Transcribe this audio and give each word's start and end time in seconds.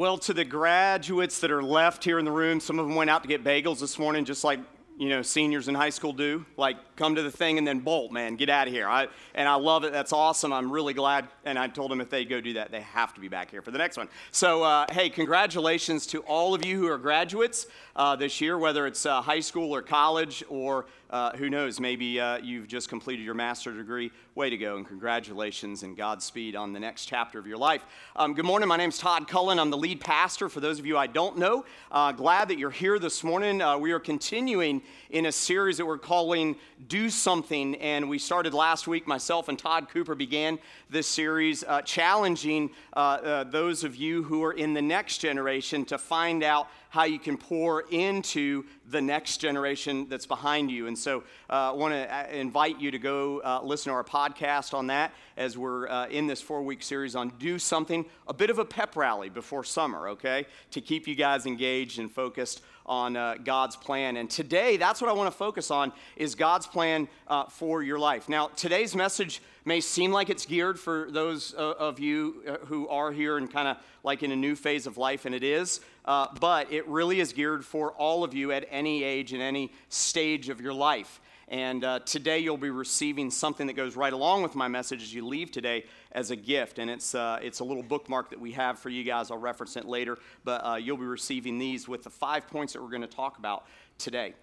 Well, 0.00 0.16
to 0.16 0.32
the 0.32 0.46
graduates 0.46 1.40
that 1.40 1.50
are 1.50 1.62
left 1.62 2.04
here 2.04 2.18
in 2.18 2.24
the 2.24 2.32
room, 2.32 2.58
some 2.58 2.78
of 2.78 2.86
them 2.86 2.94
went 2.94 3.10
out 3.10 3.20
to 3.20 3.28
get 3.28 3.44
bagels 3.44 3.80
this 3.80 3.98
morning, 3.98 4.24
just 4.24 4.44
like 4.44 4.58
you 5.00 5.08
know 5.08 5.22
seniors 5.22 5.66
in 5.66 5.74
high 5.74 5.88
school 5.88 6.12
do 6.12 6.44
like 6.58 6.76
come 6.94 7.14
to 7.14 7.22
the 7.22 7.30
thing 7.30 7.56
and 7.56 7.66
then 7.66 7.80
bolt 7.80 8.12
man 8.12 8.36
get 8.36 8.50
out 8.50 8.68
of 8.68 8.74
here 8.74 8.86
I, 8.86 9.08
and 9.34 9.48
i 9.48 9.54
love 9.54 9.82
it 9.84 9.92
that's 9.94 10.12
awesome 10.12 10.52
i'm 10.52 10.70
really 10.70 10.92
glad 10.92 11.26
and 11.46 11.58
i 11.58 11.68
told 11.68 11.90
them 11.90 12.02
if 12.02 12.10
they 12.10 12.26
go 12.26 12.38
do 12.42 12.52
that 12.52 12.70
they 12.70 12.82
have 12.82 13.14
to 13.14 13.20
be 13.20 13.26
back 13.26 13.50
here 13.50 13.62
for 13.62 13.70
the 13.70 13.78
next 13.78 13.96
one 13.96 14.08
so 14.30 14.62
uh, 14.62 14.84
hey 14.92 15.08
congratulations 15.08 16.06
to 16.08 16.20
all 16.24 16.54
of 16.54 16.66
you 16.66 16.76
who 16.76 16.86
are 16.86 16.98
graduates 16.98 17.66
uh, 17.96 18.14
this 18.14 18.42
year 18.42 18.58
whether 18.58 18.86
it's 18.86 19.06
uh, 19.06 19.22
high 19.22 19.40
school 19.40 19.74
or 19.74 19.80
college 19.80 20.44
or 20.50 20.84
uh, 21.10 21.32
who 21.36 21.50
knows, 21.50 21.80
maybe 21.80 22.20
uh, 22.20 22.38
you've 22.38 22.68
just 22.68 22.88
completed 22.88 23.24
your 23.24 23.34
master's 23.34 23.76
degree. 23.76 24.12
Way 24.36 24.48
to 24.50 24.56
go, 24.56 24.76
and 24.76 24.86
congratulations 24.86 25.82
and 25.82 25.96
Godspeed 25.96 26.54
on 26.54 26.72
the 26.72 26.78
next 26.78 27.06
chapter 27.06 27.38
of 27.38 27.48
your 27.48 27.58
life. 27.58 27.84
Um, 28.14 28.32
good 28.32 28.44
morning, 28.44 28.68
my 28.68 28.76
name's 28.76 28.96
Todd 28.96 29.26
Cullen. 29.26 29.58
I'm 29.58 29.70
the 29.70 29.76
lead 29.76 30.00
pastor. 30.00 30.48
For 30.48 30.60
those 30.60 30.78
of 30.78 30.86
you 30.86 30.96
I 30.96 31.08
don't 31.08 31.36
know, 31.36 31.64
uh, 31.90 32.12
glad 32.12 32.48
that 32.48 32.58
you're 32.58 32.70
here 32.70 33.00
this 33.00 33.24
morning. 33.24 33.60
We 33.80 33.90
are 33.90 33.98
continuing 33.98 34.82
in 35.10 35.26
a 35.26 35.32
series 35.32 35.76
that 35.76 35.86
we're 35.86 35.98
calling 35.98 36.56
Do 36.88 37.10
Something, 37.10 37.76
and 37.76 38.08
we 38.08 38.18
started 38.18 38.54
last 38.54 38.86
week. 38.86 39.06
Myself 39.06 39.48
and 39.48 39.58
Todd 39.58 39.88
Cooper 39.90 40.14
began 40.14 40.58
this 40.88 41.06
series, 41.06 41.64
uh, 41.64 41.82
challenging 41.82 42.70
uh, 42.92 43.44
those 43.44 43.84
of 43.84 43.96
you 43.96 44.22
who 44.22 44.42
are 44.44 44.52
in 44.52 44.74
the 44.74 44.82
next 44.82 45.18
generation 45.18 45.84
to 45.86 45.98
find 45.98 46.42
out 46.42 46.68
how 46.90 47.04
you 47.04 47.18
can 47.20 47.38
pour 47.38 47.82
into 47.90 48.64
the 48.90 49.00
next 49.00 49.38
generation 49.38 50.08
that's 50.08 50.26
behind 50.26 50.70
you. 50.70 50.88
And 50.88 50.98
so 50.98 51.20
uh, 51.48 51.70
I 51.70 51.70
want 51.70 51.94
to 51.94 52.14
uh, 52.14 52.26
invite 52.32 52.80
you 52.80 52.90
to 52.90 52.98
go 52.98 53.40
uh, 53.40 53.60
listen 53.62 53.90
to 53.90 53.94
our 53.94 54.04
podcast 54.04 54.74
on 54.74 54.88
that 54.88 55.12
as 55.36 55.56
we're 55.56 55.88
uh, 55.88 56.08
in 56.08 56.26
this 56.26 56.42
four 56.42 56.62
week 56.62 56.82
series 56.82 57.14
on 57.14 57.30
Do 57.38 57.58
Something, 57.58 58.04
a 58.26 58.34
bit 58.34 58.50
of 58.50 58.58
a 58.58 58.64
pep 58.64 58.96
rally 58.96 59.28
before 59.28 59.62
summer, 59.62 60.08
okay, 60.08 60.46
to 60.72 60.80
keep 60.80 61.06
you 61.06 61.14
guys 61.14 61.46
engaged 61.46 62.00
and 62.00 62.10
focused 62.10 62.60
on 62.90 63.16
uh, 63.16 63.36
God's 63.44 63.76
plan. 63.76 64.16
And 64.16 64.28
today, 64.28 64.76
that's 64.76 65.00
what 65.00 65.08
I 65.08 65.12
want 65.12 65.30
to 65.30 65.36
focus 65.36 65.70
on 65.70 65.92
is 66.16 66.34
God's 66.34 66.66
plan 66.66 67.08
uh, 67.28 67.44
for 67.44 67.84
your 67.84 68.00
life. 68.00 68.28
Now, 68.28 68.48
today's 68.56 68.96
message 68.96 69.40
may 69.64 69.80
seem 69.80 70.10
like 70.10 70.28
it's 70.28 70.44
geared 70.44 70.78
for 70.78 71.06
those 71.10 71.54
uh, 71.54 71.74
of 71.78 72.00
you 72.00 72.42
uh, 72.48 72.66
who 72.66 72.88
are 72.88 73.12
here 73.12 73.38
and 73.38 73.50
kind 73.50 73.68
of 73.68 73.76
like 74.02 74.24
in 74.24 74.32
a 74.32 74.36
new 74.36 74.56
phase 74.56 74.88
of 74.88 74.98
life, 74.98 75.24
and 75.24 75.34
it 75.34 75.44
is, 75.44 75.80
uh, 76.04 76.26
but 76.40 76.72
it 76.72 76.86
really 76.88 77.20
is 77.20 77.32
geared 77.32 77.64
for 77.64 77.92
all 77.92 78.24
of 78.24 78.34
you 78.34 78.50
at 78.50 78.66
any 78.70 79.04
age 79.04 79.32
and 79.32 79.40
any 79.40 79.72
stage 79.88 80.48
of 80.48 80.60
your 80.60 80.72
life. 80.72 81.20
And 81.50 81.82
uh, 81.82 81.98
today 82.00 82.38
you'll 82.38 82.56
be 82.56 82.70
receiving 82.70 83.28
something 83.28 83.66
that 83.66 83.72
goes 83.72 83.96
right 83.96 84.12
along 84.12 84.44
with 84.44 84.54
my 84.54 84.68
message 84.68 85.02
as 85.02 85.12
you 85.12 85.26
leave 85.26 85.50
today 85.50 85.84
as 86.12 86.30
a 86.30 86.36
gift. 86.36 86.78
And 86.78 86.88
it's, 86.88 87.12
uh, 87.12 87.40
it's 87.42 87.58
a 87.58 87.64
little 87.64 87.82
bookmark 87.82 88.30
that 88.30 88.40
we 88.40 88.52
have 88.52 88.78
for 88.78 88.88
you 88.88 89.02
guys. 89.02 89.32
I'll 89.32 89.36
reference 89.38 89.76
it 89.76 89.84
later. 89.84 90.16
But 90.44 90.64
uh, 90.64 90.76
you'll 90.76 90.96
be 90.96 91.06
receiving 91.06 91.58
these 91.58 91.88
with 91.88 92.04
the 92.04 92.10
five 92.10 92.46
points 92.46 92.72
that 92.72 92.82
we're 92.82 92.88
going 92.88 93.02
to 93.02 93.08
talk 93.08 93.38
about 93.38 93.66
today. 93.98 94.34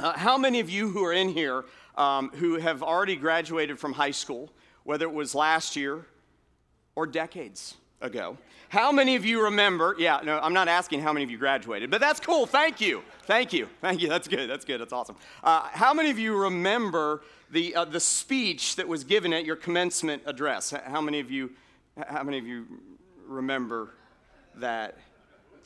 Uh, 0.00 0.16
how 0.16 0.38
many 0.38 0.58
of 0.58 0.70
you 0.70 0.88
who 0.88 1.04
are 1.04 1.12
in 1.12 1.28
here 1.28 1.66
um, 1.96 2.30
who 2.36 2.58
have 2.58 2.82
already 2.82 3.16
graduated 3.16 3.78
from 3.78 3.92
high 3.92 4.10
school, 4.10 4.50
whether 4.84 5.04
it 5.04 5.12
was 5.12 5.34
last 5.34 5.76
year 5.76 6.06
or 6.94 7.06
decades 7.06 7.76
ago, 8.00 8.36
how 8.68 8.92
many 8.92 9.16
of 9.16 9.24
you 9.24 9.44
remember? 9.44 9.94
Yeah, 9.98 10.20
no, 10.24 10.38
I'm 10.38 10.52
not 10.52 10.68
asking 10.68 11.00
how 11.00 11.12
many 11.12 11.24
of 11.24 11.30
you 11.30 11.38
graduated, 11.38 11.90
but 11.90 12.00
that's 12.00 12.20
cool. 12.20 12.46
Thank 12.46 12.80
you. 12.80 13.02
Thank 13.24 13.52
you. 13.52 13.68
Thank 13.80 14.02
you. 14.02 14.08
That's 14.08 14.28
good. 14.28 14.50
That's 14.50 14.64
good. 14.64 14.80
That's 14.80 14.92
awesome. 14.92 15.16
Uh, 15.42 15.68
how 15.72 15.94
many 15.94 16.10
of 16.10 16.18
you 16.18 16.36
remember 16.36 17.22
the, 17.50 17.74
uh, 17.74 17.84
the 17.84 18.00
speech 18.00 18.76
that 18.76 18.88
was 18.88 19.04
given 19.04 19.32
at 19.32 19.44
your 19.44 19.56
commencement 19.56 20.22
address? 20.26 20.70
How 20.70 21.00
many 21.00 21.20
of 21.20 21.30
you, 21.30 21.52
how 22.08 22.22
many 22.22 22.38
of 22.38 22.46
you 22.46 22.66
remember 23.26 23.94
that? 24.56 24.98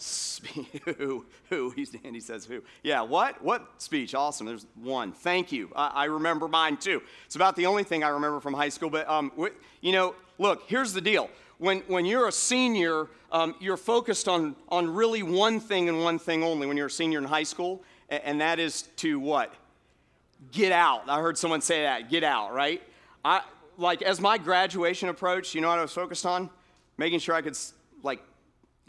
who? 0.96 1.26
Who? 1.50 1.70
He's, 1.70 1.94
and 2.04 2.14
he 2.14 2.20
says 2.20 2.46
who? 2.46 2.62
Yeah, 2.82 3.02
what? 3.02 3.42
What 3.42 3.82
speech? 3.82 4.14
Awesome. 4.14 4.46
There's 4.46 4.66
one. 4.74 5.12
Thank 5.12 5.52
you. 5.52 5.70
I, 5.76 5.88
I 5.88 6.04
remember 6.04 6.48
mine 6.48 6.78
too. 6.78 7.02
It's 7.26 7.36
about 7.36 7.54
the 7.54 7.66
only 7.66 7.84
thing 7.84 8.02
I 8.02 8.08
remember 8.08 8.40
from 8.40 8.54
high 8.54 8.70
school. 8.70 8.88
But, 8.88 9.06
um, 9.08 9.30
you 9.82 9.92
know, 9.92 10.14
look, 10.38 10.62
here's 10.68 10.94
the 10.94 11.02
deal 11.02 11.28
when, 11.60 11.80
when 11.80 12.06
you're 12.06 12.26
a 12.26 12.32
senior, 12.32 13.06
um, 13.30 13.54
you're 13.60 13.76
focused 13.76 14.28
on, 14.28 14.56
on 14.70 14.92
really 14.92 15.22
one 15.22 15.60
thing 15.60 15.90
and 15.90 16.02
one 16.02 16.18
thing 16.18 16.42
only 16.42 16.66
when 16.66 16.76
you're 16.76 16.86
a 16.86 16.90
senior 16.90 17.18
in 17.18 17.24
high 17.24 17.42
school, 17.42 17.82
and, 18.08 18.22
and 18.24 18.40
that 18.40 18.58
is 18.58 18.82
to 18.96 19.20
what? 19.20 19.54
Get 20.52 20.72
out. 20.72 21.02
I 21.06 21.20
heard 21.20 21.36
someone 21.36 21.60
say 21.60 21.82
that, 21.82 22.08
get 22.08 22.24
out, 22.24 22.54
right? 22.54 22.82
I, 23.22 23.42
like, 23.76 24.00
as 24.00 24.22
my 24.22 24.38
graduation 24.38 25.10
approached, 25.10 25.54
you 25.54 25.60
know 25.60 25.68
what 25.68 25.78
I 25.78 25.82
was 25.82 25.92
focused 25.92 26.24
on? 26.24 26.48
Making 26.96 27.20
sure 27.20 27.34
I 27.34 27.42
could, 27.42 27.58
like, 28.02 28.22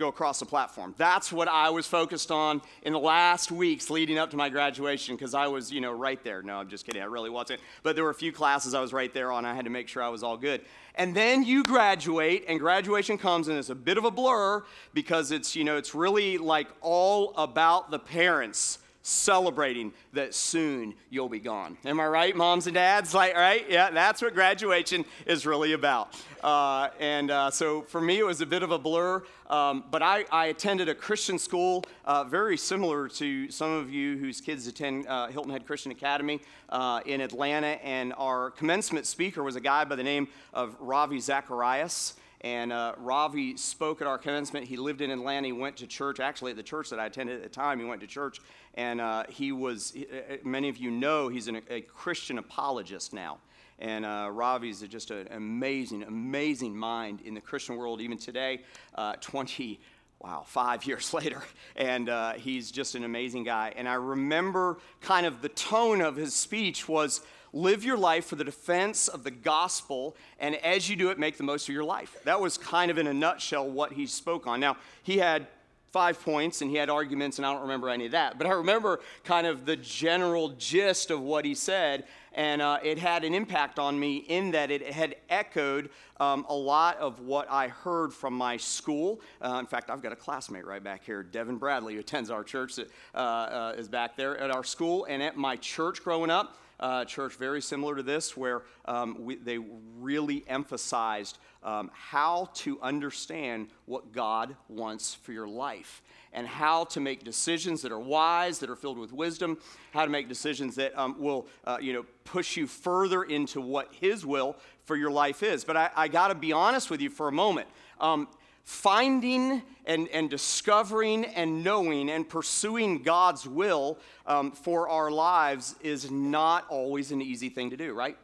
go 0.01 0.09
across 0.09 0.39
the 0.39 0.45
platform. 0.45 0.93
That's 0.97 1.31
what 1.31 1.47
I 1.47 1.69
was 1.69 1.87
focused 1.87 2.31
on 2.31 2.61
in 2.81 2.91
the 2.91 2.99
last 2.99 3.51
weeks 3.51 3.89
leading 3.89 4.17
up 4.17 4.31
to 4.31 4.37
my 4.37 4.49
graduation 4.49 5.15
because 5.15 5.33
I 5.33 5.47
was, 5.47 5.71
you 5.71 5.79
know, 5.79 5.93
right 5.93 6.21
there. 6.23 6.41
No, 6.41 6.57
I'm 6.57 6.67
just 6.67 6.85
kidding. 6.85 7.01
I 7.01 7.05
really 7.05 7.29
wasn't. 7.29 7.61
But 7.83 7.95
there 7.95 8.03
were 8.03 8.09
a 8.09 8.15
few 8.15 8.31
classes 8.31 8.73
I 8.73 8.81
was 8.81 8.91
right 8.91 9.13
there 9.13 9.31
on. 9.31 9.45
I 9.45 9.53
had 9.53 9.65
to 9.65 9.71
make 9.71 9.87
sure 9.87 10.01
I 10.01 10.09
was 10.09 10.23
all 10.23 10.37
good. 10.37 10.61
And 10.95 11.15
then 11.15 11.43
you 11.43 11.63
graduate, 11.63 12.45
and 12.47 12.59
graduation 12.59 13.17
comes, 13.17 13.47
and 13.47 13.57
it's 13.57 13.69
a 13.69 13.75
bit 13.75 13.97
of 13.97 14.03
a 14.03 14.11
blur 14.11 14.63
because 14.93 15.31
it's, 15.31 15.55
you 15.55 15.63
know, 15.63 15.77
it's 15.77 15.95
really 15.95 16.37
like 16.37 16.67
all 16.81 17.33
about 17.37 17.91
the 17.91 17.99
parents 17.99 18.79
celebrating 19.03 19.93
that 20.13 20.33
soon 20.33 20.93
you'll 21.09 21.29
be 21.29 21.39
gone. 21.39 21.77
Am 21.85 21.99
I 21.99 22.07
right, 22.07 22.35
moms 22.35 22.67
and 22.67 22.73
dads? 22.73 23.13
Like, 23.13 23.35
right? 23.35 23.65
Yeah, 23.69 23.89
that's 23.91 24.21
what 24.21 24.33
graduation 24.33 25.05
is 25.25 25.45
really 25.45 25.73
about. 25.73 26.15
Uh, 26.43 26.89
and 26.99 27.31
uh, 27.31 27.51
so 27.51 27.81
for 27.83 28.01
me, 28.01 28.19
it 28.19 28.25
was 28.25 28.41
a 28.41 28.45
bit 28.45 28.63
of 28.63 28.71
a 28.71 28.79
blur. 28.79 29.23
Um, 29.49 29.83
but 29.91 30.01
I, 30.01 30.25
I, 30.31 30.45
attended 30.45 30.87
a 30.87 30.95
Christian 30.95 31.37
school 31.37 31.83
uh, 32.05 32.23
very 32.23 32.57
similar 32.57 33.09
to 33.09 33.51
some 33.51 33.69
of 33.69 33.91
you 33.91 34.17
whose 34.17 34.39
kids 34.39 34.65
attend 34.65 35.05
uh, 35.07 35.27
Hilton 35.27 35.51
Head 35.51 35.67
Christian 35.67 35.91
Academy 35.91 36.39
uh, 36.69 37.01
in 37.05 37.19
Atlanta. 37.19 37.77
And 37.83 38.13
our 38.17 38.51
commencement 38.51 39.05
speaker 39.05 39.43
was 39.43 39.57
a 39.57 39.59
guy 39.59 39.83
by 39.83 39.95
the 39.95 40.03
name 40.03 40.29
of 40.53 40.77
Ravi 40.79 41.19
Zacharias. 41.19 42.13
And 42.41 42.73
uh, 42.73 42.95
Ravi 42.97 43.55
spoke 43.55 44.01
at 44.01 44.07
our 44.07 44.17
commencement. 44.17 44.65
He 44.65 44.75
lived 44.75 45.01
in 45.01 45.11
Atlanta. 45.11 45.47
He 45.47 45.51
went 45.51 45.77
to 45.77 45.87
church, 45.87 46.19
actually, 46.19 46.51
at 46.51 46.57
the 46.57 46.63
church 46.63 46.89
that 46.89 46.99
I 46.99 47.05
attended 47.05 47.35
at 47.35 47.43
the 47.43 47.49
time. 47.49 47.79
He 47.79 47.85
went 47.85 48.01
to 48.01 48.07
church. 48.07 48.39
And 48.75 49.01
uh, 49.01 49.23
he 49.29 49.51
was, 49.51 49.93
uh, 49.95 50.37
many 50.43 50.69
of 50.69 50.77
you 50.77 50.91
know, 50.91 51.27
he's 51.27 51.47
an, 51.47 51.61
a 51.69 51.81
Christian 51.81 52.37
apologist 52.37 53.13
now. 53.13 53.39
And 53.79 54.05
uh, 54.05 54.29
Ravi 54.31 54.69
is 54.69 54.81
just 54.81 55.11
an 55.11 55.27
amazing, 55.31 56.03
amazing 56.03 56.75
mind 56.75 57.21
in 57.21 57.33
the 57.33 57.41
Christian 57.41 57.77
world, 57.77 57.99
even 57.99 58.17
today, 58.17 58.61
uh, 58.95 59.15
20, 59.19 59.79
wow, 60.19 60.43
five 60.45 60.83
years 60.87 61.13
later. 61.13 61.41
And 61.75 62.07
uh, 62.07 62.33
he's 62.33 62.71
just 62.71 62.95
an 62.95 63.03
amazing 63.03 63.43
guy. 63.43 63.73
And 63.75 63.89
I 63.89 63.95
remember 63.95 64.77
kind 65.01 65.25
of 65.25 65.41
the 65.41 65.49
tone 65.49 66.01
of 66.01 66.15
his 66.15 66.33
speech 66.33 66.87
was, 66.87 67.21
live 67.53 67.83
your 67.83 67.97
life 67.97 68.25
for 68.25 68.35
the 68.35 68.43
defense 68.43 69.07
of 69.07 69.23
the 69.23 69.31
gospel, 69.31 70.15
and 70.39 70.55
as 70.57 70.89
you 70.89 70.95
do 70.95 71.09
it, 71.09 71.19
make 71.19 71.37
the 71.37 71.43
most 71.43 71.67
of 71.67 71.73
your 71.73 71.83
life. 71.83 72.15
That 72.23 72.39
was 72.39 72.57
kind 72.57 72.89
of 72.89 72.97
in 72.97 73.07
a 73.07 73.13
nutshell 73.13 73.69
what 73.69 73.93
he 73.93 74.05
spoke 74.05 74.47
on. 74.47 74.59
Now, 74.59 74.77
he 75.03 75.17
had 75.17 75.47
five 75.91 76.21
points 76.23 76.61
and 76.61 76.71
he 76.71 76.77
had 76.77 76.89
arguments, 76.89 77.37
and 77.37 77.45
I 77.45 77.51
don't 77.51 77.63
remember 77.63 77.89
any 77.89 78.05
of 78.05 78.13
that, 78.13 78.37
but 78.37 78.47
I 78.47 78.51
remember 78.51 79.01
kind 79.23 79.45
of 79.45 79.65
the 79.65 79.75
general 79.75 80.49
gist 80.49 81.11
of 81.11 81.21
what 81.21 81.43
he 81.43 81.53
said, 81.53 82.05
and 82.33 82.61
uh, 82.61 82.79
it 82.81 82.97
had 82.97 83.25
an 83.25 83.33
impact 83.33 83.77
on 83.77 83.99
me 83.99 84.17
in 84.17 84.51
that 84.51 84.71
it 84.71 84.81
had 84.93 85.15
echoed 85.29 85.89
um, 86.19 86.45
a 86.47 86.53
lot 86.53 86.97
of 86.97 87.19
what 87.19 87.51
I 87.51 87.67
heard 87.67 88.13
from 88.13 88.33
my 88.33 88.55
school. 88.55 89.19
Uh, 89.41 89.57
in 89.59 89.65
fact, 89.65 89.89
I've 89.89 90.01
got 90.01 90.13
a 90.13 90.15
classmate 90.15 90.65
right 90.65 90.83
back 90.83 91.03
here, 91.03 91.23
Devin 91.23 91.57
Bradley, 91.57 91.95
who 91.95 91.99
attends 91.99 92.29
our 92.29 92.43
church, 92.43 92.75
that 92.75 92.89
uh, 93.13 93.17
uh 93.17 93.75
is 93.77 93.89
back 93.89 94.15
there 94.15 94.37
at 94.37 94.49
our 94.49 94.63
school, 94.63 95.05
and 95.09 95.21
at 95.21 95.35
my 95.35 95.57
church 95.57 96.03
growing 96.03 96.29
up 96.29 96.57
uh, 96.81 97.05
church 97.05 97.35
very 97.35 97.61
similar 97.61 97.95
to 97.95 98.03
this, 98.03 98.35
where 98.35 98.63
um, 98.85 99.17
we, 99.19 99.35
they 99.35 99.59
really 99.99 100.43
emphasized 100.47 101.37
um, 101.63 101.91
how 101.93 102.49
to 102.55 102.79
understand 102.81 103.67
what 103.85 104.11
God 104.11 104.55
wants 104.67 105.13
for 105.13 105.31
your 105.31 105.47
life 105.47 106.01
and 106.33 106.47
how 106.47 106.85
to 106.85 106.99
make 106.99 107.23
decisions 107.23 107.81
that 107.81 107.91
are 107.91 107.99
wise, 107.99 108.59
that 108.59 108.69
are 108.69 108.75
filled 108.75 108.97
with 108.97 109.11
wisdom, 109.11 109.57
how 109.91 110.05
to 110.05 110.11
make 110.11 110.27
decisions 110.27 110.75
that 110.75 110.97
um, 110.97 111.15
will, 111.19 111.47
uh, 111.65 111.77
you 111.81 111.93
know, 111.93 112.05
push 112.23 112.57
you 112.57 112.65
further 112.65 113.23
into 113.23 113.61
what 113.61 113.93
His 113.93 114.25
will 114.25 114.55
for 114.85 114.95
your 114.95 115.11
life 115.11 115.43
is. 115.43 115.63
But 115.63 115.77
I, 115.77 115.89
I 115.95 116.07
got 116.07 116.29
to 116.29 116.35
be 116.35 116.51
honest 116.51 116.89
with 116.89 117.01
you 117.01 117.09
for 117.09 117.27
a 117.27 117.31
moment. 117.31 117.67
Um, 117.99 118.27
finding 118.63 119.61
and, 119.85 120.07
and 120.09 120.29
discovering 120.29 121.25
and 121.25 121.63
knowing 121.63 122.09
and 122.09 122.27
pursuing 122.27 123.03
God's 123.03 123.47
will 123.47 123.97
um, 124.25 124.51
for 124.51 124.89
our 124.89 125.11
lives 125.11 125.75
is 125.81 126.11
not 126.11 126.65
always 126.69 127.11
an 127.11 127.21
easy 127.21 127.49
thing 127.49 127.71
to 127.71 127.77
do, 127.77 127.93
right? 127.93 128.17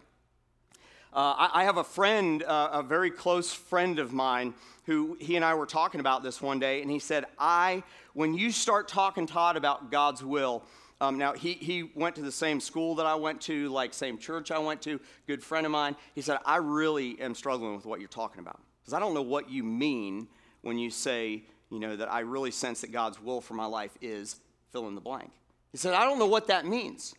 Uh, 1.13 1.33
I, 1.37 1.61
I, 1.61 1.63
have 1.63 1.77
a 1.77 1.83
friend, 1.83 2.43
uh, 2.43 2.69
a 2.73 2.83
very 2.83 3.09
close 3.09 3.51
friend 3.51 3.97
of 3.97 4.13
mine, 4.13 4.53
who 4.85 5.17
he 5.19 5.35
and 5.35 5.43
I 5.43 5.55
were 5.55 5.65
talking 5.65 5.99
about 5.99 6.21
this 6.21 6.41
one 6.41 6.59
day, 6.59 6.81
and 6.81 6.91
he 6.91 6.99
said, 6.99 7.25
I, 7.39 7.83
when 8.13 8.35
you 8.35 8.51
start 8.51 8.87
talking, 8.87 9.25
Todd, 9.25 9.57
about 9.57 9.89
God's 9.89 10.23
will, 10.23 10.63
um, 10.99 11.17
now, 11.17 11.33
he, 11.33 11.53
he 11.53 11.91
went 11.95 12.15
to 12.15 12.21
the 12.21 12.31
same 12.31 12.59
school 12.59 12.95
that 12.95 13.05
I 13.05 13.15
went 13.15 13.41
to, 13.41 13.69
like 13.69 13.93
same 13.93 14.17
church 14.17 14.49
I 14.49 14.57
went 14.57 14.81
to, 14.83 14.99
good 15.27 15.43
friend 15.43 15.65
of 15.65 15.71
mine. 15.71 15.95
He 16.15 16.21
said, 16.21 16.39
I 16.45 16.57
really 16.57 17.21
am 17.21 17.35
struggling 17.35 17.75
with 17.75 17.85
what 17.85 17.99
you're 17.99 18.09
talking 18.09 18.39
about 18.39 18.59
because 18.87 18.95
I 18.95 19.01
don't 19.01 19.13
know 19.13 19.21
what 19.21 19.49
you 19.49 19.65
mean 19.65 20.29
when 20.61 20.77
you 20.77 20.89
say 20.89 21.43
you 21.69 21.79
know, 21.79 21.95
that 21.95 22.11
I 22.11 22.21
really 22.21 22.51
sense 22.51 22.79
that 22.81 22.93
God's 22.93 23.21
will 23.21 23.41
for 23.41 23.53
my 23.53 23.65
life 23.65 23.91
is 24.01 24.39
fill 24.71 24.87
in 24.87 24.95
the 24.95 25.01
blank. 25.01 25.29
He 25.73 25.77
said, 25.77 25.93
I 25.93 26.05
don't 26.05 26.19
know 26.19 26.27
what 26.27 26.47
that 26.47 26.65
means. 26.65 27.13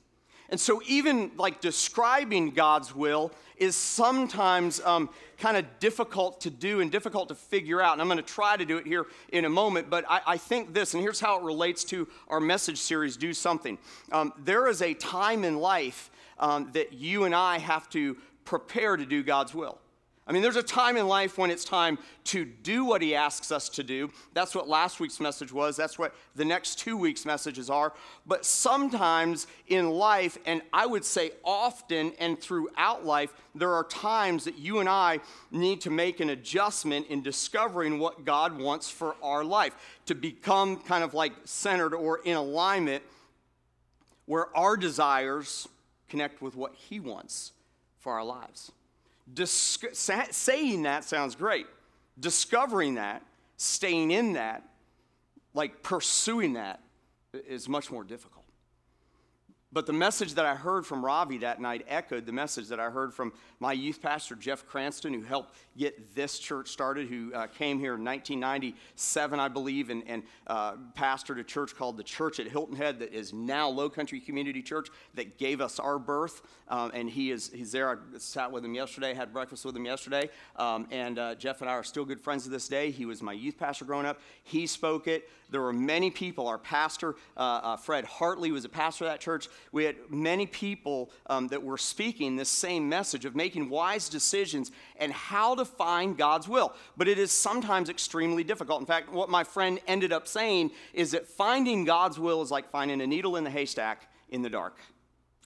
And 0.51 0.59
so, 0.59 0.81
even 0.87 1.31
like 1.37 1.61
describing 1.61 2.53
God's 2.53 2.95
will 2.95 3.33
is 3.59 3.77
sometimes 3.77 4.81
um, 4.81 5.11
kind 5.37 5.59
of 5.59 5.67
difficult 5.79 6.41
to 6.41 6.51
do 6.51 6.81
and 6.81 6.91
difficult 6.91 7.29
to 7.29 7.35
figure 7.35 7.83
out. 7.83 7.93
And 7.93 8.01
I'm 8.01 8.09
going 8.09 8.17
to 8.17 8.23
try 8.23 8.57
to 8.57 8.65
do 8.65 8.79
it 8.79 8.87
here 8.87 9.05
in 9.31 9.45
a 9.45 9.51
moment, 9.51 9.91
but 9.91 10.07
I, 10.09 10.23
I 10.27 10.37
think 10.39 10.73
this, 10.73 10.95
and 10.95 11.03
here's 11.03 11.21
how 11.21 11.39
it 11.39 11.43
relates 11.43 11.85
to 11.85 12.09
our 12.29 12.41
message 12.41 12.79
series 12.79 13.19
Do 13.19 13.35
Something. 13.35 13.77
Um, 14.11 14.33
there 14.43 14.69
is 14.69 14.81
a 14.81 14.95
time 14.95 15.45
in 15.45 15.59
life 15.59 16.11
um, 16.39 16.71
that 16.73 16.95
you 16.95 17.25
and 17.25 17.35
I 17.35 17.59
have 17.59 17.91
to 17.91 18.17
prepare 18.47 18.97
to 18.97 19.05
do 19.05 19.23
God's 19.23 19.53
will. 19.53 19.79
I 20.29 20.33
mean, 20.33 20.43
there's 20.43 20.57
a 20.57 20.63
time 20.63 20.99
in 20.99 21.09
life 21.09 21.39
when 21.39 21.51
it's 21.51 21.65
time 21.65 21.99
to 22.25 22.45
do 22.45 22.85
what 22.85 23.01
he 23.01 23.15
asks 23.15 23.51
us 23.51 23.71
to 23.71 23.83
do. 23.83 24.13
That's 24.35 24.55
what 24.55 24.69
last 24.69 25.01
week's 25.01 25.21
message 25.21 25.53
was. 25.53 25.75
That's 25.75 25.99
what 25.99 26.15
the 26.37 26.45
next 26.45 26.79
two 26.79 26.99
weeks' 26.99 27.25
messages 27.25 27.71
are. 27.71 27.95
But 28.27 28.45
sometimes 28.45 29.47
in 29.69 29.89
life, 29.89 30.37
and 30.45 30.61
I 30.71 30.85
would 30.85 31.07
say 31.07 31.31
often 31.43 32.13
and 32.21 32.39
throughout 32.39 33.07
life, 33.07 33.33
there 33.55 33.73
are 33.73 33.85
times 33.85 34.45
that 34.45 34.59
you 34.59 34.81
and 34.81 34.89
I 34.89 35.21
need 35.51 35.81
to 35.81 35.91
make 35.91 36.21
an 36.21 36.29
adjustment 36.29 37.07
in 37.07 37.23
discovering 37.23 37.99
what 37.99 38.27
God 38.27 38.59
wants 38.59 38.91
for 38.91 39.17
our 39.23 39.43
life, 39.43 39.75
to 40.05 40.15
become 40.15 40.77
kind 40.77 41.03
of 41.03 41.15
like 41.15 41.33
centered 41.45 41.95
or 41.95 42.19
in 42.19 42.37
alignment 42.37 43.03
where 44.27 44.55
our 44.55 44.77
desires 44.77 45.67
connect 46.11 46.43
with 46.43 46.55
what 46.55 46.75
he 46.75 47.01
wants 47.01 47.53
for 47.99 48.13
our 48.13 48.25
lives. 48.25 48.73
Dis- 49.35 49.79
saying 50.31 50.83
that 50.83 51.05
sounds 51.05 51.35
great. 51.35 51.67
Discovering 52.19 52.95
that, 52.95 53.23
staying 53.57 54.11
in 54.11 54.33
that, 54.35 54.63
like 55.55 55.83
pursuing 55.83 56.55
that, 56.55 56.81
is 57.33 57.69
much 57.69 57.91
more 57.91 58.05
difficult. 58.05 58.38
But 59.71 59.85
the 59.85 59.93
message 59.93 60.35
that 60.35 60.47
I 60.47 60.55
heard 60.55 60.87
from 60.87 61.05
Ravi 61.05 61.39
that 61.39 61.61
night 61.61 61.85
echoed 61.89 62.25
the 62.25 62.33
message 62.33 62.69
that 62.69 62.81
I 62.81 62.89
heard 62.89 63.13
from 63.13 63.35
my 63.61 63.75
youth 63.75 64.01
pastor, 64.01 64.35
Jeff 64.35 64.67
Cranston, 64.67 65.13
who 65.13 65.21
helped 65.21 65.55
get 65.77 66.15
this 66.15 66.39
church 66.39 66.69
started, 66.69 67.09
who 67.09 67.35
uh, 67.35 67.49
came 67.49 67.79
here 67.79 67.95
in 67.95 68.03
1997, 68.03 69.39
I 69.39 69.49
believe, 69.49 69.91
and, 69.91 70.03
and 70.07 70.23
uh, 70.47 70.77
pastored 70.97 71.39
a 71.39 71.45
church 71.45 71.77
called 71.77 71.99
the 71.99 72.03
Church 72.03 72.41
at 72.41 72.49
Hilton 72.49 72.77
Head 72.77 72.99
that 73.01 73.13
is 73.13 73.35
now 73.35 73.69
Low 73.69 73.91
Country 73.91 74.21
Community 74.21 74.63
Church 74.63 74.89
that 75.15 75.37
gave 75.37 75.61
us 75.61 75.79
our 75.79 75.99
birth. 75.99 76.41
Um, 76.69 76.91
and 76.95 77.11
he 77.11 77.31
is 77.31 77.51
he's 77.53 77.71
there. 77.71 77.91
I 77.91 77.97
sat 78.17 78.51
with 78.51 78.65
him 78.65 78.75
yesterday, 78.75 79.13
had 79.13 79.35
breakfast 79.35 79.67
with 79.67 79.77
him 79.77 79.85
yesterday. 79.85 80.31
Um, 80.57 80.89
and 80.91 81.19
uh, 81.19 81.35
Jeff 81.35 81.61
and 81.61 81.69
I 81.69 81.75
are 81.75 81.85
still 81.85 82.07
good 82.07 82.23
friends 82.23 82.45
to 82.45 82.51
this 82.51 82.69
day. 82.69 82.91
He 82.91 83.05
was 83.05 83.23
my 83.23 83.35
youth 83.35 83.59
pastor 83.59 83.85
growing 83.85 84.07
up. 84.07 84.19
He 84.45 84.67
spoke 84.67 85.07
it. 85.09 85.29
There 85.51 85.63
were 85.63 85.73
many 85.73 86.11
people. 86.11 86.47
Our 86.47 86.59
pastor, 86.59 87.17
uh, 87.37 87.41
uh, 87.41 87.77
Fred 87.77 88.05
Hartley, 88.05 88.53
was 88.53 88.65
a 88.65 88.69
pastor 88.69 89.05
of 89.05 89.11
that 89.11 89.21
church. 89.21 89.49
We 89.73 89.85
had 89.85 89.97
many 90.11 90.47
people 90.47 91.11
um, 91.27 91.49
that 91.49 91.63
were 91.63 91.79
speaking 91.79 92.37
this 92.37 92.49
same 92.49 92.89
message 92.89 93.25
of 93.25 93.35
making 93.35 93.71
wise 93.71 94.09
decisions 94.09 94.71
and 94.97 95.13
how 95.13 95.55
to 95.55 95.65
find 95.65 96.17
God's 96.17 96.49
will. 96.49 96.75
But 96.97 97.09
it 97.09 97.19
is 97.19 97.33
sometimes 97.33 97.89
extremely 97.89 98.45
difficult. 98.45 98.81
In 98.81 98.87
fact, 98.87 99.11
what 99.11 99.31
my 99.31 99.45
friend 99.45 99.81
ended 99.87 100.13
up 100.13 100.29
saying 100.29 100.71
is 100.93 101.13
that 101.13 101.27
finding 101.27 101.85
God's 101.85 102.19
will 102.19 102.43
is 102.43 102.51
like 102.51 102.71
finding 102.71 103.01
a 103.01 103.07
needle 103.07 103.37
in 103.37 103.45
the 103.45 103.51
haystack 103.51 104.11
in 104.29 104.43
the 104.43 104.51
dark. 104.51 104.79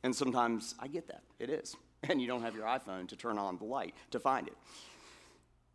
And 0.02 0.14
sometimes 0.14 0.74
I 0.80 0.88
get 0.88 1.06
that. 1.08 1.22
It 1.38 1.50
is. 1.50 1.76
And 2.08 2.20
you 2.20 2.26
don't 2.26 2.42
have 2.42 2.56
your 2.56 2.66
iPhone 2.66 3.06
to 3.10 3.16
turn 3.16 3.38
on 3.38 3.58
the 3.58 3.64
light 3.64 3.94
to 4.10 4.18
find 4.18 4.48
it 4.48 4.56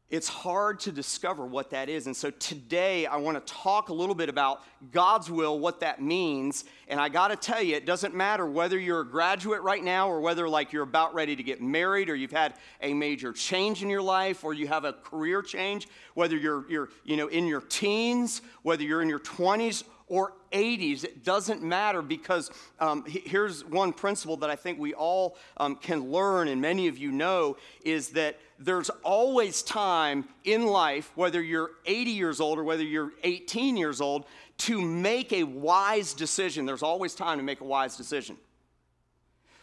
it's 0.09 0.29
hard 0.29 0.79
to 0.81 0.91
discover 0.91 1.45
what 1.45 1.71
that 1.71 1.89
is. 1.89 2.05
And 2.07 2.15
so 2.15 2.31
today 2.31 3.05
I 3.05 3.17
want 3.17 3.45
to 3.45 3.53
talk 3.53 3.89
a 3.89 3.93
little 3.93 4.15
bit 4.15 4.29
about 4.29 4.61
God's 4.91 5.29
will, 5.29 5.59
what 5.59 5.81
that 5.81 6.01
means. 6.01 6.63
And 6.87 6.97
I 6.99 7.09
got 7.09 7.27
to 7.27 7.35
tell 7.35 7.61
you, 7.61 7.75
it 7.75 7.85
doesn't 7.85 8.15
matter 8.15 8.45
whether 8.45 8.79
you're 8.79 9.01
a 9.01 9.05
graduate 9.05 9.61
right 9.61 9.83
now 9.83 10.07
or 10.07 10.21
whether 10.21 10.47
like 10.47 10.71
you're 10.71 10.83
about 10.83 11.13
ready 11.13 11.35
to 11.35 11.43
get 11.43 11.61
married 11.61 12.09
or 12.09 12.15
you've 12.15 12.31
had 12.31 12.53
a 12.81 12.93
major 12.93 13.33
change 13.33 13.83
in 13.83 13.89
your 13.89 14.01
life 14.01 14.45
or 14.45 14.53
you 14.53 14.65
have 14.67 14.85
a 14.85 14.93
career 14.93 15.41
change, 15.41 15.89
whether 16.13 16.37
you're, 16.37 16.65
you're 16.69 16.89
you 17.03 17.17
know, 17.17 17.27
in 17.27 17.45
your 17.45 17.61
teens, 17.61 18.41
whether 18.61 18.83
you're 18.83 19.01
in 19.01 19.09
your 19.09 19.19
20s 19.19 19.83
or 20.07 20.33
80s, 20.51 21.03
it 21.03 21.23
doesn't 21.23 21.61
matter 21.61 22.01
because 22.01 22.49
um, 22.79 23.03
here's 23.05 23.65
one 23.65 23.91
principle 23.91 24.37
that 24.37 24.49
I 24.49 24.55
think 24.55 24.79
we 24.79 24.93
all 24.93 25.37
um, 25.57 25.75
can 25.75 26.11
learn, 26.11 26.47
and 26.47 26.61
many 26.61 26.87
of 26.87 26.97
you 26.97 27.11
know, 27.11 27.57
is 27.83 28.09
that 28.09 28.39
there's 28.57 28.89
always 29.03 29.61
time 29.61 30.27
in 30.45 30.65
life, 30.65 31.11
whether 31.15 31.41
you're 31.41 31.71
80 31.85 32.11
years 32.11 32.39
old 32.39 32.57
or 32.57 32.63
whether 32.63 32.83
you're 32.83 33.11
18 33.23 33.75
years 33.75 33.99
old, 33.99 34.25
to 34.59 34.81
make 34.81 35.33
a 35.33 35.43
wise 35.43 36.13
decision. 36.13 36.65
There's 36.65 36.83
always 36.83 37.13
time 37.13 37.37
to 37.37 37.43
make 37.43 37.61
a 37.61 37.65
wise 37.65 37.97
decision. 37.97 38.37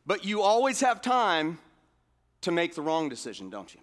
But 0.07 0.25
you 0.25 0.43
always 0.43 0.81
have 0.81 1.01
time 1.01 1.59
to 2.43 2.53
make 2.53 2.75
the 2.75 2.83
wrong 2.83 3.09
decision, 3.09 3.49
don't 3.49 3.75
you? 3.75 3.81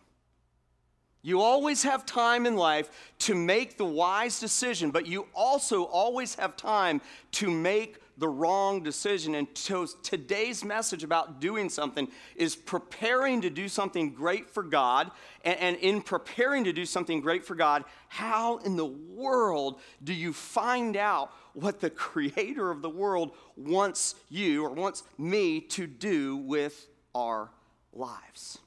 You 1.23 1.41
always 1.41 1.83
have 1.83 2.05
time 2.05 2.45
in 2.45 2.55
life 2.55 2.89
to 3.19 3.35
make 3.35 3.77
the 3.77 3.85
wise 3.85 4.39
decision, 4.39 4.89
but 4.89 5.05
you 5.05 5.27
also 5.35 5.83
always 5.83 6.35
have 6.35 6.57
time 6.57 7.01
to 7.33 7.49
make 7.51 7.97
the 8.17 8.27
wrong 8.27 8.83
decision. 8.83 9.35
And 9.35 9.47
so 9.53 9.85
today's 9.85 10.63
message 10.63 11.03
about 11.03 11.39
doing 11.39 11.69
something 11.69 12.07
is 12.35 12.55
preparing 12.55 13.41
to 13.41 13.49
do 13.49 13.67
something 13.67 14.13
great 14.13 14.49
for 14.49 14.63
God. 14.63 15.11
And, 15.43 15.59
and, 15.59 15.77
in 15.77 16.01
preparing 16.01 16.63
to 16.65 16.73
do 16.73 16.85
something 16.85 17.19
great 17.19 17.43
for 17.43 17.55
God, 17.55 17.83
how 18.07 18.57
in 18.57 18.75
the 18.75 18.85
world 18.85 19.79
do 20.03 20.13
you 20.13 20.33
find 20.33 20.95
out 20.95 21.31
what 21.53 21.79
the 21.79 21.89
creator 21.89 22.69
of 22.69 22.81
the 22.81 22.89
world 22.89 23.31
wants 23.55 24.15
you 24.29 24.63
or 24.63 24.69
wants 24.69 25.03
me 25.17 25.61
to 25.61 25.87
do 25.87 26.37
with 26.37 26.87
our 27.15 27.51
lives? 27.91 28.59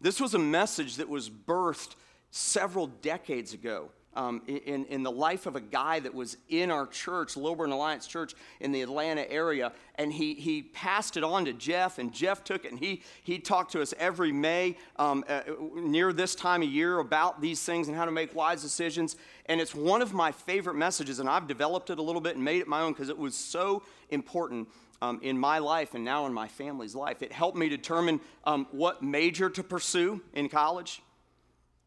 This 0.00 0.20
was 0.20 0.34
a 0.34 0.38
message 0.38 0.96
that 0.96 1.08
was 1.08 1.30
birthed 1.30 1.94
several 2.30 2.86
decades 2.86 3.54
ago. 3.54 3.90
Um, 4.14 4.40
in, 4.46 4.86
in 4.86 5.02
the 5.02 5.10
life 5.10 5.44
of 5.44 5.56
a 5.56 5.60
guy 5.60 6.00
that 6.00 6.14
was 6.14 6.38
in 6.48 6.70
our 6.70 6.86
church, 6.86 7.36
Lilburn 7.36 7.70
Alliance 7.70 8.06
Church 8.06 8.32
in 8.60 8.72
the 8.72 8.80
Atlanta 8.80 9.30
area. 9.30 9.72
And 9.96 10.10
he, 10.10 10.32
he 10.32 10.62
passed 10.62 11.18
it 11.18 11.24
on 11.24 11.44
to 11.44 11.52
Jeff, 11.52 11.98
and 11.98 12.14
Jeff 12.14 12.42
took 12.42 12.64
it, 12.64 12.70
and 12.70 12.80
he, 12.80 13.02
he 13.22 13.38
talked 13.38 13.72
to 13.72 13.82
us 13.82 13.92
every 13.98 14.32
May 14.32 14.78
um, 14.96 15.22
uh, 15.28 15.42
near 15.74 16.14
this 16.14 16.34
time 16.34 16.62
of 16.62 16.68
year 16.68 16.98
about 16.98 17.42
these 17.42 17.62
things 17.62 17.88
and 17.88 17.96
how 17.96 18.06
to 18.06 18.10
make 18.10 18.34
wise 18.34 18.62
decisions. 18.62 19.16
And 19.46 19.60
it's 19.60 19.74
one 19.74 20.00
of 20.00 20.14
my 20.14 20.32
favorite 20.32 20.76
messages, 20.76 21.18
and 21.18 21.28
I've 21.28 21.46
developed 21.46 21.90
it 21.90 21.98
a 21.98 22.02
little 22.02 22.22
bit 22.22 22.36
and 22.36 22.44
made 22.44 22.62
it 22.62 22.68
my 22.68 22.80
own 22.80 22.94
because 22.94 23.10
it 23.10 23.18
was 23.18 23.34
so 23.34 23.82
important 24.08 24.66
um, 25.02 25.20
in 25.22 25.38
my 25.38 25.58
life 25.58 25.94
and 25.94 26.04
now 26.04 26.26
in 26.26 26.32
my 26.32 26.48
family's 26.48 26.94
life. 26.94 27.22
It 27.22 27.32
helped 27.32 27.56
me 27.56 27.68
determine 27.68 28.20
um, 28.44 28.66
what 28.70 29.02
major 29.02 29.50
to 29.50 29.62
pursue 29.62 30.22
in 30.32 30.48
college, 30.48 31.02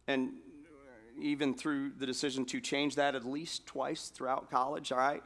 and 0.08 0.32
even 1.20 1.54
through 1.54 1.92
the 1.98 2.06
decision 2.06 2.46
to 2.46 2.62
change 2.62 2.96
that 2.96 3.16
at 3.16 3.26
least 3.26 3.66
twice 3.66 4.08
throughout 4.08 4.50
college, 4.50 4.92
all 4.92 4.98
right? 4.98 5.24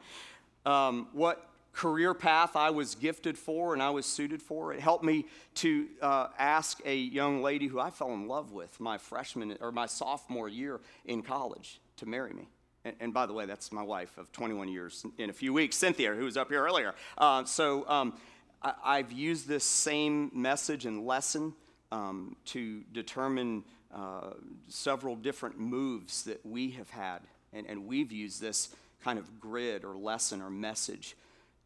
Um, 0.66 1.08
what 1.14 1.50
career 1.74 2.14
path 2.14 2.56
I 2.56 2.70
was 2.70 2.96
gifted 2.96 3.38
for 3.38 3.74
and 3.74 3.82
I 3.82 3.90
was 3.90 4.06
suited 4.06 4.42
for. 4.42 4.74
It 4.74 4.80
helped 4.80 5.04
me 5.04 5.26
to 5.56 5.88
uh, 6.02 6.28
ask 6.38 6.80
a 6.86 6.96
young 6.96 7.42
lady 7.42 7.68
who 7.68 7.80
I 7.80 7.90
fell 7.90 8.14
in 8.14 8.28
love 8.28 8.52
with 8.52 8.80
my 8.80 8.98
freshman 8.98 9.58
or 9.60 9.72
my 9.72 9.88
sophomore 9.88 10.48
year 10.48 10.80
in 11.06 11.24
college 11.24 11.82
to 11.98 12.06
marry 12.06 12.34
me. 12.34 12.48
And, 12.86 12.96
and, 13.00 13.14
by 13.14 13.26
the 13.26 13.34
way, 13.34 13.46
that's 13.46 13.72
my 13.72 13.82
wife 13.82 14.18
of 14.18 14.32
21 14.32 14.68
years 14.68 15.06
in 15.18 15.30
a 15.30 15.34
few 15.34 15.54
weeks, 15.54 15.78
Cynthia, 15.78 16.14
who 16.14 16.26
was 16.26 16.36
up 16.36 16.50
here 16.50 16.64
earlier. 16.64 16.94
Uh, 17.18 17.46
so 17.46 17.88
um, 17.88 18.14
I, 18.62 18.98
have 18.98 19.12
used 19.12 19.48
this 19.48 19.64
same 19.64 20.32
message 20.34 20.86
and 20.86 21.06
lesson 21.06 21.54
um, 21.92 22.36
to 22.46 22.84
determine 22.92 23.64
uh, 23.94 24.32
several 24.68 25.16
different 25.16 25.60
moves 25.60 26.24
that 26.24 26.46
we 26.46 26.72
have 26.72 26.90
had. 26.90 27.20
And, 27.54 27.68
and 27.68 27.86
we've 27.88 28.12
used 28.12 28.42
this 28.42 28.76
kind 29.04 29.20
of 29.20 29.40
grid 29.40 29.86
or 29.86 29.96
lesson 29.96 30.42
or 30.42 30.50
message 30.50 31.16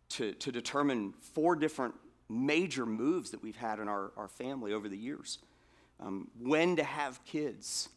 to, 0.09 0.33
to 0.33 0.51
determine 0.51 1.13
four 1.33 1.55
different 1.55 1.95
major 2.29 2.85
moves 2.85 3.31
that 3.31 3.41
we've 3.41 3.57
had 3.57 3.79
in 3.79 3.87
our, 3.87 4.11
our 4.17 4.27
family 4.27 4.73
over 4.73 4.89
the 4.89 4.97
years. 4.97 5.39
Um, 5.99 6.29
when 6.39 6.75
to 6.75 6.83
have 6.83 7.23
kids, 7.25 7.89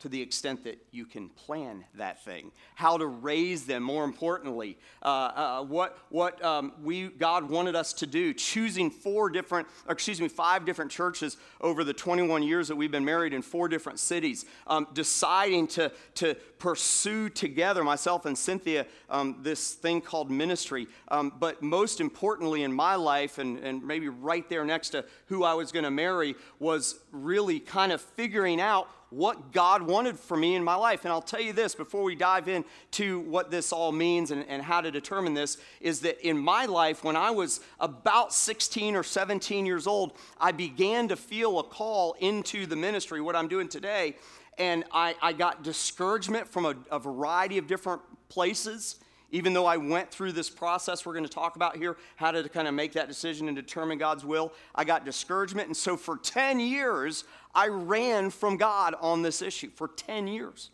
to 0.00 0.08
the 0.08 0.20
extent 0.20 0.64
that 0.64 0.78
you 0.90 1.06
can 1.06 1.28
plan 1.30 1.84
that 1.94 2.22
thing, 2.24 2.52
how 2.74 2.98
to 2.98 3.06
raise 3.06 3.64
them, 3.64 3.82
more 3.82 4.04
importantly, 4.04 4.76
uh, 5.02 5.06
uh, 5.06 5.62
what, 5.62 5.96
what 6.10 6.44
um, 6.44 6.72
we, 6.82 7.08
God 7.08 7.48
wanted 7.48 7.74
us 7.74 7.92
to 7.94 8.06
do, 8.06 8.34
choosing 8.34 8.90
four 8.90 9.30
different, 9.30 9.66
excuse 9.88 10.20
me, 10.20 10.28
five 10.28 10.66
different 10.66 10.90
churches 10.90 11.36
over 11.60 11.84
the 11.84 11.94
21 11.94 12.42
years 12.42 12.68
that 12.68 12.76
we've 12.76 12.90
been 12.90 13.04
married 13.04 13.32
in 13.32 13.40
four 13.40 13.68
different 13.68 13.98
cities, 13.98 14.44
um, 14.66 14.86
deciding 14.92 15.68
to, 15.68 15.90
to 16.16 16.34
pursue 16.58 17.28
together, 17.28 17.84
myself 17.84 18.26
and 18.26 18.36
Cynthia, 18.36 18.86
um, 19.08 19.38
this 19.42 19.74
thing 19.74 20.00
called 20.00 20.30
ministry. 20.30 20.86
Um, 21.08 21.32
but 21.38 21.62
most 21.62 22.00
importantly 22.00 22.62
in 22.62 22.72
my 22.72 22.96
life, 22.96 23.38
and, 23.38 23.58
and 23.58 23.82
maybe 23.82 24.08
right 24.08 24.48
there 24.48 24.64
next 24.64 24.90
to 24.90 25.04
who 25.26 25.44
I 25.44 25.54
was 25.54 25.72
going 25.72 25.84
to 25.84 25.90
marry, 25.90 26.34
was 26.58 26.98
really 27.12 27.60
kind 27.60 27.92
of 27.92 28.00
figuring 28.00 28.60
out 28.60 28.88
what 29.14 29.52
God 29.52 29.82
wanted 29.82 30.18
for 30.18 30.36
me 30.36 30.56
in 30.56 30.64
my 30.64 30.74
life. 30.74 31.04
And 31.04 31.12
I'll 31.12 31.22
tell 31.22 31.40
you 31.40 31.52
this 31.52 31.74
before 31.74 32.02
we 32.02 32.16
dive 32.16 32.48
into 32.48 33.20
what 33.20 33.50
this 33.50 33.72
all 33.72 33.92
means 33.92 34.32
and, 34.32 34.44
and 34.48 34.60
how 34.60 34.80
to 34.80 34.90
determine 34.90 35.34
this 35.34 35.58
is 35.80 36.00
that 36.00 36.26
in 36.26 36.36
my 36.36 36.66
life, 36.66 37.04
when 37.04 37.14
I 37.14 37.30
was 37.30 37.60
about 37.78 38.34
16 38.34 38.96
or 38.96 39.04
17 39.04 39.66
years 39.66 39.86
old, 39.86 40.16
I 40.40 40.50
began 40.50 41.08
to 41.08 41.16
feel 41.16 41.60
a 41.60 41.62
call 41.62 42.16
into 42.18 42.66
the 42.66 42.76
ministry, 42.76 43.20
what 43.20 43.36
I'm 43.36 43.48
doing 43.48 43.68
today. 43.68 44.16
And 44.58 44.84
I, 44.92 45.14
I 45.22 45.32
got 45.32 45.62
discouragement 45.62 46.48
from 46.48 46.66
a, 46.66 46.74
a 46.90 46.98
variety 46.98 47.58
of 47.58 47.66
different 47.66 48.02
places 48.28 48.96
even 49.34 49.52
though 49.52 49.66
I 49.66 49.78
went 49.78 50.12
through 50.12 50.30
this 50.30 50.48
process 50.48 51.04
we're 51.04 51.12
going 51.12 51.24
to 51.24 51.30
talk 51.30 51.56
about 51.56 51.76
here, 51.76 51.96
how 52.14 52.30
to 52.30 52.48
kind 52.48 52.68
of 52.68 52.74
make 52.74 52.92
that 52.92 53.08
decision 53.08 53.48
and 53.48 53.56
determine 53.56 53.98
God's 53.98 54.24
will, 54.24 54.52
I 54.76 54.84
got 54.84 55.04
discouragement. 55.04 55.66
And 55.66 55.76
so 55.76 55.96
for 55.96 56.16
10 56.16 56.60
years, 56.60 57.24
I 57.52 57.66
ran 57.66 58.30
from 58.30 58.56
God 58.56 58.94
on 59.00 59.22
this 59.22 59.42
issue 59.42 59.70
for 59.74 59.88
10 59.88 60.28
years. 60.28 60.70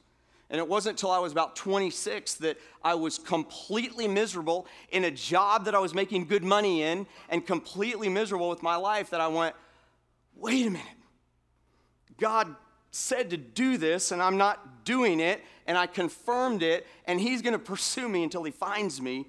And 0.50 0.58
it 0.58 0.68
wasn't 0.68 0.98
until 0.98 1.10
I 1.10 1.20
was 1.20 1.32
about 1.32 1.56
26 1.56 2.34
that 2.34 2.58
I 2.84 2.92
was 2.96 3.16
completely 3.16 4.06
miserable 4.06 4.66
in 4.90 5.04
a 5.04 5.10
job 5.10 5.64
that 5.64 5.74
I 5.74 5.78
was 5.78 5.94
making 5.94 6.26
good 6.26 6.44
money 6.44 6.82
in 6.82 7.06
and 7.30 7.46
completely 7.46 8.10
miserable 8.10 8.50
with 8.50 8.62
my 8.62 8.76
life 8.76 9.08
that 9.08 9.22
I 9.22 9.28
went, 9.28 9.56
wait 10.36 10.66
a 10.66 10.70
minute. 10.70 10.86
God 12.18 12.54
said 12.90 13.30
to 13.30 13.38
do 13.38 13.78
this 13.78 14.12
and 14.12 14.20
I'm 14.22 14.36
not 14.36 14.84
doing 14.84 15.20
it, 15.20 15.42
and 15.70 15.78
I 15.78 15.86
confirmed 15.86 16.64
it, 16.64 16.84
and 17.04 17.20
He's 17.20 17.42
going 17.42 17.52
to 17.52 17.58
pursue 17.58 18.08
me 18.08 18.24
until 18.24 18.42
He 18.42 18.50
finds 18.50 19.00
me, 19.00 19.28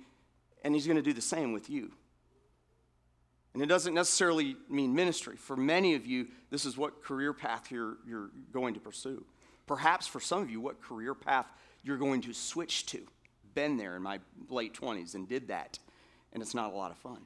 and 0.64 0.74
He's 0.74 0.88
going 0.88 0.98
to 0.98 1.04
do 1.04 1.14
the 1.14 1.22
same 1.22 1.54
with 1.54 1.70
you. 1.70 1.92
And 3.54 3.62
it 3.62 3.68
doesn't 3.68 3.94
necessarily 3.94 4.56
mean 4.68 4.96
ministry. 4.96 5.36
For 5.38 5.56
many 5.56 5.94
of 5.94 6.08
you, 6.08 6.30
this 6.50 6.66
is 6.66 6.76
what 6.76 7.04
career 7.04 7.32
path 7.32 7.70
you're, 7.70 7.98
you're 8.08 8.32
going 8.52 8.74
to 8.74 8.80
pursue. 8.80 9.24
Perhaps 9.68 10.08
for 10.08 10.20
some 10.20 10.42
of 10.42 10.50
you, 10.50 10.60
what 10.60 10.82
career 10.82 11.14
path 11.14 11.46
you're 11.84 11.98
going 11.98 12.22
to 12.22 12.34
switch 12.34 12.88
to. 12.88 13.06
Been 13.54 13.78
there 13.78 13.96
in 13.96 14.02
my 14.02 14.18
late 14.50 14.74
20s 14.74 15.14
and 15.14 15.30
did 15.30 15.50
that, 15.50 15.78
and 16.34 16.42
it's 16.42 16.56
not 16.56 16.74
a 16.74 16.76
lot 16.76 16.90
of 16.90 16.98
fun. 16.98 17.20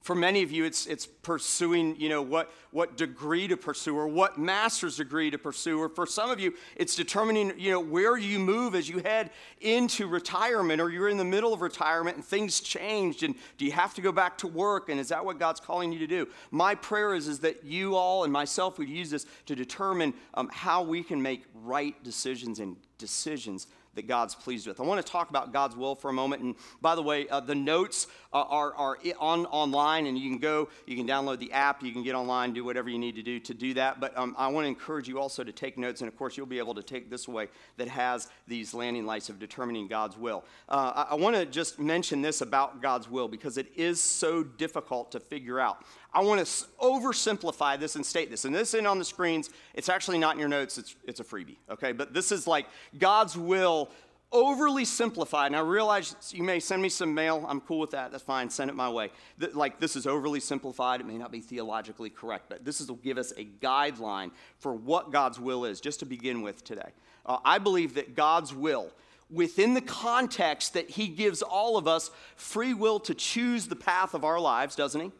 For 0.00 0.14
many 0.14 0.42
of 0.42 0.50
you, 0.50 0.64
it's, 0.64 0.86
it's 0.86 1.06
pursuing, 1.06 1.94
you 1.96 2.08
know, 2.08 2.22
what, 2.22 2.50
what 2.70 2.96
degree 2.96 3.46
to 3.48 3.56
pursue 3.56 3.96
or 3.96 4.08
what 4.08 4.38
master's 4.38 4.96
degree 4.96 5.30
to 5.30 5.38
pursue. 5.38 5.78
Or 5.78 5.88
for 5.88 6.06
some 6.06 6.30
of 6.30 6.40
you, 6.40 6.54
it's 6.76 6.94
determining, 6.94 7.52
you 7.58 7.72
know, 7.72 7.80
where 7.80 8.16
you 8.16 8.38
move 8.38 8.74
as 8.74 8.88
you 8.88 9.00
head 9.00 9.30
into 9.60 10.06
retirement 10.06 10.80
or 10.80 10.88
you're 10.88 11.08
in 11.08 11.18
the 11.18 11.24
middle 11.24 11.52
of 11.52 11.60
retirement 11.60 12.16
and 12.16 12.24
things 12.24 12.60
changed 12.60 13.22
and 13.22 13.34
do 13.58 13.64
you 13.64 13.72
have 13.72 13.92
to 13.94 14.00
go 14.00 14.12
back 14.12 14.38
to 14.38 14.46
work 14.46 14.88
and 14.88 14.98
is 15.00 15.08
that 15.08 15.24
what 15.24 15.38
God's 15.38 15.60
calling 15.60 15.92
you 15.92 15.98
to 15.98 16.06
do? 16.06 16.28
My 16.50 16.74
prayer 16.74 17.14
is, 17.14 17.28
is 17.28 17.40
that 17.40 17.64
you 17.64 17.94
all 17.94 18.24
and 18.24 18.32
myself 18.32 18.78
would 18.78 18.88
use 18.88 19.10
this 19.10 19.26
to 19.46 19.54
determine 19.54 20.14
um, 20.34 20.48
how 20.52 20.82
we 20.82 21.02
can 21.02 21.20
make 21.20 21.44
right 21.54 22.02
decisions 22.04 22.60
and 22.60 22.76
decisions 22.98 23.66
that 23.94 24.06
God's 24.06 24.34
pleased 24.34 24.66
with. 24.66 24.80
I 24.80 24.84
want 24.84 25.04
to 25.04 25.12
talk 25.12 25.30
about 25.30 25.52
God's 25.52 25.76
will 25.76 25.94
for 25.94 26.08
a 26.08 26.12
moment. 26.12 26.42
And 26.42 26.54
by 26.80 26.94
the 26.94 27.02
way, 27.02 27.28
uh, 27.28 27.40
the 27.40 27.54
notes 27.54 28.06
uh, 28.32 28.42
are, 28.42 28.74
are 28.74 28.98
on 29.18 29.46
online, 29.46 30.06
and 30.06 30.18
you 30.18 30.30
can 30.30 30.38
go, 30.38 30.68
you 30.86 30.96
can 30.96 31.06
download 31.06 31.38
the 31.38 31.52
app, 31.52 31.82
you 31.82 31.92
can 31.92 32.02
get 32.02 32.14
online, 32.14 32.52
do 32.52 32.64
whatever 32.64 32.88
you 32.88 32.98
need 32.98 33.16
to 33.16 33.22
do 33.22 33.40
to 33.40 33.54
do 33.54 33.74
that. 33.74 34.00
But 34.00 34.16
um, 34.16 34.34
I 34.38 34.48
want 34.48 34.64
to 34.64 34.68
encourage 34.68 35.08
you 35.08 35.18
also 35.18 35.42
to 35.42 35.52
take 35.52 35.78
notes, 35.78 36.00
and 36.00 36.08
of 36.08 36.16
course, 36.16 36.36
you'll 36.36 36.46
be 36.46 36.58
able 36.58 36.74
to 36.74 36.82
take 36.82 37.10
this 37.10 37.26
away 37.28 37.48
that 37.76 37.88
has 37.88 38.28
these 38.46 38.74
landing 38.74 39.06
lights 39.06 39.28
of 39.28 39.38
determining 39.38 39.88
God's 39.88 40.16
will. 40.16 40.44
Uh, 40.68 41.06
I, 41.08 41.12
I 41.12 41.14
want 41.14 41.36
to 41.36 41.46
just 41.46 41.78
mention 41.78 42.22
this 42.22 42.40
about 42.40 42.82
God's 42.82 43.10
will 43.10 43.28
because 43.28 43.58
it 43.58 43.66
is 43.76 44.00
so 44.00 44.42
difficult 44.42 45.12
to 45.12 45.20
figure 45.20 45.58
out. 45.58 45.84
I 46.12 46.22
want 46.22 46.44
to 46.44 46.66
oversimplify 46.80 47.78
this 47.78 47.94
and 47.94 48.04
state 48.04 48.30
this. 48.30 48.44
And 48.44 48.54
this 48.54 48.72
in 48.72 48.86
on 48.86 48.98
the 48.98 49.04
screens, 49.04 49.50
it's 49.74 49.90
actually 49.90 50.18
not 50.18 50.34
in 50.34 50.40
your 50.40 50.48
notes, 50.48 50.78
it's, 50.78 50.96
it's 51.04 51.20
a 51.20 51.24
freebie, 51.24 51.56
okay? 51.70 51.92
But 51.92 52.14
this 52.14 52.32
is 52.32 52.46
like 52.46 52.66
God's 52.98 53.36
will 53.36 53.87
overly 54.30 54.84
simplified. 54.84 55.46
And 55.46 55.56
I 55.56 55.60
realize 55.60 56.14
you 56.32 56.42
may 56.42 56.60
send 56.60 56.82
me 56.82 56.88
some 56.88 57.14
mail. 57.14 57.44
I'm 57.48 57.60
cool 57.60 57.78
with 57.78 57.90
that. 57.92 58.10
That's 58.10 58.22
fine. 58.22 58.50
Send 58.50 58.70
it 58.70 58.74
my 58.74 58.88
way. 58.88 59.10
like 59.52 59.80
this 59.80 59.96
is 59.96 60.06
overly 60.06 60.40
simplified. 60.40 61.00
It 61.00 61.06
may 61.06 61.16
not 61.16 61.32
be 61.32 61.40
theologically 61.40 62.10
correct, 62.10 62.46
but 62.48 62.64
this 62.64 62.80
is 62.80 62.88
will 62.88 62.96
give 62.96 63.18
us 63.18 63.32
a 63.36 63.44
guideline 63.44 64.30
for 64.58 64.74
what 64.74 65.12
God's 65.12 65.40
will 65.40 65.64
is, 65.64 65.80
just 65.80 66.00
to 66.00 66.06
begin 66.06 66.42
with 66.42 66.64
today. 66.64 66.90
Uh, 67.24 67.38
I 67.44 67.58
believe 67.58 67.94
that 67.94 68.14
God's 68.14 68.54
will, 68.54 68.90
within 69.30 69.74
the 69.74 69.80
context 69.80 70.74
that 70.74 70.90
He 70.90 71.08
gives 71.08 71.42
all 71.42 71.76
of 71.76 71.88
us 71.88 72.10
free 72.36 72.74
will 72.74 73.00
to 73.00 73.14
choose 73.14 73.66
the 73.66 73.76
path 73.76 74.14
of 74.14 74.24
our 74.24 74.40
lives, 74.40 74.76
doesn't 74.76 75.00
He? 75.00 75.12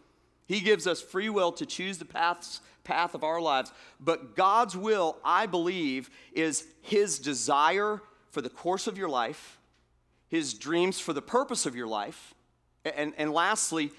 He 0.46 0.60
gives 0.60 0.86
us 0.86 1.02
free 1.02 1.28
will 1.28 1.52
to 1.52 1.66
choose 1.66 1.98
the 1.98 2.06
paths, 2.06 2.60
path 2.84 3.14
of 3.14 3.22
our 3.22 3.40
lives. 3.40 3.70
But 4.00 4.34
God's 4.34 4.76
will, 4.76 5.18
I 5.22 5.44
believe, 5.46 6.08
is 6.32 6.66
His 6.80 7.18
desire 7.18 8.00
for 8.38 8.42
the 8.42 8.48
course 8.48 8.86
of 8.86 8.96
your 8.96 9.08
life, 9.08 9.58
His 10.28 10.54
dreams 10.54 11.00
for 11.00 11.12
the 11.12 11.20
purpose 11.20 11.66
of 11.66 11.74
your 11.74 11.88
life, 11.88 12.34
and, 12.84 13.12
and 13.18 13.32
lastly, 13.32 13.90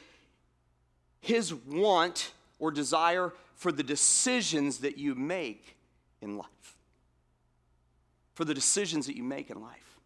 His 1.19 1.53
want 1.53 2.31
or 2.57 2.71
desire 2.71 3.33
for 3.55 3.73
the 3.73 3.83
decisions 3.83 4.77
that 4.77 4.97
you 4.97 5.13
make 5.13 5.75
in 6.21 6.37
life. 6.37 6.77
For 8.33 8.45
the 8.45 8.53
decisions 8.53 9.07
that 9.07 9.17
you 9.17 9.23
make 9.23 9.49
in 9.49 9.59
life. 9.61 9.99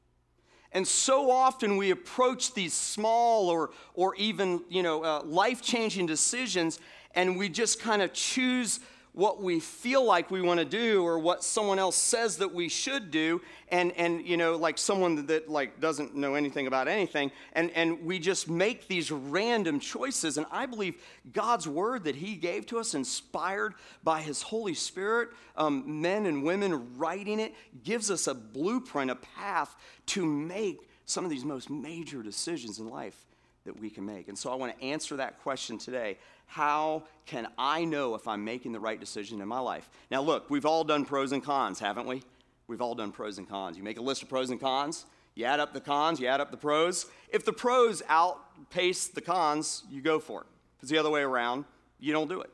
And 0.72 0.88
so 0.88 1.30
often 1.30 1.78
we 1.78 1.92
approach 1.92 2.56
these 2.56 2.74
small 2.74 3.52
or, 3.52 3.70
or 3.94 4.16
even 4.16 4.64
you 4.68 4.82
know, 4.82 5.04
uh, 5.04 5.22
life 5.26 5.62
changing 5.62 6.08
decisions 6.08 6.80
and 7.14 7.38
we 7.38 7.50
just 7.50 7.80
kind 7.80 8.02
of 8.02 8.14
choose 8.14 8.80
what 9.14 9.42
we 9.42 9.60
feel 9.60 10.04
like 10.04 10.32
we 10.32 10.42
want 10.42 10.60
to 10.60 10.66
do 10.66 11.04
or 11.04 11.20
what 11.20 11.44
someone 11.44 11.78
else 11.78 11.96
says 11.96 12.38
that 12.38 12.52
we 12.52 12.68
should 12.68 13.12
do 13.12 13.40
and 13.70 13.92
and 13.94 14.26
you 14.26 14.38
know 14.38 14.56
like 14.56 14.78
someone 14.78 15.28
that 15.28 15.48
like 15.48 15.80
doesn't 15.80 16.16
know 16.16 16.34
anything 16.34 16.66
about 16.66 16.88
anything 16.88 17.32
and 17.54 17.70
and 17.72 18.04
we 18.04 18.18
just 18.18 18.50
make 18.50 18.88
these 18.88 19.12
random 19.12 19.80
choices. 19.80 20.38
And 20.38 20.48
i 20.52 20.66
believe 20.66 20.96
god's 21.32 21.68
word 21.68 22.06
that 22.06 22.16
he 22.16 22.36
gave 22.36 22.66
to 22.68 22.80
us 22.80 22.96
inspired 22.96 23.76
by 24.04 24.22
his 24.22 24.42
holy 24.42 24.74
spirit 24.74 25.30
um, 25.56 26.02
men 26.02 26.26
and 26.26 26.44
women 26.44 26.98
writing 26.98 27.40
it 27.40 27.54
gives 27.84 28.10
us 28.10 28.26
a 28.26 28.34
blueprint 28.34 29.12
a 29.12 29.16
path 29.16 29.76
to 30.08 30.26
make 30.26 30.90
some 31.06 31.24
of 31.24 31.30
these 31.30 31.46
most 31.46 31.70
major 31.70 32.24
decisions 32.24 32.80
in 32.80 32.90
life 32.90 33.26
that 33.66 33.80
we 33.80 33.90
can 33.90 34.06
make. 34.06 34.28
And 34.28 34.38
so 34.38 34.52
i 34.52 34.56
want 34.56 34.78
to 34.78 34.84
answer 34.84 35.18
that 35.18 35.42
question 35.44 35.78
today 35.78 36.18
how 36.54 37.02
can 37.26 37.48
I 37.58 37.84
know 37.84 38.14
if 38.14 38.28
I'm 38.28 38.46
making 38.46 38.74
the 38.74 38.80
right 38.80 39.00
decision 39.00 39.42
in 39.42 39.48
my 39.48 39.58
life? 39.58 39.90
Now, 40.12 40.22
look, 40.22 40.52
we've 40.52 40.68
all 40.68 40.84
done 40.84 41.04
pros 41.04 41.32
and 41.32 41.44
cons, 41.44 41.80
haven't 41.80 42.06
we? 42.06 42.22
We've 42.68 42.82
all 42.82 42.94
done 42.94 43.12
pros 43.12 43.40
and 43.40 43.50
cons. 43.50 43.76
You 43.76 43.82
make 43.82 43.98
a 43.98 44.04
list 44.04 44.22
of 44.22 44.30
pros 44.30 44.52
and 44.52 44.60
cons, 44.60 45.08
you 45.34 45.46
add 45.46 45.60
up 45.60 45.74
the 45.74 45.82
cons, 45.82 46.20
you 46.20 46.28
add 46.28 46.42
up 46.42 46.52
the 46.52 46.58
pros. 46.58 47.08
If 47.30 47.44
the 47.44 47.54
pros 47.54 48.04
outpace 48.08 49.08
the 49.08 49.22
cons, 49.22 49.84
you 49.90 50.00
go 50.04 50.20
for 50.20 50.42
it. 50.42 50.48
If 50.78 50.84
it's 50.84 50.92
the 50.92 51.00
other 51.00 51.10
way 51.10 51.22
around, 51.22 51.66
you 52.00 52.14
don't 52.14 52.30
do 52.30 52.42
it. 52.42 52.52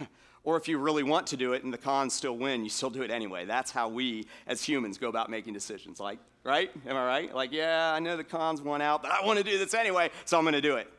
or 0.42 0.56
if 0.56 0.66
you 0.66 0.78
really 0.78 1.02
want 1.02 1.26
to 1.26 1.36
do 1.36 1.52
it 1.52 1.64
and 1.64 1.72
the 1.72 1.78
cons 1.78 2.14
still 2.14 2.38
win, 2.38 2.64
you 2.64 2.70
still 2.70 2.88
do 2.88 3.02
it 3.02 3.10
anyway. 3.10 3.44
That's 3.44 3.70
how 3.70 3.90
we 3.90 4.26
as 4.46 4.62
humans 4.62 4.96
go 4.96 5.10
about 5.10 5.28
making 5.28 5.52
decisions. 5.52 6.00
Like, 6.00 6.18
right? 6.44 6.70
Am 6.86 6.96
I 6.96 7.06
right? 7.06 7.34
Like, 7.34 7.52
yeah, 7.52 7.92
I 7.92 7.98
know 7.98 8.16
the 8.16 8.24
cons 8.24 8.62
won 8.62 8.80
out, 8.80 9.02
but 9.02 9.10
I 9.10 9.26
want 9.26 9.36
to 9.36 9.44
do 9.44 9.58
this 9.58 9.74
anyway, 9.74 10.10
so 10.24 10.38
I'm 10.38 10.44
going 10.44 10.54
to 10.54 10.62
do 10.62 10.76
it. 10.76 10.90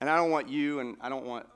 And 0.00 0.10
I 0.10 0.16
don't 0.16 0.30
want 0.30 0.48
you, 0.48 0.80
and 0.80 0.96
I 1.00 1.08
don't 1.08 1.24
want 1.24 1.46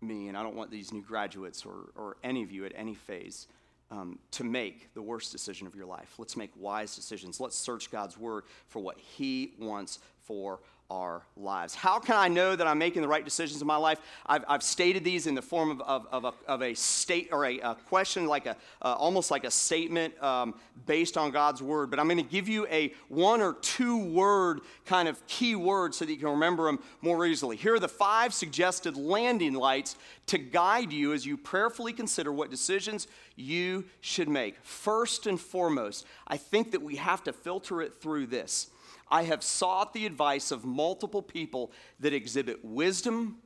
me, 0.00 0.28
and 0.28 0.36
I 0.36 0.42
don't 0.42 0.56
want 0.56 0.70
these 0.70 0.92
new 0.92 1.02
graduates 1.02 1.66
or, 1.66 1.90
or 1.94 2.16
any 2.24 2.42
of 2.42 2.50
you 2.50 2.64
at 2.64 2.72
any 2.74 2.94
phase 2.94 3.46
um, 3.90 4.18
to 4.32 4.44
make 4.44 4.94
the 4.94 5.02
worst 5.02 5.32
decision 5.32 5.66
of 5.66 5.74
your 5.74 5.86
life. 5.86 6.14
Let's 6.18 6.36
make 6.36 6.50
wise 6.56 6.94
decisions. 6.94 7.40
Let's 7.40 7.56
search 7.56 7.90
God's 7.90 8.16
word 8.16 8.44
for 8.68 8.80
what 8.80 8.98
He 8.98 9.54
wants 9.58 9.98
for 10.22 10.60
our 10.90 11.22
lives. 11.36 11.74
How 11.74 12.00
can 12.00 12.16
I 12.16 12.28
know 12.28 12.56
that 12.56 12.66
I'm 12.66 12.78
making 12.78 13.02
the 13.02 13.08
right 13.08 13.24
decisions 13.24 13.60
in 13.60 13.66
my 13.66 13.76
life? 13.76 14.00
I've, 14.26 14.44
I've 14.48 14.62
stated 14.62 15.04
these 15.04 15.26
in 15.26 15.34
the 15.34 15.42
form 15.42 15.70
of, 15.70 15.80
of, 15.82 16.06
of, 16.10 16.24
a, 16.24 16.32
of 16.50 16.62
a, 16.62 16.74
state 16.74 17.28
or 17.30 17.46
a, 17.46 17.58
a 17.60 17.74
question, 17.86 18.26
like 18.26 18.46
a, 18.46 18.56
uh, 18.82 18.94
almost 18.98 19.30
like 19.30 19.44
a 19.44 19.50
statement 19.50 20.20
um, 20.22 20.54
based 20.86 21.16
on 21.16 21.30
God's 21.30 21.62
word. 21.62 21.90
But 21.90 22.00
I'm 22.00 22.08
going 22.08 22.18
to 22.18 22.30
give 22.30 22.48
you 22.48 22.66
a 22.66 22.92
one 23.08 23.40
or 23.40 23.54
two 23.54 23.96
word 23.96 24.60
kind 24.84 25.08
of 25.08 25.24
key 25.28 25.54
words 25.54 25.96
so 25.96 26.04
that 26.04 26.10
you 26.10 26.18
can 26.18 26.28
remember 26.28 26.64
them 26.64 26.80
more 27.00 27.24
easily. 27.24 27.56
Here 27.56 27.74
are 27.74 27.80
the 27.80 27.88
five 27.88 28.34
suggested 28.34 28.96
landing 28.96 29.54
lights 29.54 29.96
to 30.26 30.38
guide 30.38 30.92
you 30.92 31.12
as 31.12 31.24
you 31.24 31.36
prayerfully 31.36 31.92
consider 31.92 32.32
what 32.32 32.50
decisions 32.50 33.06
you 33.36 33.84
should 34.00 34.28
make. 34.28 34.56
First 34.62 35.26
and 35.26 35.40
foremost, 35.40 36.04
I 36.26 36.36
think 36.36 36.72
that 36.72 36.82
we 36.82 36.96
have 36.96 37.22
to 37.24 37.32
filter 37.32 37.80
it 37.80 37.94
through 37.94 38.26
this. 38.26 38.70
I 39.10 39.24
have 39.24 39.42
sought 39.42 39.92
the 39.92 40.06
advice 40.06 40.50
of 40.50 40.64
multiple 40.64 41.22
people 41.22 41.72
that 41.98 42.12
exhibit 42.12 42.64
wisdom 42.64 43.38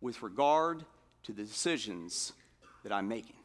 with 0.00 0.22
regard 0.22 0.84
to 1.22 1.32
the 1.32 1.44
decisions 1.44 2.32
that 2.82 2.92
I'm 2.92 3.06
making. 3.06 3.36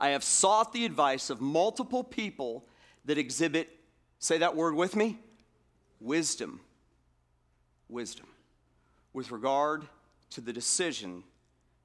I 0.00 0.10
have 0.10 0.22
sought 0.22 0.72
the 0.72 0.84
advice 0.84 1.30
of 1.30 1.40
multiple 1.40 2.04
people 2.04 2.64
that 3.04 3.18
exhibit, 3.18 3.68
say 4.18 4.38
that 4.38 4.54
word 4.54 4.74
with 4.74 4.94
me, 4.94 5.18
wisdom. 6.00 6.60
Wisdom. 7.88 8.26
With 9.12 9.30
regard 9.30 9.86
to 10.30 10.40
the 10.40 10.52
decision 10.52 11.24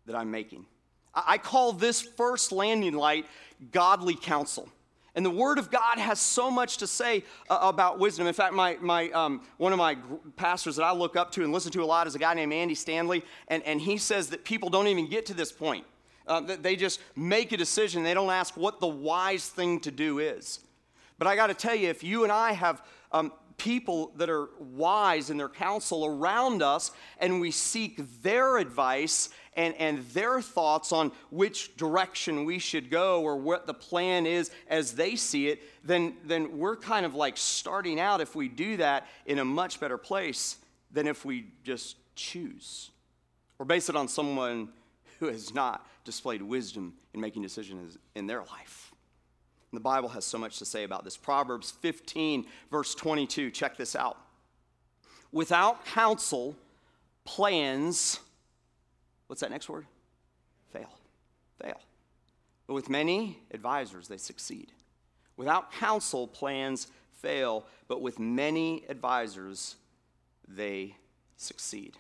that 0.06 0.16
I'm 0.16 0.32
making. 0.32 0.66
I 1.14 1.38
call 1.40 1.74
this 1.74 2.02
first 2.02 2.52
landing 2.52 2.94
light 2.94 3.26
godly 3.72 4.16
counsel. 4.16 4.70
And 5.18 5.26
the 5.26 5.32
Word 5.32 5.58
of 5.58 5.72
God 5.72 5.98
has 5.98 6.20
so 6.20 6.52
much 6.52 6.78
to 6.78 6.86
say 6.86 7.24
uh, 7.50 7.58
about 7.64 7.98
wisdom. 7.98 8.28
In 8.28 8.36
fact, 8.36 8.54
my, 8.54 8.78
my, 8.80 9.10
um, 9.10 9.42
one 9.58 9.74
of 9.74 9.80
my 9.80 9.98
pastors 10.36 10.76
that 10.76 10.84
I 10.84 10.94
look 10.94 11.16
up 11.16 11.32
to 11.32 11.44
and 11.44 11.52
listen 11.52 11.72
to 11.72 11.84
a 11.84 11.86
lot 11.86 12.06
is 12.06 12.14
a 12.14 12.20
guy 12.20 12.36
named 12.36 12.54
Andy 12.54 12.76
Stanley, 12.76 13.26
and, 13.48 13.64
and 13.64 13.82
he 13.82 13.98
says 13.98 14.30
that 14.30 14.46
people 14.46 14.70
don't 14.70 14.86
even 14.86 15.10
get 15.10 15.26
to 15.26 15.34
this 15.34 15.52
point. 15.52 15.86
Uh, 16.28 16.42
that 16.42 16.62
they 16.62 16.76
just 16.76 17.00
make 17.16 17.52
a 17.52 17.58
decision, 17.58 18.04
they 18.04 18.14
don't 18.14 18.30
ask 18.30 18.56
what 18.56 18.80
the 18.80 18.86
wise 18.86 19.50
thing 19.50 19.80
to 19.80 19.90
do 19.90 20.20
is. 20.20 20.60
But 21.18 21.28
I 21.28 21.36
got 21.36 21.48
to 21.48 21.56
tell 21.56 21.74
you, 21.74 21.90
if 21.90 22.04
you 22.04 22.22
and 22.24 22.32
I 22.32 22.52
have 22.52 22.84
um, 23.12 23.32
people 23.58 24.12
that 24.18 24.30
are 24.30 24.50
wise 24.60 25.30
in 25.30 25.38
their 25.38 25.50
counsel 25.50 26.06
around 26.06 26.62
us 26.62 26.92
and 27.20 27.42
we 27.42 27.52
seek 27.52 28.00
their 28.22 28.58
advice 28.58 29.30
and, 29.56 29.74
and 29.76 30.08
their 30.10 30.40
thoughts 30.40 30.92
on 30.92 31.12
which 31.32 31.76
direction 31.76 32.46
we 32.46 32.60
should 32.60 32.92
go 32.92 33.24
or 33.24 33.36
what 33.36 33.66
the 33.66 33.74
plan 33.74 34.28
is 34.28 34.52
as 34.70 34.94
they 34.94 35.16
see 35.16 35.48
it, 35.48 35.62
then, 35.84 36.16
then 36.24 36.60
we're 36.60 36.76
kind 36.76 37.06
of 37.06 37.16
like 37.16 37.36
starting 37.36 38.00
out, 38.00 38.22
if 38.22 38.36
we 38.36 38.48
do 38.48 38.78
that, 38.78 39.08
in 39.26 39.40
a 39.40 39.46
much 39.46 39.80
better 39.80 39.98
place 39.98 40.58
than 40.92 41.08
if 41.08 41.26
we 41.26 41.48
just 41.64 41.98
choose 42.16 42.92
or 43.60 43.66
base 43.66 43.90
it 43.90 43.96
on 43.96 44.08
someone 44.08 44.70
who 45.20 45.28
has 45.28 45.54
not 45.54 45.88
displayed 46.06 46.42
wisdom 46.42 46.94
in 47.14 47.20
making 47.20 47.42
decisions 47.42 47.98
in 48.16 48.28
their 48.28 48.42
life. 48.42 48.87
The 49.74 49.80
Bible 49.80 50.10
has 50.10 50.26
so 50.26 50.38
much 50.38 50.60
to 50.60 50.66
say 50.66 50.84
about 50.84 51.04
this. 51.04 51.18
Proverbs 51.18 51.72
15, 51.72 52.46
verse 52.72 52.96
22, 52.96 53.52
check 53.52 53.78
this 53.78 53.96
out. 53.96 54.18
Without 55.32 55.86
counsel, 55.86 56.56
plans, 57.26 58.20
what's 59.28 59.42
that 59.42 59.52
next 59.52 59.68
word? 59.68 59.86
Fail. 60.72 60.90
Fail. 61.62 61.80
But 62.66 62.76
with 62.76 62.90
many 62.90 63.40
advisors, 63.52 64.08
they 64.08 64.18
succeed. 64.18 64.72
Without 65.36 65.72
counsel, 65.74 66.28
plans 66.28 66.88
fail, 67.12 67.66
but 67.88 68.02
with 68.02 68.20
many 68.20 68.84
advisors, 68.90 69.76
they 70.48 70.96
succeed. 71.36 71.98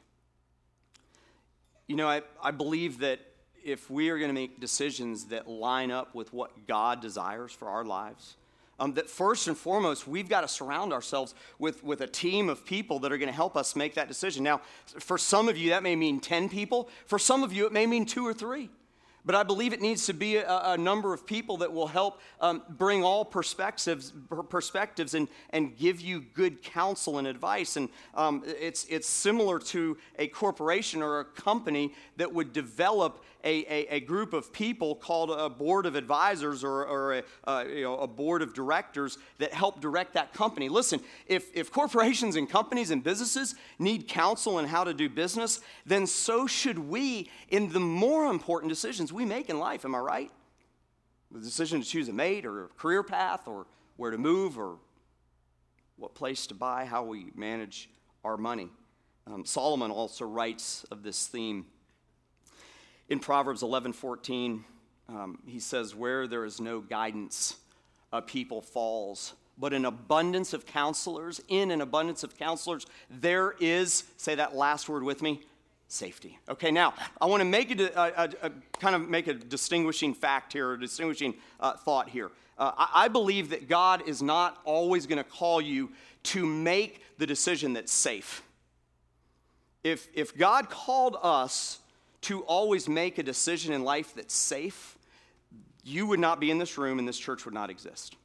You 1.87 1.95
know, 1.95 2.07
I, 2.07 2.21
I 2.41 2.51
believe 2.51 2.99
that 2.99 3.19
if 3.67 3.91
we 3.91 4.09
are 4.09 4.17
going 4.17 4.29
to 4.29 4.33
make 4.33 4.61
decisions 4.61 5.25
that 5.25 5.47
line 5.47 5.91
up 5.91 6.15
with 6.15 6.31
what 6.31 6.67
God 6.67 7.01
desires 7.01 7.51
for 7.51 7.67
our 7.67 7.83
lives, 7.83 8.37
um, 8.79 8.93
that 8.93 9.09
first 9.09 9.47
and 9.47 9.57
foremost, 9.57 10.07
we've 10.07 10.29
got 10.29 10.41
to 10.41 10.47
surround 10.47 10.93
ourselves 10.93 11.35
with, 11.59 11.83
with 11.83 11.99
a 11.99 12.07
team 12.07 12.47
of 12.47 12.65
people 12.65 12.99
that 12.99 13.11
are 13.11 13.17
going 13.17 13.27
to 13.27 13.35
help 13.35 13.57
us 13.57 13.75
make 13.75 13.95
that 13.95 14.07
decision. 14.07 14.43
Now, 14.43 14.61
for 14.85 15.17
some 15.17 15.49
of 15.49 15.57
you, 15.57 15.71
that 15.71 15.83
may 15.83 15.97
mean 15.97 16.21
10 16.21 16.47
people. 16.47 16.87
For 17.07 17.19
some 17.19 17.43
of 17.43 17.51
you, 17.51 17.65
it 17.65 17.73
may 17.73 17.85
mean 17.85 18.05
two 18.05 18.25
or 18.25 18.33
three. 18.33 18.69
But 19.27 19.35
I 19.35 19.43
believe 19.43 19.73
it 19.73 19.81
needs 19.81 20.05
to 20.05 20.13
be 20.13 20.37
a, 20.37 20.47
a 20.47 20.77
number 20.77 21.13
of 21.13 21.27
people 21.27 21.57
that 21.57 21.73
will 21.73 21.87
help 21.87 22.21
um, 22.39 22.63
bring 22.69 23.03
all 23.03 23.25
perspectives, 23.25 24.13
perspectives 24.47 25.15
and, 25.15 25.27
and 25.49 25.77
give 25.77 25.99
you 25.99 26.21
good 26.33 26.63
counsel 26.63 27.17
and 27.17 27.27
advice. 27.27 27.75
And 27.75 27.89
um, 28.15 28.41
it's, 28.45 28.85
it's 28.89 29.09
similar 29.09 29.59
to 29.59 29.97
a 30.17 30.27
corporation 30.27 31.03
or 31.03 31.19
a 31.19 31.25
company 31.25 31.93
that 32.15 32.33
would 32.33 32.53
develop 32.53 33.21
a, 33.47 33.65
a, 33.69 33.95
a 33.95 33.99
group 34.01 34.33
of 34.33 34.51
people 34.51 34.93
called 34.93 35.31
a 35.31 35.49
board 35.49 35.85
of 35.85 35.95
advisors 35.95 36.65
or, 36.65 36.85
or 36.85 37.13
a, 37.13 37.23
uh, 37.45 37.63
you 37.63 37.83
know, 37.83 37.97
a 37.97 38.07
board 38.07 38.41
of 38.41 38.53
directors 38.53 39.17
that 39.37 39.53
help 39.53 39.79
direct 39.79 40.13
that 40.15 40.33
company. 40.33 40.67
Listen, 40.67 40.99
if, 41.27 41.55
if 41.55 41.71
corporations 41.71 42.35
and 42.35 42.49
companies 42.49 42.91
and 42.91 43.01
businesses 43.01 43.55
need 43.79 44.09
counsel 44.09 44.57
on 44.57 44.65
how 44.65 44.83
to 44.83 44.93
do 44.93 45.07
business, 45.07 45.61
then 45.85 46.05
so 46.05 46.45
should 46.45 46.77
we 46.77 47.29
in 47.47 47.71
the 47.71 47.79
more 47.79 48.25
important 48.25 48.69
decisions 48.69 49.13
we 49.13 49.23
make 49.23 49.49
in 49.49 49.59
life. 49.59 49.85
Am 49.85 49.95
I 49.95 49.99
right? 49.99 50.31
The 51.31 51.39
decision 51.39 51.81
to 51.81 51.87
choose 51.87 52.09
a 52.09 52.13
mate 52.13 52.45
or 52.45 52.65
a 52.65 52.67
career 52.67 53.01
path 53.01 53.47
or 53.47 53.65
where 53.95 54.11
to 54.11 54.17
move 54.17 54.59
or 54.59 54.77
what 55.95 56.13
place 56.15 56.47
to 56.47 56.53
buy, 56.53 56.83
how 56.83 57.03
we 57.03 57.31
manage 57.33 57.89
our 58.25 58.35
money. 58.35 58.69
Um, 59.25 59.45
Solomon 59.45 59.89
also 59.89 60.25
writes 60.25 60.85
of 60.91 61.01
this 61.01 61.27
theme 61.27 61.65
in 63.09 63.19
Proverbs 63.19 63.63
11 63.63 63.93
14, 63.93 64.63
um, 65.09 65.39
he 65.45 65.59
says, 65.59 65.95
Where 65.95 66.27
there 66.27 66.45
is 66.45 66.59
no 66.59 66.81
guidance, 66.81 67.57
a 68.11 68.21
people 68.21 68.61
falls. 68.61 69.33
But 69.59 69.73
an 69.73 69.85
abundance 69.85 70.53
of 70.53 70.67
counselors, 70.67 71.41
in 71.47 71.71
an 71.71 71.81
abundance 71.81 72.23
of 72.23 72.37
counselors, 72.37 72.85
there 73.09 73.55
is, 73.59 74.03
say 74.17 74.35
that 74.35 74.55
last 74.55 74.87
word 74.87 75.01
with 75.01 75.23
me, 75.23 75.41
safety. 75.87 76.37
Okay, 76.47 76.69
now 76.69 76.93
I 77.19 77.25
want 77.25 77.41
to 77.41 77.45
make 77.45 77.79
a, 77.79 77.85
a, 77.95 78.47
a, 78.47 78.51
kind 78.79 78.95
of 78.95 79.09
make 79.09 79.27
a 79.27 79.33
distinguishing 79.33 80.13
fact 80.13 80.53
here, 80.53 80.73
a 80.73 80.79
distinguishing 80.79 81.33
uh, 81.59 81.73
thought 81.73 82.09
here. 82.09 82.29
Uh, 82.57 82.71
I, 82.77 83.05
I 83.05 83.07
believe 83.07 83.49
that 83.49 83.67
God 83.67 84.07
is 84.07 84.21
not 84.21 84.59
always 84.63 85.07
going 85.07 85.17
to 85.17 85.29
call 85.29 85.59
you 85.59 85.91
to 86.23 86.45
make 86.45 87.01
the 87.17 87.25
decision 87.25 87.73
that's 87.73 87.91
safe. 87.91 88.43
If, 89.83 90.07
if 90.13 90.37
God 90.37 90.69
called 90.69 91.17
us 91.21 91.79
to 92.21 92.41
always 92.41 92.87
make 92.89 93.17
a 93.17 93.23
decision 93.23 93.73
in 93.73 93.83
life 93.83 94.13
that's 94.15 94.33
safe, 94.33 94.97
you 95.83 96.05
would 96.07 96.19
not 96.19 96.39
be 96.39 96.51
in 96.51 96.57
this 96.57 96.77
room 96.77 96.99
and 96.99 97.07
this 97.07 97.17
church 97.17 97.45
would 97.45 97.53
not 97.53 97.69
exist. 97.69 98.15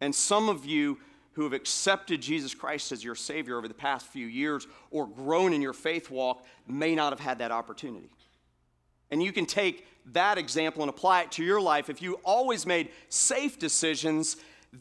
And 0.00 0.14
some 0.14 0.48
of 0.48 0.64
you 0.64 0.98
who 1.32 1.42
have 1.44 1.52
accepted 1.52 2.20
Jesus 2.20 2.54
Christ 2.54 2.90
as 2.90 3.04
your 3.04 3.14
Savior 3.14 3.58
over 3.58 3.68
the 3.68 3.74
past 3.74 4.06
few 4.06 4.26
years 4.26 4.66
or 4.90 5.06
grown 5.06 5.52
in 5.52 5.62
your 5.62 5.72
faith 5.72 6.10
walk 6.10 6.44
may 6.66 6.94
not 6.94 7.12
have 7.12 7.20
had 7.20 7.38
that 7.38 7.52
opportunity. 7.52 8.10
And 9.10 9.22
you 9.22 9.32
can 9.32 9.46
take 9.46 9.86
that 10.12 10.38
example 10.38 10.82
and 10.82 10.90
apply 10.90 11.22
it 11.22 11.32
to 11.32 11.44
your 11.44 11.60
life. 11.60 11.90
If 11.90 12.02
you 12.02 12.14
always 12.24 12.66
made 12.66 12.90
safe 13.08 13.58
decisions, 13.58 14.36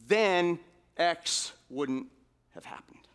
then 0.08 0.60
X 0.98 1.54
wouldn't 1.70 2.08
have 2.54 2.66
happened. 2.66 3.07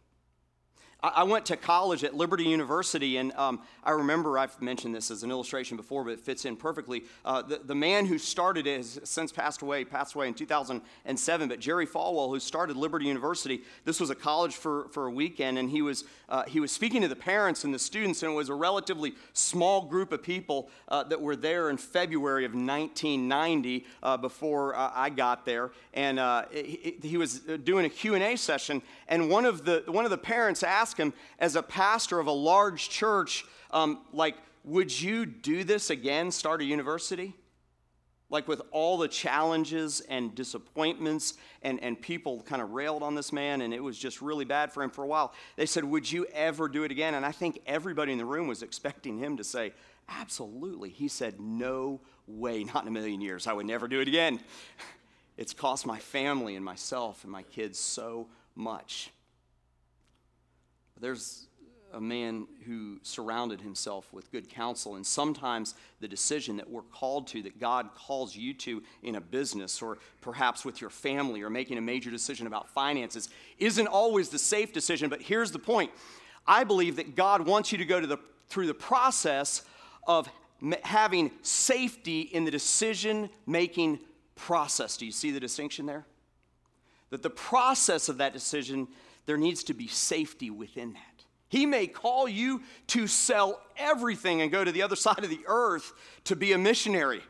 I 1.02 1.24
went 1.24 1.46
to 1.46 1.56
college 1.56 2.04
at 2.04 2.14
Liberty 2.14 2.44
University, 2.44 3.16
and 3.16 3.32
um, 3.32 3.60
I 3.82 3.90
remember 3.90 4.38
I've 4.38 4.60
mentioned 4.62 4.94
this 4.94 5.10
as 5.10 5.24
an 5.24 5.32
illustration 5.32 5.76
before, 5.76 6.04
but 6.04 6.12
it 6.12 6.20
fits 6.20 6.44
in 6.44 6.54
perfectly. 6.54 7.02
Uh, 7.24 7.42
the, 7.42 7.60
the 7.64 7.74
man 7.74 8.06
who 8.06 8.18
started 8.18 8.68
it 8.68 8.76
has 8.76 9.00
since 9.02 9.32
passed 9.32 9.62
away, 9.62 9.84
passed 9.84 10.14
away 10.14 10.28
in 10.28 10.34
2007, 10.34 11.48
but 11.48 11.58
Jerry 11.58 11.88
Falwell, 11.88 12.28
who 12.28 12.38
started 12.38 12.76
Liberty 12.76 13.06
University, 13.06 13.62
this 13.84 13.98
was 13.98 14.10
a 14.10 14.14
college 14.14 14.54
for, 14.54 14.86
for 14.90 15.08
a 15.08 15.10
weekend, 15.10 15.58
and 15.58 15.70
he 15.70 15.82
was, 15.82 16.04
uh, 16.28 16.44
he 16.44 16.60
was 16.60 16.70
speaking 16.70 17.02
to 17.02 17.08
the 17.08 17.16
parents 17.16 17.64
and 17.64 17.74
the 17.74 17.80
students, 17.80 18.22
and 18.22 18.30
it 18.30 18.36
was 18.36 18.48
a 18.48 18.54
relatively 18.54 19.14
small 19.32 19.82
group 19.82 20.12
of 20.12 20.22
people 20.22 20.70
uh, 20.86 21.02
that 21.02 21.20
were 21.20 21.34
there 21.34 21.68
in 21.70 21.78
February 21.78 22.44
of 22.44 22.52
1990 22.52 23.84
uh, 24.04 24.16
before 24.16 24.76
uh, 24.76 24.92
I 24.94 25.10
got 25.10 25.44
there, 25.44 25.72
and 25.94 26.20
uh, 26.20 26.44
he, 26.52 26.96
he 27.02 27.16
was 27.16 27.40
doing 27.40 27.86
a 27.86 27.90
Q&A 27.90 28.36
session, 28.36 28.82
and 29.08 29.28
one 29.28 29.44
of 29.44 29.64
the, 29.64 29.82
one 29.88 30.04
of 30.04 30.12
the 30.12 30.16
parents 30.16 30.62
asked 30.62 30.91
ask 30.92 30.98
him, 30.98 31.14
as 31.38 31.57
a 31.57 31.62
pastor 31.62 32.18
of 32.18 32.26
a 32.26 32.33
large 32.33 32.90
church, 32.90 33.46
um, 33.70 34.00
like, 34.12 34.37
would 34.62 35.00
you 35.00 35.24
do 35.24 35.64
this 35.64 35.88
again, 35.88 36.31
start 36.31 36.61
a 36.61 36.64
university? 36.64 37.35
Like, 38.28 38.46
with 38.46 38.61
all 38.72 38.98
the 38.98 39.09
challenges 39.09 40.00
and 40.00 40.35
disappointments, 40.35 41.35
and, 41.62 41.83
and 41.83 42.00
people 42.00 42.42
kind 42.42 42.61
of 42.61 42.72
railed 42.72 43.02
on 43.02 43.14
this 43.14 43.33
man, 43.33 43.62
and 43.62 43.72
it 43.72 43.83
was 43.83 43.98
just 43.98 44.20
really 44.20 44.44
bad 44.44 44.70
for 44.70 44.83
him 44.83 44.90
for 44.90 45.02
a 45.02 45.07
while. 45.07 45.33
They 45.57 45.64
said, 45.64 45.85
Would 45.85 46.11
you 46.12 46.26
ever 46.35 46.68
do 46.68 46.85
it 46.85 46.90
again? 46.90 47.14
And 47.14 47.24
I 47.24 47.33
think 47.33 47.62
everybody 47.66 48.12
in 48.12 48.18
the 48.18 48.26
room 48.26 48.46
was 48.46 48.62
expecting 48.62 49.18
him 49.18 49.38
to 49.38 49.44
say, 49.44 49.72
Absolutely. 50.09 50.90
He 50.90 51.09
said, 51.09 51.40
No 51.40 52.00
way, 52.26 52.64
not 52.64 52.83
in 52.83 52.88
a 52.88 52.90
million 52.90 53.22
years. 53.22 53.46
I 53.46 53.55
would 53.55 53.66
never 53.66 53.88
do 53.88 54.00
it 54.00 54.09
again. 54.09 54.40
It's 55.38 55.55
cost 55.55 55.87
my 55.87 55.98
family 55.98 56.57
and 56.57 56.64
myself 56.64 57.24
and 57.24 57.33
my 57.33 57.42
kids 57.42 57.78
so 57.78 58.28
much. 58.55 59.11
There's 61.02 61.48
a 61.92 62.00
man 62.00 62.46
who 62.64 63.00
surrounded 63.02 63.60
himself 63.60 64.12
with 64.12 64.30
good 64.30 64.48
counsel, 64.48 64.94
and 64.94 65.04
sometimes 65.04 65.74
the 66.00 66.06
decision 66.06 66.56
that 66.58 66.70
we're 66.70 66.82
called 66.82 67.26
to, 67.26 67.42
that 67.42 67.58
God 67.58 67.90
calls 67.96 68.36
you 68.36 68.54
to 68.54 68.84
in 69.02 69.16
a 69.16 69.20
business 69.20 69.82
or 69.82 69.98
perhaps 70.20 70.64
with 70.64 70.80
your 70.80 70.90
family 70.90 71.42
or 71.42 71.50
making 71.50 71.76
a 71.76 71.80
major 71.80 72.08
decision 72.08 72.46
about 72.46 72.70
finances, 72.70 73.28
isn't 73.58 73.88
always 73.88 74.28
the 74.28 74.38
safe 74.38 74.72
decision. 74.72 75.10
But 75.10 75.20
here's 75.20 75.50
the 75.50 75.58
point 75.58 75.90
I 76.46 76.62
believe 76.62 76.94
that 76.96 77.16
God 77.16 77.46
wants 77.46 77.72
you 77.72 77.78
to 77.78 77.84
go 77.84 77.98
to 78.00 78.06
the, 78.06 78.18
through 78.48 78.68
the 78.68 78.74
process 78.74 79.62
of 80.06 80.28
having 80.84 81.32
safety 81.42 82.20
in 82.20 82.44
the 82.44 82.52
decision 82.52 83.28
making 83.44 83.98
process. 84.36 84.96
Do 84.96 85.04
you 85.04 85.12
see 85.12 85.32
the 85.32 85.40
distinction 85.40 85.86
there? 85.86 86.06
That 87.10 87.24
the 87.24 87.30
process 87.30 88.08
of 88.08 88.18
that 88.18 88.32
decision 88.32 88.86
there 89.26 89.37
needs 89.37 89.64
to 89.64 89.74
be 89.74 89.88
safety 89.88 90.50
within 90.50 90.94
that. 90.94 91.24
He 91.48 91.66
may 91.66 91.87
call 91.87 92.28
you 92.28 92.62
to 92.88 93.06
sell 93.06 93.61
everything 93.76 94.40
and 94.40 94.50
go 94.50 94.64
to 94.64 94.72
the 94.72 94.82
other 94.82 94.96
side 94.96 95.22
of 95.22 95.30
the 95.30 95.42
earth 95.46 95.92
to 96.24 96.35
be 96.35 96.52
a 96.52 96.58
missionary. 96.58 97.22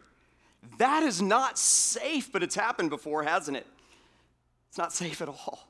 That 0.78 1.02
is 1.02 1.20
not 1.20 1.58
safe, 1.58 2.30
but 2.30 2.42
it's 2.42 2.54
happened 2.54 2.90
before, 2.90 3.24
hasn't 3.24 3.56
it? 3.56 3.66
It's 4.68 4.78
not 4.78 4.92
safe 4.92 5.20
at 5.20 5.28
all. 5.28 5.68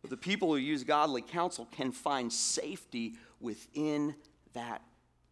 But 0.00 0.10
the 0.10 0.16
people 0.16 0.48
who 0.48 0.56
use 0.56 0.82
godly 0.82 1.22
counsel 1.22 1.68
can 1.70 1.92
find 1.92 2.32
safety 2.32 3.14
within 3.40 4.14
that 4.54 4.82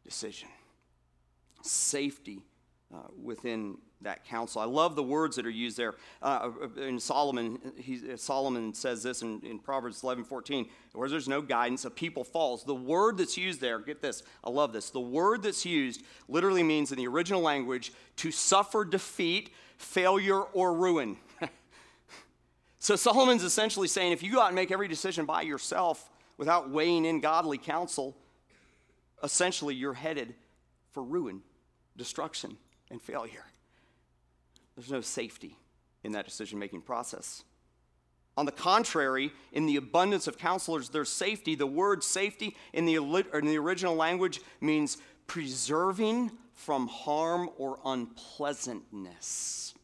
decision. 0.04 0.48
Safety 1.62 2.42
uh, 2.94 2.98
within 3.20 3.78
that 4.02 4.24
counsel. 4.24 4.60
I 4.60 4.64
love 4.64 4.96
the 4.96 5.02
words 5.02 5.36
that 5.36 5.46
are 5.46 5.50
used 5.50 5.76
there. 5.76 5.94
Uh, 6.22 6.50
uh, 6.62 6.66
uh 6.78 6.82
in 6.82 6.98
Solomon, 6.98 7.58
he, 7.76 8.00
uh, 8.12 8.16
Solomon 8.16 8.72
says 8.72 9.02
this 9.02 9.22
in, 9.22 9.40
in 9.44 9.58
Proverbs 9.58 10.02
11 10.02 10.24
14, 10.24 10.68
where 10.92 11.08
there's 11.08 11.28
no 11.28 11.42
guidance, 11.42 11.84
a 11.84 11.90
people 11.90 12.24
falls. 12.24 12.64
The 12.64 12.74
word 12.74 13.18
that's 13.18 13.36
used 13.36 13.60
there, 13.60 13.78
get 13.78 14.00
this, 14.00 14.22
I 14.42 14.50
love 14.50 14.72
this. 14.72 14.90
The 14.90 15.00
word 15.00 15.42
that's 15.42 15.64
used 15.66 16.02
literally 16.28 16.62
means 16.62 16.92
in 16.92 16.98
the 16.98 17.06
original 17.06 17.42
language 17.42 17.92
to 18.16 18.30
suffer 18.30 18.84
defeat, 18.84 19.50
failure, 19.76 20.40
or 20.40 20.74
ruin. 20.74 21.16
so 22.78 22.96
Solomon's 22.96 23.44
essentially 23.44 23.88
saying 23.88 24.12
if 24.12 24.22
you 24.22 24.32
go 24.32 24.40
out 24.40 24.48
and 24.48 24.56
make 24.56 24.70
every 24.70 24.88
decision 24.88 25.26
by 25.26 25.42
yourself 25.42 26.10
without 26.38 26.70
weighing 26.70 27.04
in 27.04 27.20
godly 27.20 27.58
counsel, 27.58 28.16
essentially 29.22 29.74
you're 29.74 29.94
headed 29.94 30.34
for 30.92 31.02
ruin, 31.02 31.42
destruction, 31.96 32.56
and 32.90 33.00
failure. 33.00 33.44
There's 34.80 34.90
no 34.90 35.02
safety 35.02 35.58
in 36.04 36.12
that 36.12 36.24
decision 36.24 36.58
making 36.58 36.80
process. 36.80 37.44
On 38.38 38.46
the 38.46 38.52
contrary, 38.52 39.30
in 39.52 39.66
the 39.66 39.76
abundance 39.76 40.26
of 40.26 40.38
counselors, 40.38 40.88
there's 40.88 41.10
safety. 41.10 41.54
The 41.54 41.66
word 41.66 42.02
safety 42.02 42.56
in 42.72 42.86
the, 42.86 42.94
in 42.94 43.44
the 43.46 43.58
original 43.58 43.94
language 43.94 44.40
means 44.62 44.96
preserving 45.26 46.30
from 46.54 46.86
harm 46.86 47.50
or 47.58 47.78
unpleasantness. 47.84 49.74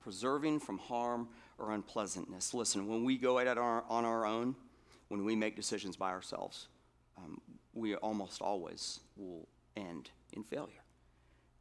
Preserving 0.00 0.58
from 0.58 0.78
harm 0.78 1.28
or 1.56 1.70
unpleasantness. 1.70 2.52
Listen, 2.52 2.88
when 2.88 3.04
we 3.04 3.16
go 3.16 3.38
at 3.38 3.46
it 3.46 3.58
on 3.58 4.04
our 4.04 4.26
own, 4.26 4.56
when 5.06 5.24
we 5.24 5.36
make 5.36 5.54
decisions 5.54 5.94
by 5.94 6.10
ourselves, 6.10 6.66
um, 7.16 7.40
we 7.74 7.94
almost 7.94 8.42
always 8.42 8.98
will 9.16 9.46
end 9.76 10.10
in 10.32 10.42
failure. 10.42 10.79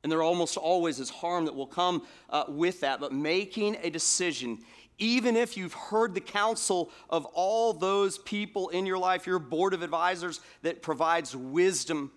And 0.04 0.12
there 0.12 0.24
almost 0.24 0.58
always 0.58 1.00
is 1.00 1.10
harm 1.10 1.46
that 1.46 1.56
will 1.56 1.68
come 1.68 2.04
uh, 2.30 2.46
with 2.48 2.82
that. 2.82 3.00
But 3.00 3.12
making 3.12 3.78
a 3.82 3.90
decision, 3.90 4.60
even 4.98 5.36
if 5.36 5.58
you've 5.58 5.74
heard 5.74 6.14
the 6.14 6.22
counsel 6.22 6.92
of 7.10 7.26
all 7.26 7.74
those 7.74 8.18
people 8.18 8.70
in 8.70 8.86
your 8.86 8.98
life, 8.98 9.28
your 9.28 9.40
board 9.40 9.74
of 9.74 9.82
advisors 9.82 10.40
that 10.62 10.82
provides 10.82 11.36
wisdom, 11.36 12.12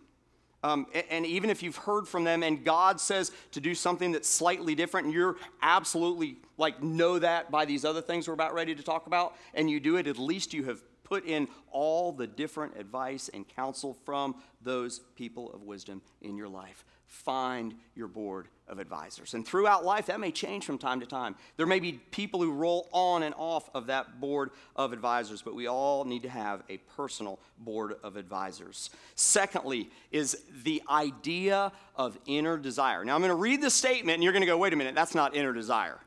um, 0.64 0.86
and, 0.94 1.04
and 1.10 1.26
even 1.26 1.50
if 1.50 1.62
you've 1.62 1.76
heard 1.76 2.06
from 2.06 2.22
them 2.22 2.44
and 2.44 2.64
God 2.64 3.00
says 3.00 3.32
to 3.50 3.60
do 3.60 3.74
something 3.74 4.12
that's 4.12 4.28
slightly 4.28 4.76
different, 4.76 5.06
and 5.06 5.14
you're 5.14 5.36
absolutely 5.60 6.36
like 6.58 6.80
know 6.82 7.18
that 7.18 7.50
by 7.50 7.64
these 7.64 7.84
other 7.84 8.00
things 8.00 8.28
we're 8.28 8.34
about 8.34 8.54
ready 8.54 8.74
to 8.74 8.82
talk 8.82 9.08
about, 9.08 9.34
and 9.54 9.68
you 9.68 9.80
do 9.80 9.96
it, 9.96 10.06
at 10.06 10.18
least 10.18 10.54
you 10.54 10.64
have 10.64 10.82
put 11.02 11.24
in 11.26 11.48
all 11.72 12.12
the 12.12 12.26
different 12.28 12.76
advice 12.78 13.28
and 13.34 13.46
counsel 13.48 13.92
from 14.04 14.36
those 14.62 15.00
people 15.16 15.52
of 15.52 15.62
wisdom 15.62 16.00
in 16.20 16.36
your 16.36 16.48
life 16.48 16.84
find 17.12 17.74
your 17.94 18.08
board 18.08 18.48
of 18.66 18.78
advisors. 18.78 19.34
And 19.34 19.46
throughout 19.46 19.84
life, 19.84 20.06
that 20.06 20.18
may 20.18 20.32
change 20.32 20.64
from 20.64 20.78
time 20.78 20.98
to 21.00 21.06
time. 21.06 21.34
There 21.58 21.66
may 21.66 21.78
be 21.78 21.92
people 21.92 22.40
who 22.40 22.50
roll 22.50 22.88
on 22.90 23.22
and 23.22 23.34
off 23.36 23.68
of 23.74 23.86
that 23.88 24.18
board 24.18 24.50
of 24.74 24.94
advisors, 24.94 25.42
but 25.42 25.54
we 25.54 25.66
all 25.66 26.06
need 26.06 26.22
to 26.22 26.30
have 26.30 26.62
a 26.70 26.78
personal 26.96 27.38
board 27.58 27.96
of 28.02 28.16
advisors. 28.16 28.88
Secondly, 29.14 29.90
is 30.10 30.42
the 30.64 30.82
idea 30.88 31.70
of 31.96 32.18
inner 32.26 32.56
desire. 32.56 33.04
Now, 33.04 33.14
I'm 33.14 33.20
going 33.20 33.28
to 33.28 33.34
read 33.34 33.60
the 33.60 33.70
statement, 33.70 34.14
and 34.14 34.24
you're 34.24 34.32
going 34.32 34.40
to 34.40 34.46
go, 34.46 34.56
wait 34.56 34.72
a 34.72 34.76
minute, 34.76 34.94
that's 34.94 35.14
not 35.14 35.36
inner 35.36 35.52
desire. 35.52 35.98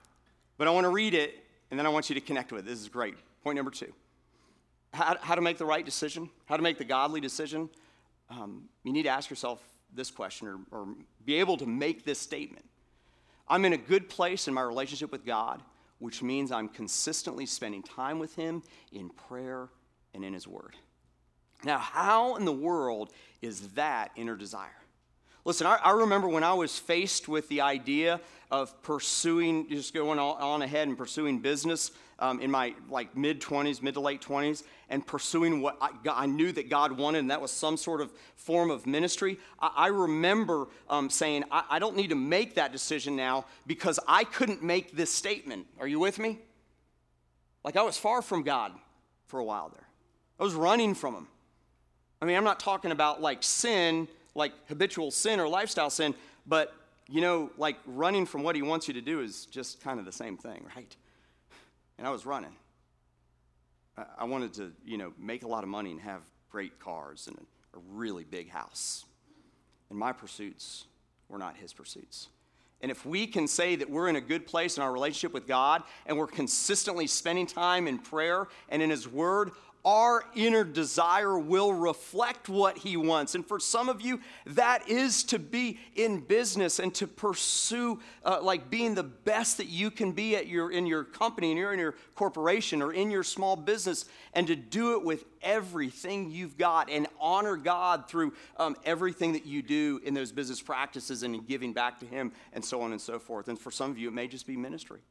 But 0.58 0.68
I 0.68 0.72
want 0.72 0.86
to 0.86 0.90
read 0.90 1.14
it, 1.14 1.36
and 1.70 1.80
then 1.80 1.86
I 1.86 1.90
want 1.90 2.10
you 2.10 2.16
to 2.16 2.22
connect 2.22 2.52
with 2.52 2.66
it. 2.66 2.70
This 2.70 2.82
is 2.82 2.90
great. 2.90 3.14
Point 3.44 3.58
number 3.58 3.72
two 3.72 3.94
how, 4.92 5.18
how 5.22 5.36
to 5.36 5.42
make 5.42 5.60
the 5.60 5.66
right 5.66 5.86
decision, 5.86 6.32
how 6.46 6.58
to 6.58 6.64
make 6.64 6.80
the 6.80 6.86
godly 6.86 7.22
decision. 7.22 7.70
Um, 8.30 8.70
you 8.84 8.92
need 8.92 9.04
to 9.04 9.10
ask 9.10 9.30
yourself 9.30 9.62
this 9.96 10.12
question 10.12 10.48
or, 10.48 10.60
or 10.72 10.88
be 11.26 11.36
able 11.36 11.58
to 11.58 11.66
make 11.66 12.06
this 12.06 12.20
statement 12.20 12.66
I'm 13.48 13.66
in 13.66 13.74
a 13.74 13.78
good 13.78 14.10
place 14.10 14.48
in 14.48 14.54
my 14.54 14.62
relationship 14.62 15.12
with 15.12 15.26
God, 15.26 15.62
which 16.00 16.24
means 16.24 16.52
I'm 16.52 16.68
consistently 16.68 17.46
spending 17.46 17.84
time 17.84 18.20
with 18.20 18.36
Him 18.36 18.64
in 18.92 19.10
prayer 19.10 19.70
and 20.14 20.26
in 20.26 20.34
His 20.34 20.48
Word. 20.48 20.76
Now, 21.64 21.78
how 21.78 22.36
in 22.36 22.46
the 22.46 22.52
world 22.52 23.12
is 23.42 23.70
that 23.70 24.12
inner 24.16 24.36
desire? 24.36 24.82
Listen, 25.46 25.68
I, 25.68 25.76
I, 25.76 25.92
remember 25.92 26.28
when 26.28 26.44
I 26.44 26.54
was 26.54 26.78
faced 26.78 27.28
with 27.28 27.48
the 27.50 27.62
idea 27.62 28.20
of 28.50 28.82
pursuing, 28.82 29.70
just 29.70 29.94
going 29.94 30.18
on 30.18 30.62
ahead 30.64 30.88
and 30.88 30.98
pursuing 30.98 31.40
business 31.40 31.92
um, 32.20 32.40
in 32.40 32.50
my 32.50 32.74
like 32.90 33.16
mid 33.16 33.42
20s, 33.42 33.82
mid 33.82 33.94
to 33.96 34.00
late 34.00 34.22
20s, 34.22 34.64
and 34.90 35.06
pursuing 35.06 35.62
what 35.62 35.78
I, 35.82 35.90
I, 36.10 36.26
knew 36.26 36.52
that 36.52 36.70
God 36.70 36.94
wanted, 36.94 37.20
and 37.20 37.32
that 37.32 37.42
was 37.42 37.52
some 37.52 37.76
sort 37.76 38.02
of 38.02 38.12
form 38.36 38.72
of 38.72 38.86
ministry. 38.86 39.38
I, 39.60 39.72
I 39.76 39.88
remember 39.88 40.68
um, 40.90 41.10
saying, 41.10 41.44
I, 41.52 41.64
I 41.72 41.80
don't 41.80 41.96
need 41.96 42.10
to 42.10 42.16
make 42.16 42.56
that 42.56 42.72
decision 42.72 43.16
now 43.16 43.46
because 43.68 44.00
I 44.08 44.24
couldn't 44.24 44.64
make 44.64 44.96
this 44.96 45.14
statement. 45.14 45.68
Are 45.80 45.88
you 45.88 46.00
with 46.00 46.20
me? 46.20 46.40
Like 47.64 47.76
I 47.76 47.82
was 47.82 47.98
far 47.98 48.22
from 48.22 48.44
God 48.44 48.72
for 49.26 49.40
a 49.40 49.44
while 49.44 49.70
there. 49.70 49.88
I 50.40 50.44
was 50.44 50.54
running 50.54 50.94
from 50.94 51.16
Him. 51.16 51.28
I 52.22 52.26
mean, 52.26 52.38
I'm 52.38 52.44
not 52.44 52.60
talking 52.60 52.92
about 52.92 53.22
like 53.22 53.44
sin, 53.44 54.08
like 54.36 54.54
habitual 54.68 55.12
sin 55.12 55.40
or 55.40 55.48
lifestyle 55.48 55.90
sin, 55.90 56.16
but 56.48 56.74
you 57.10 57.22
know, 57.22 57.52
like 57.58 57.78
running 57.86 58.26
from 58.26 58.44
what 58.44 58.56
He 58.56 58.62
wants 58.62 58.88
you 58.88 58.94
to 58.94 59.02
do 59.02 59.20
is 59.20 59.46
just 59.48 59.82
kind 59.82 60.00
of 60.00 60.06
the 60.06 60.12
same 60.12 60.38
thing, 60.38 60.66
right? 60.76 60.96
And 61.98 62.08
I 62.08 62.12
was 62.12 62.26
running. 62.26 62.56
I 64.18 64.26
wanted 64.26 64.54
to, 64.56 64.72
you 64.86 64.98
know, 64.98 65.14
make 65.18 65.44
a 65.44 65.48
lot 65.48 65.64
of 65.64 65.70
money 65.70 65.92
and 65.92 66.02
have 66.02 66.22
great 66.52 66.80
cars 66.80 67.28
and 67.28 67.38
a 67.74 67.80
really 67.94 68.24
big 68.24 68.50
house. 68.50 69.06
And 69.90 69.98
my 69.98 70.12
pursuits 70.12 70.86
were 71.30 71.38
not 71.38 71.56
his 71.56 71.74
pursuits. 71.74 72.28
And 72.82 72.92
if 72.92 73.06
we 73.06 73.26
can 73.26 73.48
say 73.48 73.76
that 73.78 73.90
we're 73.90 74.10
in 74.10 74.16
a 74.16 74.22
good 74.22 74.46
place 74.46 74.78
in 74.78 74.84
our 74.84 74.92
relationship 74.92 75.34
with 75.34 75.48
God 75.48 75.82
and 76.06 76.18
we're 76.18 76.28
consistently 76.28 77.08
spending 77.08 77.48
time 77.48 77.88
in 77.88 77.98
prayer 77.98 78.48
and 78.70 78.82
in 78.82 78.90
His 78.90 79.08
Word, 79.08 79.52
our 79.86 80.26
inner 80.34 80.64
desire 80.64 81.38
will 81.38 81.72
reflect 81.72 82.50
what 82.50 82.80
He 82.80 82.98
wants. 82.98 83.36
And 83.36 83.48
for 83.48 83.60
some 83.60 83.88
of 83.88 84.02
you, 84.02 84.20
that 84.48 84.90
is 84.90 85.24
to 85.26 85.38
be 85.38 85.80
in 85.96 86.22
business 86.22 86.80
and 86.80 86.94
to 86.96 87.06
pursue 87.06 88.00
uh, 88.26 88.40
like 88.42 88.72
being 88.72 88.96
the 88.96 89.04
best 89.04 89.58
that 89.58 89.68
you 89.68 89.92
can 89.92 90.12
be 90.12 90.36
at 90.36 90.48
your 90.48 90.72
in 90.72 90.88
your 90.88 91.04
company 91.04 91.52
and 91.52 91.60
you're 91.60 91.72
in 91.72 91.80
your 91.80 91.94
corporation 92.16 92.82
or 92.82 92.92
in 92.92 93.12
your 93.12 93.24
small 93.24 93.56
business, 93.56 94.06
and 94.34 94.48
to 94.48 94.56
do 94.56 94.94
it 94.94 95.06
with 95.06 95.24
everything 95.44 96.32
you've 96.32 96.58
got 96.58 96.90
and 96.90 97.06
honor 97.20 97.56
God 97.56 98.10
through 98.10 98.34
um, 98.58 98.76
everything 98.84 99.34
that 99.34 99.46
you 99.46 99.62
do 99.62 100.02
in 100.04 100.16
those 100.16 100.32
business 100.32 100.62
practices 100.62 101.22
and 101.22 101.36
in 101.36 101.46
giving 101.46 101.74
back 101.74 102.00
to 102.00 102.08
Him 102.08 102.32
and 102.54 102.66
so 102.66 102.82
on 102.82 102.92
and 102.92 103.00
so 103.00 103.20
forth. 103.20 103.48
And 103.50 103.60
for 103.60 103.70
some 103.70 103.92
of 103.92 104.00
you, 104.00 104.08
it 104.08 104.14
may 104.14 104.28
just 104.28 104.48
be 104.48 104.58
ministry. 104.58 105.02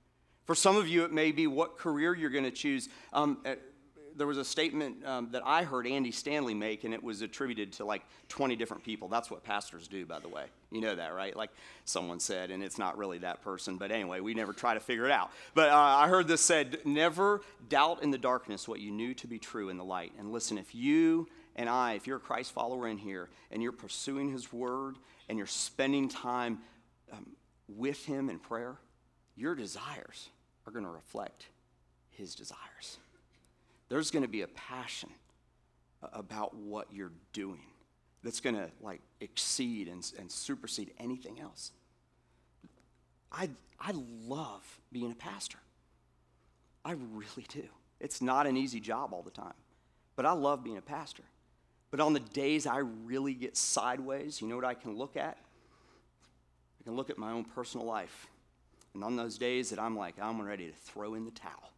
For 0.44 0.54
some 0.54 0.76
of 0.76 0.88
you, 0.88 1.04
it 1.04 1.12
may 1.12 1.32
be 1.32 1.46
what 1.46 1.78
career 1.78 2.14
you're 2.14 2.28
going 2.28 2.44
to 2.44 2.50
choose. 2.50 2.88
Um, 3.12 3.38
there 4.16 4.26
was 4.26 4.38
a 4.38 4.44
statement 4.44 5.04
um, 5.04 5.28
that 5.32 5.42
I 5.44 5.64
heard 5.64 5.86
Andy 5.86 6.10
Stanley 6.10 6.54
make, 6.54 6.84
and 6.84 6.94
it 6.94 7.02
was 7.02 7.22
attributed 7.22 7.72
to 7.74 7.84
like 7.84 8.02
20 8.28 8.56
different 8.56 8.84
people. 8.84 9.08
That's 9.08 9.30
what 9.30 9.44
pastors 9.44 9.88
do, 9.88 10.06
by 10.06 10.20
the 10.20 10.28
way. 10.28 10.44
You 10.70 10.80
know 10.80 10.94
that, 10.94 11.14
right? 11.14 11.34
Like 11.34 11.50
someone 11.84 12.20
said, 12.20 12.50
and 12.50 12.62
it's 12.62 12.78
not 12.78 12.96
really 12.96 13.18
that 13.18 13.42
person. 13.42 13.76
But 13.76 13.90
anyway, 13.90 14.20
we 14.20 14.34
never 14.34 14.52
try 14.52 14.74
to 14.74 14.80
figure 14.80 15.04
it 15.04 15.10
out. 15.10 15.30
But 15.54 15.70
uh, 15.70 15.76
I 15.76 16.08
heard 16.08 16.28
this 16.28 16.40
said 16.40 16.78
never 16.84 17.42
doubt 17.68 18.02
in 18.02 18.10
the 18.10 18.18
darkness 18.18 18.68
what 18.68 18.80
you 18.80 18.90
knew 18.90 19.14
to 19.14 19.26
be 19.26 19.38
true 19.38 19.68
in 19.68 19.76
the 19.76 19.84
light. 19.84 20.12
And 20.18 20.32
listen, 20.32 20.58
if 20.58 20.74
you 20.74 21.28
and 21.56 21.68
I, 21.68 21.94
if 21.94 22.06
you're 22.06 22.16
a 22.16 22.20
Christ 22.20 22.52
follower 22.52 22.88
in 22.88 22.98
here, 22.98 23.28
and 23.50 23.62
you're 23.62 23.72
pursuing 23.72 24.32
his 24.32 24.52
word, 24.52 24.96
and 25.28 25.38
you're 25.38 25.46
spending 25.46 26.08
time 26.08 26.58
um, 27.12 27.36
with 27.68 28.04
him 28.04 28.28
in 28.28 28.38
prayer, 28.38 28.76
your 29.36 29.54
desires 29.54 30.28
are 30.66 30.72
going 30.72 30.84
to 30.84 30.90
reflect 30.90 31.46
his 32.10 32.34
desires 32.34 32.98
there's 33.88 34.10
going 34.10 34.22
to 34.22 34.28
be 34.28 34.42
a 34.42 34.48
passion 34.48 35.10
about 36.12 36.54
what 36.54 36.88
you're 36.92 37.12
doing 37.32 37.62
that's 38.22 38.40
going 38.40 38.56
to 38.56 38.70
like 38.80 39.00
exceed 39.20 39.88
and, 39.88 40.10
and 40.18 40.30
supersede 40.30 40.92
anything 40.98 41.40
else. 41.40 41.72
I, 43.30 43.50
I 43.80 43.92
love 44.26 44.80
being 44.92 45.10
a 45.12 45.14
pastor. 45.14 45.58
I 46.84 46.92
really 46.92 47.46
do. 47.48 47.64
It's 48.00 48.20
not 48.20 48.46
an 48.46 48.56
easy 48.56 48.80
job 48.80 49.12
all 49.12 49.22
the 49.22 49.30
time, 49.30 49.54
but 50.16 50.26
I 50.26 50.32
love 50.32 50.62
being 50.64 50.76
a 50.76 50.82
pastor. 50.82 51.24
But 51.90 52.00
on 52.00 52.12
the 52.12 52.20
days 52.20 52.66
I 52.66 52.78
really 52.78 53.34
get 53.34 53.56
sideways, 53.56 54.40
you 54.40 54.48
know 54.48 54.56
what 54.56 54.64
I 54.64 54.74
can 54.74 54.96
look 54.96 55.16
at? 55.16 55.38
I 56.80 56.84
can 56.84 56.96
look 56.96 57.08
at 57.08 57.18
my 57.18 57.30
own 57.30 57.44
personal 57.44 57.86
life. 57.86 58.26
And 58.94 59.02
on 59.02 59.16
those 59.16 59.38
days 59.38 59.70
that 59.70 59.78
I'm 59.78 59.96
like, 59.96 60.14
I'm 60.20 60.40
ready 60.40 60.66
to 60.66 60.72
throw 60.72 61.14
in 61.14 61.24
the 61.24 61.30
towel, 61.30 61.70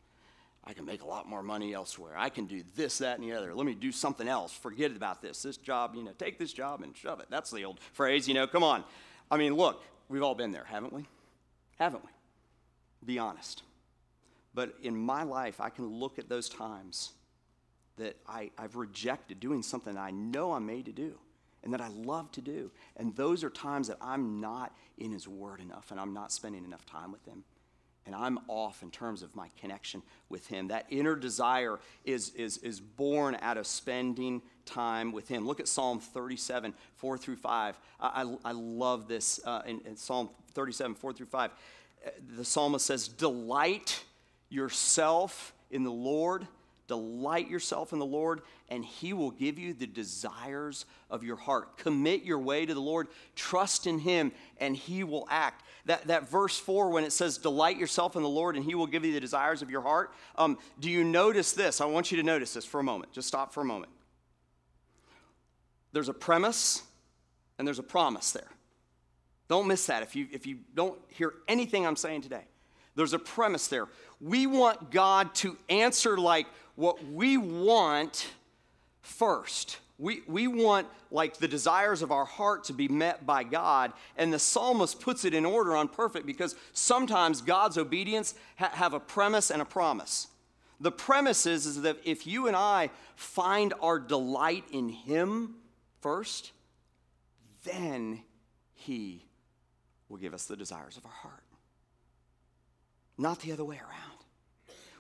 I 0.67 0.73
can 0.73 0.85
make 0.85 1.03
a 1.03 1.07
lot 1.07 1.29
more 1.29 1.43
money 1.43 1.75
elsewhere. 1.75 2.15
I 2.17 2.29
can 2.29 2.47
do 2.47 2.65
this, 2.75 2.99
that, 2.99 3.19
and 3.19 3.29
the 3.29 3.37
other. 3.37 3.55
Let 3.55 3.67
me 3.67 3.75
do 3.75 3.93
something 3.93 4.27
else. 4.27 4.53
Forget 4.53 4.91
about 4.91 5.23
this. 5.23 5.43
This 5.43 5.57
job, 5.57 5.95
you 5.95 6.03
know, 6.03 6.11
take 6.19 6.39
this 6.39 6.53
job 6.53 6.83
and 6.83 6.97
shove 6.97 7.21
it. 7.21 7.27
That's 7.31 7.53
the 7.53 7.65
old 7.65 7.79
phrase, 7.93 8.27
you 8.27 8.35
know, 8.35 8.49
come 8.49 8.65
on. 8.65 8.83
I 9.31 9.37
mean, 9.37 9.55
look, 9.55 9.83
we've 10.09 10.23
all 10.23 10.35
been 10.35 10.51
there, 10.51 10.65
haven't 10.65 10.93
we? 10.93 11.07
Haven't 11.79 12.05
we? 12.05 12.11
Be 13.05 13.19
honest. 13.19 13.63
But 14.55 14.75
in 14.83 14.97
my 14.97 15.23
life, 15.23 15.61
I 15.61 15.71
can 15.71 15.87
look 15.87 16.19
at 16.19 16.29
those 16.29 16.49
times 16.49 17.13
that 17.97 18.17
I, 18.27 18.51
I've 18.59 18.75
rejected 18.75 19.39
doing 19.39 19.63
something 19.63 19.97
I 19.97 20.11
know 20.11 20.53
I'm 20.53 20.67
made 20.67 20.87
to 20.87 20.93
do 20.93 21.17
and 21.63 21.73
that 21.73 21.81
I 21.81 21.89
love 21.89 22.31
to 22.33 22.41
do. 22.41 22.71
And 22.97 23.15
those 23.15 23.45
are 23.45 23.51
times 23.51 23.89
that 23.89 23.99
I'm 24.01 24.41
not 24.41 24.75
in 24.99 25.13
His 25.13 25.29
Word 25.29 25.61
enough 25.61 25.91
and 25.91 26.01
I'm 26.01 26.13
not 26.13 26.33
spending 26.33 26.65
enough 26.65 26.85
time 26.87 27.13
with 27.13 27.25
Him. 27.25 27.45
And 28.07 28.15
I'm 28.15 28.39
off 28.49 28.83
in 28.83 28.91
terms 28.91 29.23
of 29.23 29.35
my 29.35 29.49
connection 29.61 30.03
with 30.29 30.47
Him. 30.47 30.69
That 30.69 30.87
inner 30.91 31.17
desire 31.17 31.81
is, 32.05 32.31
is, 32.31 32.59
is 32.59 32.81
born 32.81 33.37
out 33.43 33.57
of 33.57 33.67
spending 33.67 34.43
time 34.65 35.13
with 35.13 35.29
Him. 35.29 35.47
Look 35.47 35.61
at 35.61 35.69
Psalm 35.69 35.99
37, 35.99 36.73
4 36.95 37.19
through 37.19 37.37
5. 37.37 37.79
I, 38.01 38.23
I, 38.23 38.37
I 38.45 38.53
love 38.53 39.09
this 39.09 39.41
uh, 39.45 39.63
in, 39.67 39.81
in 39.85 39.97
Psalm 39.97 40.31
37, 40.55 40.95
4 40.95 41.13
through 41.13 41.27
5. 41.27 41.51
Uh, 41.51 42.11
the 42.37 42.45
psalmist 42.45 42.87
says, 42.87 43.09
Delight 43.09 44.05
yourself 44.49 45.53
in 45.71 45.83
the 45.83 45.91
Lord 45.91 46.47
Delight 46.87 47.49
yourself 47.49 47.93
in 47.93 47.99
the 47.99 48.07
Lord, 48.07 48.43
and 48.69 48.85
He 48.85 49.13
will 49.13 49.31
give 49.31 49.59
you 49.59 49.75
the 49.75 49.87
desires 49.87 50.87
of 51.11 51.25
your 51.25 51.37
heart. 51.37 51.79
Commit 51.79 52.23
your 52.23 52.39
way 52.39 52.65
to 52.65 52.75
the 52.75 52.81
Lord, 52.81 53.09
trust 53.35 53.87
in 53.87 53.99
Him, 53.99 54.33
and 54.59 54.77
He 54.77 55.03
will 55.03 55.27
act. 55.31 55.65
That, 55.87 56.07
that 56.07 56.29
verse 56.29 56.59
4, 56.59 56.91
when 56.91 57.05
it 57.05 57.13
says, 57.13 57.39
Delight 57.39 57.77
yourself 57.77 58.17
in 58.17 58.23
the 58.23 58.29
Lord, 58.29 58.57
and 58.57 58.65
He 58.65 58.75
will 58.75 58.87
give 58.87 59.05
you 59.05 59.13
the 59.13 59.21
desires 59.21 59.63
of 59.63 59.71
your 59.71 59.83
heart, 59.83 60.13
um, 60.37 60.59
do 60.79 60.91
you 60.91 61.03
notice 61.03 61.53
this? 61.53 61.81
I 61.81 61.87
want 61.87 62.11
you 62.11 62.17
to 62.19 62.23
notice 62.23 62.55
this 62.55 62.65
for 62.65 62.81
a 62.81 62.85
moment. 62.85 63.13
Just 63.13 63.29
stop 63.29 63.53
for 63.53 63.63
a 63.63 63.65
moment. 63.65 63.93
There's 65.93 66.09
a 66.09 66.15
premise 66.15 66.83
and 67.59 67.67
there's 67.67 67.79
a 67.79 67.83
promise 67.83 68.33
there. 68.33 68.51
Don't 69.49 69.67
miss 69.67 69.87
that 69.87 70.03
if 70.03 70.15
you, 70.15 70.27
if 70.31 70.47
you 70.47 70.59
don't 70.75 70.99
hear 71.09 71.33
anything 71.49 71.87
I'm 71.87 71.97
saying 71.97 72.23
today. 72.23 72.45
There's 72.97 73.13
a 73.13 73.19
premise 73.19 73.69
there. 73.69 73.87
We 74.21 74.47
want 74.47 74.91
God 74.91 75.35
to 75.37 75.57
answer 75.69 76.17
like 76.17 76.47
what 76.77 77.05
we 77.05 77.37
want 77.37 78.29
first. 79.01 79.79
We, 79.99 80.23
we 80.27 80.47
want 80.47 80.87
like 81.11 81.39
the 81.39 81.49
desires 81.49 82.03
of 82.03 82.13
our 82.13 82.27
heart 82.27 82.65
to 82.65 82.75
be 82.75 82.87
met 82.87 83.25
by 83.25 83.45
God, 83.45 83.93
and 84.17 84.33
the 84.33 84.39
psalmist 84.39 85.01
puts 85.01 85.25
it 85.25 85.33
in 85.33 85.47
order 85.47 85.75
on 85.75 85.89
perfect 85.89 86.27
because 86.27 86.55
sometimes 86.73 87.41
God's 87.41 87.79
obedience 87.79 88.35
ha- 88.57 88.71
have 88.75 88.93
a 88.93 89.01
premise 89.01 89.51
and 89.51 89.63
a 89.63 89.65
promise. 89.65 90.29
The 90.81 90.93
premise 90.93 91.47
is, 91.47 91.65
is 91.65 91.83
that 91.83 91.97
if 92.05 92.27
you 92.27 92.47
and 92.47 92.57
I 92.57 92.91
find 93.15 93.73
our 93.81 93.99
delight 93.99 94.65
in 94.71 94.91
Him 94.91 95.55
first, 96.01 96.53
then 97.65 98.23
He 98.75 99.25
will 100.11 100.19
give 100.19 100.35
us 100.35 100.45
the 100.45 100.57
desires 100.57 100.99
of 100.99 101.07
our 101.07 101.13
heart. 101.13 101.43
Not 103.17 103.41
the 103.41 103.53
other 103.53 103.65
way 103.65 103.77
around. 103.77 104.16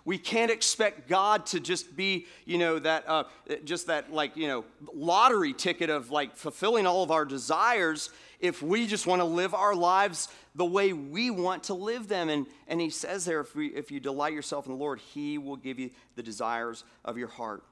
We 0.07 0.19
can't 0.19 0.53
expect 0.53 1.09
God 1.09 1.47
to 1.47 1.59
just 1.59 1.97
be, 1.97 2.27
you 2.45 2.59
know, 2.59 2.79
that, 2.79 3.09
uh, 3.09 3.25
just 3.65 3.89
that, 3.89 4.13
like, 4.13 4.37
you 4.37 4.47
know, 4.47 4.65
lottery 4.95 5.53
ticket 5.53 5.91
of 5.91 6.13
like 6.13 6.37
fulfilling 6.37 6.87
all 6.87 7.03
of 7.03 7.11
our 7.11 7.25
desires 7.25 8.11
if 8.39 8.63
we 8.63 8.87
just 8.87 9.09
want 9.09 9.21
to 9.21 9.25
live 9.25 9.53
our 9.53 9.75
lives 9.75 10.29
the 10.55 10.65
way 10.65 10.93
we 10.93 11.31
want 11.31 11.65
to 11.65 11.75
live 11.75 12.07
them. 12.07 12.29
And, 12.29 12.47
and 12.69 12.81
he 12.81 12.89
says 12.89 13.25
there, 13.25 13.41
if, 13.41 13.57
we, 13.57 13.67
if 13.75 13.91
you 13.91 13.99
delight 13.99 14.33
yourself 14.33 14.67
in 14.67 14.73
the 14.73 14.79
Lord, 14.79 15.01
he 15.01 15.39
will 15.39 15.57
give 15.57 15.81
you 15.81 15.91
the 16.15 16.23
desires 16.23 16.85
of 17.05 17.19
your 17.19 17.29
heart. 17.29 17.65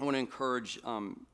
I 0.00 0.04
want 0.04 0.14
to 0.14 0.20
encourage 0.20 0.78
um, 0.84 1.26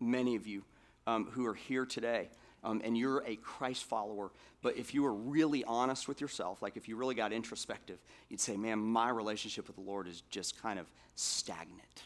many 0.00 0.34
of 0.34 0.46
you 0.46 0.64
um, 1.06 1.26
who 1.30 1.44
are 1.44 1.54
here 1.54 1.84
today 1.84 2.30
um, 2.64 2.80
and 2.84 2.96
you're 2.96 3.22
a 3.26 3.36
Christ 3.36 3.84
follower, 3.84 4.30
but 4.62 4.76
if 4.76 4.92
you 4.92 5.02
were 5.02 5.14
really 5.14 5.64
honest 5.64 6.08
with 6.08 6.20
yourself, 6.20 6.60
like 6.60 6.76
if 6.76 6.88
you 6.88 6.96
really 6.96 7.14
got 7.14 7.32
introspective, 7.32 7.98
you'd 8.28 8.40
say, 8.40 8.56
man, 8.56 8.78
my 8.78 9.08
relationship 9.08 9.66
with 9.66 9.76
the 9.76 9.82
Lord 9.82 10.08
is 10.08 10.22
just 10.30 10.60
kind 10.60 10.78
of 10.78 10.86
stagnant 11.14 12.04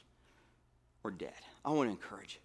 or 1.05 1.11
dead. 1.11 1.33
I 1.65 1.71
want 1.71 1.88
to 1.88 1.91
encourage 1.91 2.35
you. 2.35 2.41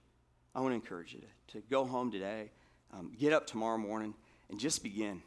I 0.56 0.62
want 0.62 0.72
to 0.72 0.76
encourage 0.76 1.14
you 1.14 1.20
to, 1.20 1.60
to 1.60 1.68
go 1.70 1.86
home 1.86 2.12
today, 2.12 2.50
um, 2.94 3.12
get 3.20 3.34
up 3.34 3.46
tomorrow 3.46 3.78
morning, 3.78 4.14
and 4.50 4.60
just 4.60 4.82
begin 4.82 5.22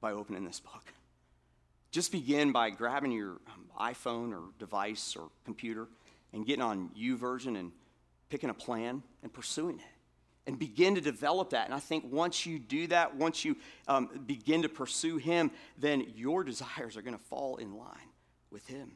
by 0.00 0.12
opening 0.12 0.44
this 0.44 0.60
book. 0.60 0.84
Just 1.90 2.12
begin 2.12 2.52
by 2.52 2.70
grabbing 2.70 3.12
your 3.12 3.32
um, 3.32 3.66
iPhone 3.78 4.32
or 4.32 4.42
device 4.58 5.16
or 5.16 5.28
computer 5.44 5.88
and 6.32 6.46
getting 6.46 6.62
on 6.62 6.90
YouVersion 6.98 7.58
and 7.58 7.72
picking 8.28 8.50
a 8.50 8.54
plan 8.54 9.02
and 9.22 9.32
pursuing 9.32 9.78
it 9.78 9.93
and 10.46 10.58
begin 10.58 10.94
to 10.94 11.00
develop 11.00 11.50
that. 11.50 11.66
And 11.66 11.74
I 11.74 11.78
think 11.78 12.04
once 12.10 12.44
you 12.44 12.58
do 12.58 12.86
that, 12.88 13.14
once 13.16 13.44
you 13.44 13.56
um, 13.88 14.08
begin 14.26 14.62
to 14.62 14.68
pursue 14.68 15.16
Him, 15.16 15.50
then 15.78 16.06
your 16.14 16.44
desires 16.44 16.96
are 16.96 17.02
going 17.02 17.16
to 17.16 17.24
fall 17.24 17.56
in 17.56 17.76
line 17.76 18.10
with 18.50 18.66
Him. 18.66 18.92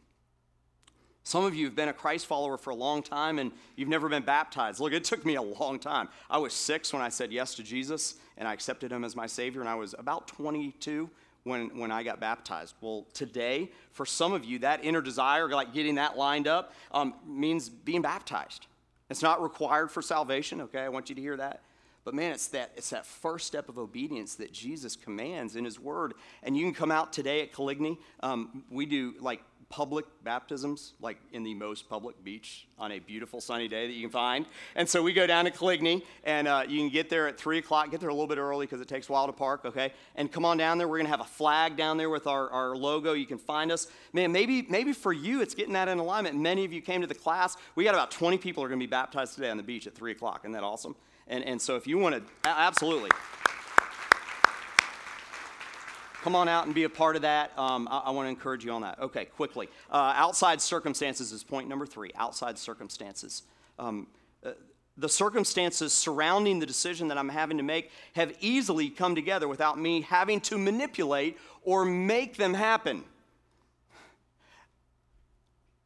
Some 1.24 1.44
of 1.44 1.54
you 1.54 1.66
have 1.66 1.76
been 1.76 1.90
a 1.90 1.92
Christ 1.92 2.24
follower 2.24 2.56
for 2.56 2.70
a 2.70 2.74
long 2.74 3.02
time 3.02 3.38
and 3.38 3.52
you've 3.76 3.88
never 3.88 4.08
been 4.08 4.22
baptized. 4.22 4.80
Look, 4.80 4.94
it 4.94 5.04
took 5.04 5.26
me 5.26 5.34
a 5.34 5.42
long 5.42 5.78
time. 5.78 6.08
I 6.30 6.38
was 6.38 6.54
six 6.54 6.92
when 6.92 7.02
I 7.02 7.10
said 7.10 7.32
yes 7.32 7.54
to 7.56 7.62
Jesus 7.62 8.14
and 8.38 8.48
I 8.48 8.54
accepted 8.54 8.90
Him 8.90 9.04
as 9.04 9.14
my 9.14 9.26
Savior, 9.26 9.60
and 9.60 9.68
I 9.68 9.74
was 9.74 9.94
about 9.98 10.28
22 10.28 11.10
when, 11.44 11.78
when 11.78 11.90
I 11.90 12.02
got 12.02 12.20
baptized. 12.20 12.74
Well, 12.80 13.06
today, 13.12 13.70
for 13.92 14.06
some 14.06 14.32
of 14.32 14.44
you, 14.44 14.60
that 14.60 14.84
inner 14.84 15.02
desire, 15.02 15.48
like 15.48 15.74
getting 15.74 15.96
that 15.96 16.16
lined 16.16 16.46
up, 16.46 16.72
um, 16.92 17.14
means 17.26 17.68
being 17.68 18.02
baptized. 18.02 18.66
It's 19.10 19.22
not 19.22 19.42
required 19.42 19.90
for 19.90 20.02
salvation, 20.02 20.60
okay? 20.62 20.80
I 20.80 20.88
want 20.88 21.08
you 21.08 21.14
to 21.14 21.20
hear 21.20 21.36
that. 21.36 21.62
But 22.04 22.14
man, 22.14 22.32
it's 22.32 22.48
that, 22.48 22.72
it's 22.76 22.90
that 22.90 23.04
first 23.04 23.46
step 23.46 23.68
of 23.68 23.78
obedience 23.78 24.36
that 24.36 24.52
Jesus 24.52 24.96
commands 24.96 25.56
in 25.56 25.64
his 25.64 25.78
word. 25.78 26.14
And 26.42 26.56
you 26.56 26.64
can 26.64 26.74
come 26.74 26.90
out 26.90 27.12
today 27.12 27.42
at 27.42 27.52
Coligny. 27.52 27.98
Um, 28.20 28.64
we 28.70 28.86
do 28.86 29.14
like 29.20 29.42
public 29.70 30.06
baptisms, 30.24 30.94
like 31.00 31.18
in 31.32 31.42
the 31.42 31.54
most 31.54 31.88
public 31.90 32.22
beach 32.24 32.66
on 32.78 32.92
a 32.92 32.98
beautiful 32.98 33.40
sunny 33.40 33.68
day 33.68 33.86
that 33.86 33.92
you 33.92 34.00
can 34.00 34.10
find. 34.10 34.46
And 34.74 34.88
so 34.88 35.02
we 35.02 35.12
go 35.12 35.26
down 35.26 35.44
to 35.44 35.50
Coligny, 35.50 36.02
and 36.24 36.48
uh, 36.48 36.64
you 36.66 36.78
can 36.78 36.88
get 36.88 37.10
there 37.10 37.28
at 37.28 37.38
3 37.38 37.58
o'clock. 37.58 37.90
Get 37.90 38.00
there 38.00 38.08
a 38.08 38.14
little 38.14 38.26
bit 38.26 38.38
early 38.38 38.64
because 38.64 38.80
it 38.80 38.88
takes 38.88 39.08
a 39.08 39.12
while 39.12 39.26
to 39.26 39.32
park, 39.32 39.66
okay? 39.66 39.92
And 40.16 40.32
come 40.32 40.44
on 40.44 40.56
down 40.56 40.78
there. 40.78 40.88
We're 40.88 40.96
going 40.96 41.06
to 41.06 41.10
have 41.10 41.20
a 41.20 41.24
flag 41.24 41.76
down 41.76 41.98
there 41.98 42.08
with 42.08 42.26
our, 42.26 42.48
our 42.50 42.76
logo. 42.76 43.12
You 43.12 43.26
can 43.26 43.38
find 43.38 43.70
us. 43.70 43.88
Man, 44.12 44.32
maybe, 44.32 44.66
maybe 44.70 44.92
for 44.92 45.12
you, 45.12 45.42
it's 45.42 45.54
getting 45.54 45.74
that 45.74 45.88
in 45.88 45.98
alignment. 45.98 46.36
Many 46.36 46.64
of 46.64 46.72
you 46.72 46.80
came 46.80 47.02
to 47.02 47.06
the 47.06 47.14
class. 47.14 47.56
We 47.74 47.84
got 47.84 47.94
about 47.94 48.10
20 48.10 48.38
people 48.38 48.64
are 48.64 48.68
going 48.68 48.80
to 48.80 48.86
be 48.86 48.90
baptized 48.90 49.34
today 49.34 49.50
on 49.50 49.58
the 49.58 49.62
beach 49.62 49.86
at 49.86 49.94
3 49.94 50.12
o'clock. 50.12 50.40
Isn't 50.44 50.52
that 50.52 50.64
awesome? 50.64 50.96
And, 51.26 51.44
and 51.44 51.60
so 51.60 51.76
if 51.76 51.86
you 51.86 51.98
want 51.98 52.14
to, 52.14 52.22
absolutely 52.48 53.10
come 56.28 56.36
on 56.36 56.46
out 56.46 56.66
and 56.66 56.74
be 56.74 56.84
a 56.84 56.90
part 56.90 57.16
of 57.16 57.22
that. 57.22 57.58
Um, 57.58 57.88
I, 57.90 58.00
I 58.00 58.10
want 58.10 58.26
to 58.26 58.28
encourage 58.28 58.62
you 58.62 58.70
on 58.72 58.82
that. 58.82 58.98
Okay, 59.00 59.24
quickly. 59.24 59.66
Uh, 59.90 60.12
outside 60.14 60.60
circumstances 60.60 61.32
is 61.32 61.42
point 61.42 61.70
number 61.70 61.86
three. 61.86 62.10
Outside 62.16 62.58
circumstances. 62.58 63.44
Um, 63.78 64.08
uh, 64.44 64.50
the 64.98 65.08
circumstances 65.08 65.94
surrounding 65.94 66.58
the 66.58 66.66
decision 66.66 67.08
that 67.08 67.16
I'm 67.16 67.30
having 67.30 67.56
to 67.56 67.62
make 67.62 67.90
have 68.14 68.34
easily 68.40 68.90
come 68.90 69.14
together 69.14 69.48
without 69.48 69.78
me 69.78 70.02
having 70.02 70.42
to 70.42 70.58
manipulate 70.58 71.38
or 71.62 71.86
make 71.86 72.36
them 72.36 72.52
happen. 72.52 73.04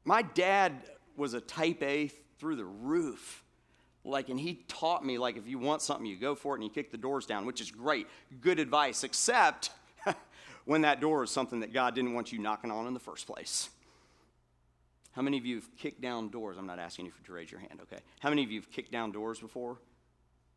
My 0.05 0.22
dad 0.22 0.72
was 1.16 1.35
a 1.35 1.40
type 1.40 1.85
A 1.85 2.11
through 2.40 2.57
the 2.57 2.64
roof. 2.64 3.44
Like, 4.05 4.28
and 4.28 4.40
he 4.40 4.64
taught 4.66 5.07
me, 5.07 5.18
like, 5.18 5.37
if 5.37 5.46
you 5.46 5.61
want 5.61 5.83
something, 5.83 6.05
you 6.05 6.16
go 6.16 6.35
for 6.35 6.55
it 6.55 6.57
and 6.57 6.64
you 6.64 6.70
kick 6.70 6.90
the 6.90 6.98
doors 6.98 7.26
down, 7.26 7.46
which 7.46 7.61
is 7.61 7.70
great. 7.70 8.09
Good 8.40 8.59
advice, 8.59 9.05
except 9.05 9.70
when 10.64 10.83
that 10.83 11.01
door 11.01 11.22
is 11.25 11.31
something 11.31 11.61
that 11.61 11.72
God 11.72 11.94
didn't 11.94 12.14
want 12.14 12.33
you 12.33 12.38
knocking 12.38 12.70
on 12.70 12.87
in 12.87 12.94
the 12.94 13.01
first 13.01 13.27
place. 13.27 13.70
How 15.12 15.22
many 15.22 15.37
of 15.37 15.44
you 15.44 15.57
have 15.57 15.77
kicked 15.77 16.01
down 16.01 16.31
doors? 16.31 16.57
I'm 16.59 16.66
not 16.66 16.79
asking 16.79 17.07
you 17.07 17.12
to 17.25 17.33
raise 17.33 17.51
your 17.51 17.61
hand, 17.61 17.81
okay? 17.83 18.01
How 18.20 18.31
many 18.31 18.42
of 18.44 18.51
you 18.51 18.61
have 18.61 18.70
kicked 18.70 18.92
down 18.92 19.12
doors 19.12 19.38
before 19.38 19.79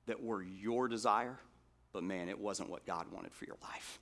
that 0.07 0.23
were 0.23 0.41
your 0.41 0.87
desire, 0.87 1.37
but 1.91 2.03
man, 2.03 2.29
it 2.29 2.39
wasn't 2.39 2.69
what 2.69 2.85
God 2.85 3.11
wanted 3.11 3.33
for 3.33 3.45
your 3.45 3.57
life? 3.61 3.99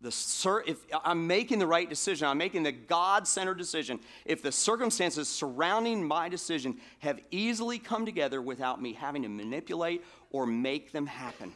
The 0.00 0.12
sir, 0.12 0.62
if 0.66 0.78
I'm 1.04 1.26
making 1.26 1.58
the 1.58 1.66
right 1.66 1.88
decision, 1.88 2.26
I'm 2.28 2.36
making 2.36 2.64
the 2.64 2.72
God 2.72 3.26
centered 3.26 3.56
decision. 3.56 3.98
If 4.26 4.42
the 4.42 4.52
circumstances 4.52 5.28
surrounding 5.28 6.06
my 6.06 6.28
decision 6.28 6.76
have 6.98 7.18
easily 7.30 7.78
come 7.78 8.04
together 8.04 8.42
without 8.42 8.80
me 8.80 8.92
having 8.92 9.22
to 9.22 9.28
manipulate 9.28 10.04
or 10.30 10.46
make 10.46 10.92
them 10.92 11.06
happen. 11.06 11.52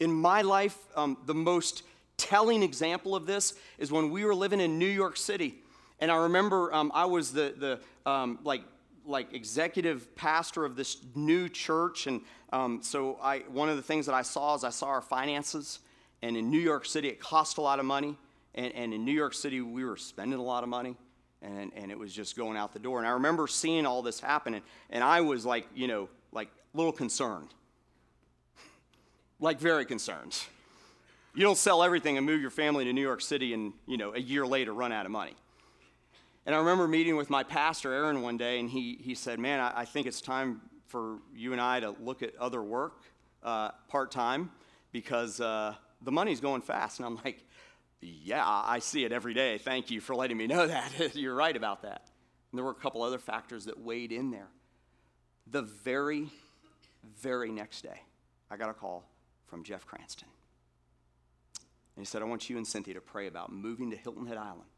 In 0.00 0.12
my 0.12 0.42
life, 0.42 0.76
um, 0.96 1.18
the 1.26 1.34
most 1.34 1.82
telling 2.22 2.62
example 2.62 3.14
of 3.14 3.26
this 3.26 3.54
is 3.78 3.90
when 3.90 4.10
we 4.10 4.24
were 4.24 4.34
living 4.34 4.60
in 4.60 4.78
New 4.78 4.86
York 4.86 5.16
City. 5.16 5.56
And 5.98 6.10
I 6.10 6.16
remember 6.16 6.72
um, 6.72 6.90
I 6.94 7.04
was 7.04 7.32
the, 7.32 7.54
the 7.56 8.10
um, 8.10 8.38
like, 8.44 8.62
like 9.04 9.34
executive 9.34 10.14
pastor 10.14 10.64
of 10.64 10.76
this 10.76 10.98
new 11.14 11.48
church. 11.48 12.06
And 12.06 12.20
um, 12.52 12.80
so 12.82 13.18
I, 13.22 13.40
one 13.50 13.68
of 13.68 13.76
the 13.76 13.82
things 13.82 14.06
that 14.06 14.14
I 14.14 14.22
saw 14.22 14.54
is 14.54 14.64
I 14.64 14.70
saw 14.70 14.86
our 14.86 15.02
finances. 15.02 15.80
And 16.22 16.36
in 16.36 16.50
New 16.50 16.60
York 16.60 16.86
City, 16.86 17.08
it 17.08 17.18
cost 17.18 17.58
a 17.58 17.60
lot 17.60 17.78
of 17.80 17.84
money. 17.84 18.16
And, 18.54 18.72
and 18.74 18.94
in 18.94 19.04
New 19.04 19.12
York 19.12 19.34
City, 19.34 19.60
we 19.60 19.84
were 19.84 19.96
spending 19.96 20.38
a 20.38 20.42
lot 20.42 20.62
of 20.62 20.68
money. 20.68 20.96
And, 21.42 21.72
and 21.74 21.90
it 21.90 21.98
was 21.98 22.12
just 22.12 22.36
going 22.36 22.56
out 22.56 22.72
the 22.72 22.78
door. 22.78 22.98
And 22.98 23.06
I 23.06 23.10
remember 23.10 23.48
seeing 23.48 23.86
all 23.86 24.02
this 24.02 24.20
happen. 24.20 24.54
And, 24.54 24.64
and 24.90 25.02
I 25.02 25.20
was 25.22 25.44
like, 25.44 25.66
you 25.74 25.88
know, 25.88 26.08
like 26.30 26.48
a 26.74 26.76
little 26.76 26.92
concerned. 26.92 27.48
like 29.42 29.58
very 29.58 29.84
concerned. 29.84 30.38
You 31.34 31.42
don't 31.42 31.58
sell 31.58 31.82
everything 31.82 32.16
and 32.18 32.26
move 32.26 32.40
your 32.40 32.50
family 32.50 32.84
to 32.84 32.92
New 32.92 33.02
York 33.02 33.22
City 33.22 33.54
and, 33.54 33.72
you 33.86 33.96
know, 33.96 34.14
a 34.14 34.18
year 34.18 34.46
later 34.46 34.72
run 34.72 34.92
out 34.92 35.06
of 35.06 35.12
money. 35.12 35.34
And 36.44 36.54
I 36.54 36.58
remember 36.58 36.88
meeting 36.88 37.16
with 37.16 37.30
my 37.30 37.42
pastor, 37.42 37.92
Aaron, 37.92 38.20
one 38.20 38.36
day, 38.36 38.58
and 38.58 38.68
he, 38.68 38.98
he 39.00 39.14
said, 39.14 39.38
Man, 39.38 39.60
I, 39.60 39.80
I 39.80 39.84
think 39.84 40.06
it's 40.06 40.20
time 40.20 40.60
for 40.88 41.18
you 41.34 41.52
and 41.52 41.60
I 41.60 41.80
to 41.80 41.94
look 42.00 42.22
at 42.22 42.36
other 42.36 42.62
work 42.62 43.00
uh, 43.42 43.70
part 43.88 44.10
time 44.10 44.50
because 44.92 45.40
uh, 45.40 45.74
the 46.02 46.12
money's 46.12 46.40
going 46.40 46.60
fast. 46.60 46.98
And 46.98 47.06
I'm 47.06 47.18
like, 47.24 47.44
yeah, 48.00 48.42
I 48.44 48.80
see 48.80 49.04
it 49.04 49.12
every 49.12 49.32
day. 49.32 49.58
Thank 49.58 49.90
you 49.90 50.00
for 50.00 50.14
letting 50.14 50.36
me 50.36 50.46
know 50.46 50.66
that. 50.66 50.90
You're 51.14 51.34
right 51.34 51.56
about 51.56 51.82
that. 51.82 52.10
And 52.50 52.58
there 52.58 52.64
were 52.64 52.72
a 52.72 52.74
couple 52.74 53.02
other 53.02 53.18
factors 53.18 53.64
that 53.66 53.80
weighed 53.80 54.12
in 54.12 54.30
there. 54.30 54.48
The 55.46 55.62
very, 55.62 56.28
very 57.20 57.50
next 57.50 57.82
day, 57.82 58.02
I 58.50 58.56
got 58.56 58.70
a 58.70 58.74
call 58.74 59.08
from 59.46 59.64
Jeff 59.64 59.86
Cranston. 59.86 60.28
And 61.96 62.04
he 62.04 62.06
said, 62.06 62.22
I 62.22 62.24
want 62.24 62.48
you 62.48 62.56
and 62.56 62.66
Cynthia 62.66 62.94
to 62.94 63.00
pray 63.00 63.26
about 63.26 63.52
moving 63.52 63.90
to 63.90 63.96
Hilton 63.96 64.26
Head 64.26 64.38
Island 64.38 64.70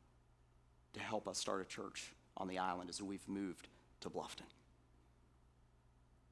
to 0.94 1.00
help 1.00 1.28
us 1.28 1.38
start 1.38 1.60
a 1.60 1.64
church 1.64 2.12
on 2.36 2.48
the 2.48 2.58
island 2.58 2.90
as 2.90 3.00
we've 3.00 3.28
moved 3.28 3.68
to 4.00 4.10
Bluffton. 4.10 4.42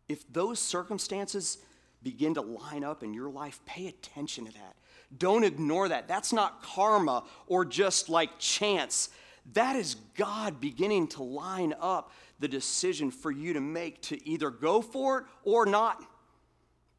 If 0.09 0.31
those 0.33 0.59
circumstances 0.59 1.59
begin 2.03 2.35
to 2.35 2.41
line 2.41 2.85
up 2.85 3.03
in 3.03 3.15
your 3.15 3.31
life, 3.31 3.61
pay 3.65 3.87
attention 3.87 4.47
to 4.47 4.53
that. 4.53 4.77
Don't 5.17 5.45
ignore 5.45 5.89
that. 5.89 6.09
That's 6.09 6.33
not 6.33 6.63
karma 6.63 7.25
or 7.47 7.65
just 7.65 8.09
like 8.09 8.39
chance. 8.39 9.11
That 9.53 9.77
is 9.77 9.97
God 10.17 10.61
beginning 10.61 11.09
to 11.09 11.23
line 11.23 11.75
up 11.81 12.13
the 12.41 12.49
decision 12.49 13.11
for 13.11 13.31
you 13.31 13.53
to 13.53 13.61
make 13.61 14.03
to 14.03 14.29
either 14.29 14.51
go 14.51 14.83
for 14.83 15.19
it 15.19 15.25
or 15.45 15.67
not. 15.67 16.03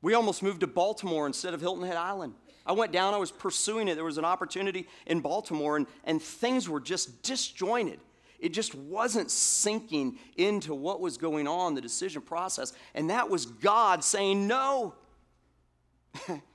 We 0.02 0.13
almost 0.13 0.43
moved 0.43 0.62
to 0.62 0.67
Baltimore 0.67 1.28
instead 1.28 1.54
of 1.54 1.62
Hilton 1.62 1.86
Head 1.86 1.98
Island. 1.98 2.34
I 2.65 2.71
went 2.71 2.91
down, 2.91 3.13
I 3.13 3.17
was 3.17 3.32
pursuing 3.32 3.88
it. 3.88 3.95
There 3.95 4.04
was 4.04 4.17
an 4.17 4.26
opportunity 4.26 4.88
in 5.06 5.19
Baltimore, 5.19 5.76
and, 5.78 5.88
and 6.06 6.21
things 6.21 6.69
were 6.69 6.80
just 6.80 7.21
disjointed. 7.21 7.99
It 8.39 8.49
just 8.49 8.76
wasn't 8.76 9.32
sinking 9.32 10.19
into 10.36 10.73
what 10.76 10.99
was 10.99 11.17
going 11.17 11.47
on, 11.47 11.76
the 11.76 11.82
decision 11.82 12.21
process. 12.21 12.73
And 12.93 13.10
that 13.10 13.30
was 13.30 13.45
God 13.45 14.04
saying 14.04 14.47
no. 14.47 14.95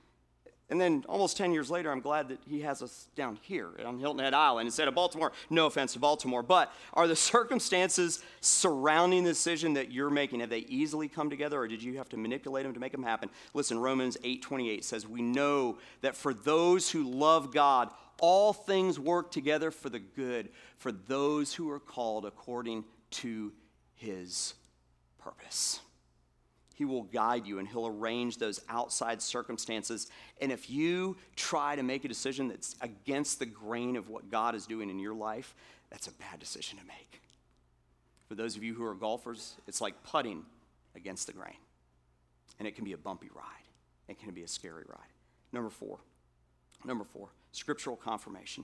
and 0.69 0.79
then 0.79 1.03
almost 1.09 1.35
10 1.37 1.51
years 1.51 1.71
later, 1.71 1.91
I'm 1.91 1.99
glad 1.99 2.29
that 2.29 2.39
He 2.47 2.61
has 2.61 2.81
us 2.81 3.07
down 3.15 3.39
here 3.41 3.69
on 3.85 3.97
Hilton 3.97 4.23
Head 4.23 4.33
Island 4.33 4.67
instead 4.67 4.87
of 4.87 4.95
Baltimore. 4.95 5.31
No 5.49 5.65
offense 5.65 5.93
to 5.93 5.99
Baltimore. 5.99 6.43
But 6.43 6.71
are 6.93 7.07
the 7.07 7.15
circumstances 7.15 8.21
surrounding 8.41 9.23
the 9.23 9.31
decision 9.31 9.73
that 9.73 9.91
you're 9.91 10.09
making, 10.09 10.41
have 10.41 10.49
they 10.49 10.59
easily 10.59 11.07
come 11.07 11.29
together 11.29 11.59
or 11.59 11.67
did 11.67 11.81
you 11.81 11.97
have 11.97 12.09
to 12.09 12.17
manipulate 12.17 12.65
them 12.65 12.73
to 12.73 12.79
make 12.79 12.91
them 12.91 13.03
happen? 13.03 13.29
Listen, 13.53 13.79
Romans 13.79 14.17
8 14.23 14.41
28 14.41 14.85
says, 14.85 15.07
We 15.07 15.21
know 15.21 15.77
that 16.01 16.15
for 16.15 16.33
those 16.33 16.91
who 16.91 17.03
love 17.03 17.51
God, 17.53 17.89
all 18.19 18.53
things 18.53 18.99
work 18.99 19.31
together 19.31 19.71
for 19.71 19.89
the 19.89 19.99
good 19.99 20.49
for 20.77 20.91
those 20.91 21.53
who 21.53 21.69
are 21.71 21.79
called 21.79 22.25
according 22.25 22.85
to 23.11 23.51
his 23.95 24.53
purpose. 25.17 25.79
He 26.79 26.85
will 26.85 27.03
guide 27.03 27.45
you 27.45 27.59
and 27.59 27.67
he'll 27.67 27.87
arrange 27.87 28.37
those 28.37 28.61
outside 28.69 29.21
circumstances. 29.21 30.07
And 30.39 30.49
if 30.49 30.69
you 30.69 31.17
try 31.35 31.75
to 31.75 31.83
make 31.83 32.05
a 32.05 32.07
decision 32.07 32.47
that's 32.47 32.77
against 32.79 33.37
the 33.37 33.45
grain 33.45 33.97
of 33.97 34.07
what 34.07 34.31
God 34.31 34.55
is 34.55 34.65
doing 34.65 34.89
in 34.89 34.97
your 34.97 35.13
life, 35.13 35.55
that's 35.89 36.07
a 36.07 36.13
bad 36.13 36.39
decision 36.39 36.79
to 36.79 36.85
make. 36.85 37.21
For 38.29 38.35
those 38.35 38.55
of 38.55 38.63
you 38.63 38.75
who 38.75 38.85
are 38.85 38.95
golfers, 38.95 39.55
it's 39.67 39.81
like 39.81 40.01
putting 40.03 40.45
against 40.95 41.27
the 41.27 41.33
grain. 41.33 41.57
And 42.59 42.65
it 42.65 42.75
can 42.77 42.85
be 42.85 42.93
a 42.93 42.97
bumpy 42.97 43.29
ride, 43.35 43.43
it 44.07 44.17
can 44.17 44.31
be 44.33 44.43
a 44.43 44.47
scary 44.47 44.85
ride. 44.87 45.11
Number 45.51 45.69
four, 45.69 45.99
number 46.85 47.03
four, 47.03 47.27
scriptural 47.51 47.97
confirmation. 47.97 48.63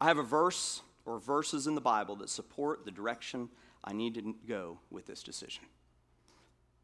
I 0.00 0.06
have 0.06 0.18
a 0.18 0.22
verse 0.22 0.82
or 1.04 1.18
verses 1.18 1.66
in 1.66 1.74
the 1.74 1.80
Bible 1.80 2.14
that 2.16 2.30
support 2.30 2.84
the 2.84 2.92
direction 2.92 3.48
I 3.82 3.92
need 3.92 4.14
to 4.14 4.36
go 4.46 4.78
with 4.88 5.06
this 5.06 5.24
decision. 5.24 5.64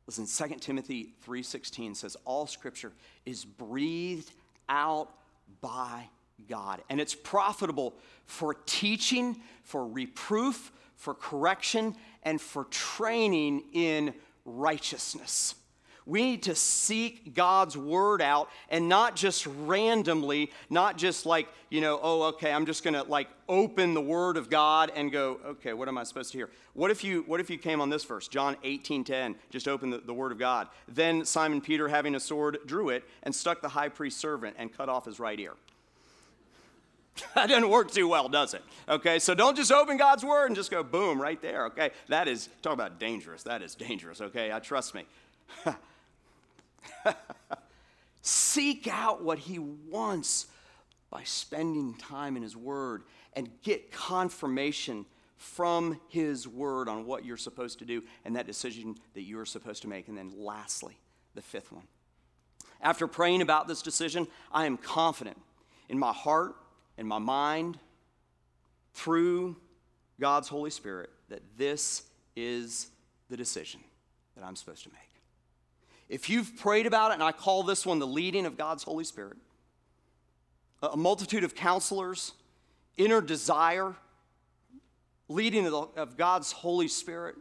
Listen, 0.07 0.27
2 0.27 0.61
Timothy 0.61 1.15
3:16 1.27 1.95
says 1.97 2.17
all 2.25 2.47
scripture 2.47 2.93
is 3.25 3.45
breathed 3.45 4.33
out 4.69 5.13
by 5.61 6.09
God, 6.49 6.83
and 6.89 7.01
it's 7.01 7.15
profitable 7.15 7.95
for 8.25 8.55
teaching, 8.55 9.43
for 9.63 9.87
reproof, 9.87 10.71
for 10.95 11.15
correction, 11.15 11.97
and 12.23 12.41
for 12.41 12.65
training 12.65 13.65
in 13.73 14.15
righteousness. 14.45 15.55
We 16.07 16.23
need 16.23 16.45
to 16.45 16.55
seek 16.55 17.35
God's 17.35 17.77
word 17.77 18.23
out 18.23 18.49
and 18.71 18.89
not 18.89 19.17
just 19.17 19.45
randomly, 19.47 20.53
not 20.71 20.97
just 20.97 21.27
like, 21.27 21.49
you 21.69 21.81
know, 21.81 21.99
oh, 22.01 22.23
okay, 22.29 22.53
I'm 22.53 22.65
just 22.65 22.85
going 22.85 22.95
to 22.95 23.03
like 23.03 23.29
open 23.49 23.93
the 23.93 24.01
word 24.01 24.37
of 24.37 24.49
God 24.49 24.93
and 24.95 25.11
go, 25.11 25.41
okay, 25.45 25.73
what 25.73 25.89
am 25.89 25.99
I 25.99 26.05
supposed 26.05 26.31
to 26.31 26.39
hear? 26.39 26.51
What 26.75 26.93
if 26.93 27.03
you 27.03 27.25
what 27.27 27.41
if 27.41 27.51
you 27.51 27.59
came 27.59 27.81
on 27.81 27.91
this 27.91 28.05
verse, 28.05 28.29
John 28.29 28.57
18:10, 28.65 29.35
just 29.51 29.67
open 29.67 29.91
the, 29.91 29.99
the 29.99 30.15
word 30.15 30.31
of 30.31 30.39
God. 30.39 30.69
Then 30.87 31.25
Simon 31.25 31.61
Peter 31.61 31.89
having 31.89 32.15
a 32.15 32.21
sword 32.21 32.59
drew 32.67 32.91
it 32.91 33.03
and 33.25 33.35
stuck 33.35 33.61
the 33.61 33.69
high 33.71 33.89
priest's 33.89 34.21
servant 34.21 34.57
and 34.59 34.73
cut 34.73 34.89
off 34.89 35.07
his 35.07 35.19
right 35.19 35.41
ear. 35.41 35.55
that 37.35 37.49
doesn't 37.49 37.69
work 37.69 37.91
too 37.91 38.07
well, 38.07 38.29
does 38.29 38.55
it? 38.55 38.63
Okay, 38.89 39.19
so 39.19 39.35
don't 39.35 39.57
just 39.57 39.73
open 39.73 39.97
God's 39.97 40.25
word 40.25 40.47
and 40.47 40.57
just 40.57 40.71
go 40.71 40.83
boom 40.83 41.21
right 41.21 41.41
there, 41.41 41.67
okay? 41.67 41.91
That 42.09 42.29
is, 42.29 42.49
talk 42.63 42.75
about 42.75 43.01
dangerous. 43.01 43.43
That 43.43 43.63
is 43.63 43.75
dangerous, 43.75 44.21
okay? 44.21 44.53
I 44.53 44.59
trust 44.61 44.95
me. 44.95 45.05
Seek 48.23 48.89
out 48.89 49.23
what 49.23 49.39
He 49.39 49.59
wants 49.59 50.47
by 51.11 51.23
spending 51.25 51.95
time 51.95 52.37
in 52.37 52.43
His 52.43 52.57
Word 52.57 53.03
and 53.35 53.49
get 53.63 53.93
confirmation 53.93 55.07
from 55.37 56.01
His 56.09 56.49
Word 56.49 56.89
on 56.89 57.07
what 57.07 57.25
you're 57.25 57.37
supposed 57.37 57.79
to 57.81 57.85
do 57.85 58.03
and 58.25 58.37
that 58.37 58.47
decision 58.47 58.97
that 59.15 59.23
you're 59.23 59.45
supposed 59.45 59.83
to 59.83 59.89
make. 59.89 60.09
And 60.09 60.17
then, 60.17 60.33
lastly, 60.37 60.99
the 61.35 61.43
fifth 61.43 61.73
one. 61.73 61.85
After 62.81 63.07
praying 63.07 63.43
about 63.43 63.69
this 63.69 63.83
decision, 63.83 64.27
I 64.53 64.67
am 64.67 64.77
confident 64.77 65.41
in 65.89 65.99
my 65.99 66.13
heart 66.13 66.57
and 66.99 67.07
my 67.07 67.19
mind 67.19 67.79
through 68.95 69.57
God's 70.21 70.49
Holy 70.49 70.71
Spirit 70.71 71.11
that 71.29 71.43
this 71.57 72.05
is 72.35 72.89
the 73.29 73.37
decision 73.37 73.81
that 74.37 74.45
I'm 74.45 74.57
supposed 74.57 74.85
to 74.85 74.91
make. 74.91 75.16
If 76.09 76.31
you've 76.31 76.57
prayed 76.57 76.87
about 76.87 77.11
it, 77.11 77.15
and 77.15 77.23
I 77.23 77.33
call 77.33 77.63
this 77.63 77.85
one 77.85 77.99
the 77.99 78.07
leading 78.07 78.47
of 78.47 78.57
God's 78.57 78.85
Holy 78.85 79.05
Spirit, 79.05 79.37
a 80.83 80.97
multitude 80.97 81.43
of 81.43 81.55
counselors, 81.55 82.33
inner 82.97 83.21
desire, 83.21 83.95
leading 85.29 85.67
of 85.67 86.17
God's 86.17 86.53
Holy 86.53 86.89
Spirit, 86.89 87.37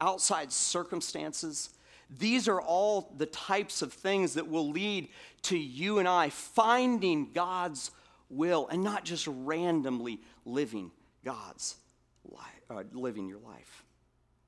outside 0.00 0.52
circumstances, 0.52 1.70
these 2.10 2.48
are 2.48 2.60
all 2.60 3.12
the 3.18 3.26
types 3.26 3.82
of 3.82 3.92
things 3.92 4.34
that 4.34 4.48
will 4.48 4.70
lead 4.70 5.08
to 5.42 5.58
you 5.58 5.98
and 5.98 6.08
I 6.08 6.30
finding 6.30 7.32
God's 7.32 7.90
will 8.30 8.66
and 8.68 8.82
not 8.82 9.04
just 9.04 9.26
randomly 9.26 10.20
living 10.46 10.90
God's 11.24 11.76
life, 12.24 12.62
uh, 12.70 12.84
living 12.92 13.28
your 13.28 13.40
life. 13.40 13.84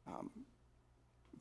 Um, 0.07 0.31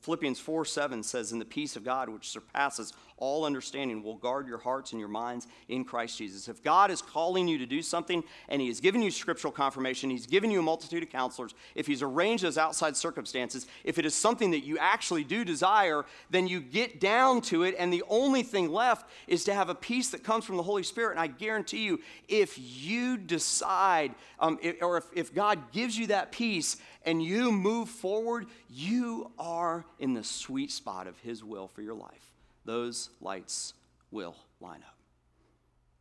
Philippians 0.00 0.40
4 0.40 0.64
7 0.64 1.02
says, 1.02 1.32
And 1.32 1.40
the 1.40 1.46
peace 1.46 1.76
of 1.76 1.84
God, 1.84 2.08
which 2.08 2.30
surpasses 2.30 2.92
all 3.18 3.44
understanding, 3.44 4.02
will 4.02 4.16
guard 4.16 4.48
your 4.48 4.56
hearts 4.56 4.92
and 4.92 4.98
your 4.98 5.10
minds 5.10 5.46
in 5.68 5.84
Christ 5.84 6.16
Jesus. 6.16 6.48
If 6.48 6.62
God 6.62 6.90
is 6.90 7.02
calling 7.02 7.46
you 7.46 7.58
to 7.58 7.66
do 7.66 7.82
something 7.82 8.24
and 8.48 8.62
He 8.62 8.68
has 8.68 8.80
given 8.80 9.02
you 9.02 9.10
scriptural 9.10 9.52
confirmation, 9.52 10.08
He's 10.08 10.26
given 10.26 10.50
you 10.50 10.60
a 10.60 10.62
multitude 10.62 11.02
of 11.02 11.10
counselors, 11.10 11.54
if 11.74 11.86
He's 11.86 12.00
arranged 12.00 12.44
those 12.44 12.56
outside 12.56 12.96
circumstances, 12.96 13.66
if 13.84 13.98
it 13.98 14.06
is 14.06 14.14
something 14.14 14.52
that 14.52 14.64
you 14.64 14.78
actually 14.78 15.22
do 15.22 15.44
desire, 15.44 16.06
then 16.30 16.48
you 16.48 16.60
get 16.60 16.98
down 16.98 17.42
to 17.42 17.64
it, 17.64 17.74
and 17.78 17.92
the 17.92 18.04
only 18.08 18.42
thing 18.42 18.72
left 18.72 19.06
is 19.26 19.44
to 19.44 19.54
have 19.54 19.68
a 19.68 19.74
peace 19.74 20.08
that 20.10 20.24
comes 20.24 20.46
from 20.46 20.56
the 20.56 20.62
Holy 20.62 20.82
Spirit. 20.82 21.12
And 21.12 21.20
I 21.20 21.26
guarantee 21.26 21.84
you, 21.84 22.00
if 22.26 22.58
you 22.58 23.18
decide, 23.18 24.14
um, 24.38 24.58
if, 24.62 24.82
or 24.82 24.96
if, 24.96 25.04
if 25.12 25.34
God 25.34 25.72
gives 25.72 25.98
you 25.98 26.06
that 26.06 26.32
peace, 26.32 26.78
and 27.04 27.22
you 27.22 27.50
move 27.50 27.88
forward, 27.88 28.46
you 28.68 29.30
are 29.38 29.84
in 29.98 30.14
the 30.14 30.24
sweet 30.24 30.70
spot 30.70 31.06
of 31.06 31.18
His 31.20 31.42
will 31.42 31.68
for 31.68 31.82
your 31.82 31.94
life. 31.94 32.30
Those 32.64 33.10
lights 33.20 33.74
will 34.10 34.36
line 34.60 34.82
up. 34.86 34.96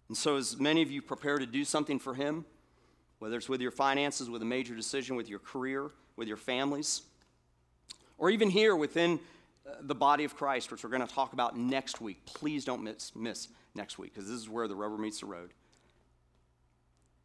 And 0.07 0.17
so, 0.17 0.37
as 0.37 0.59
many 0.59 0.81
of 0.81 0.91
you 0.91 1.01
prepare 1.01 1.37
to 1.37 1.45
do 1.45 1.63
something 1.63 1.99
for 1.99 2.13
Him, 2.13 2.45
whether 3.19 3.37
it's 3.37 3.49
with 3.49 3.61
your 3.61 3.71
finances, 3.71 4.29
with 4.29 4.41
a 4.41 4.45
major 4.45 4.75
decision, 4.75 5.15
with 5.15 5.29
your 5.29 5.39
career, 5.39 5.91
with 6.15 6.27
your 6.27 6.37
families, 6.37 7.03
or 8.17 8.29
even 8.29 8.49
here 8.49 8.75
within 8.75 9.19
uh, 9.65 9.75
the 9.81 9.95
body 9.95 10.25
of 10.25 10.35
Christ, 10.35 10.71
which 10.71 10.83
we're 10.83 10.89
going 10.89 11.05
to 11.05 11.13
talk 11.13 11.33
about 11.33 11.57
next 11.57 12.01
week, 12.01 12.25
please 12.25 12.65
don't 12.65 12.83
miss, 12.83 13.15
miss 13.15 13.47
next 13.75 13.97
week 13.97 14.13
because 14.13 14.29
this 14.29 14.37
is 14.37 14.49
where 14.49 14.67
the 14.67 14.75
rubber 14.75 14.97
meets 14.97 15.21
the 15.21 15.25
road. 15.25 15.51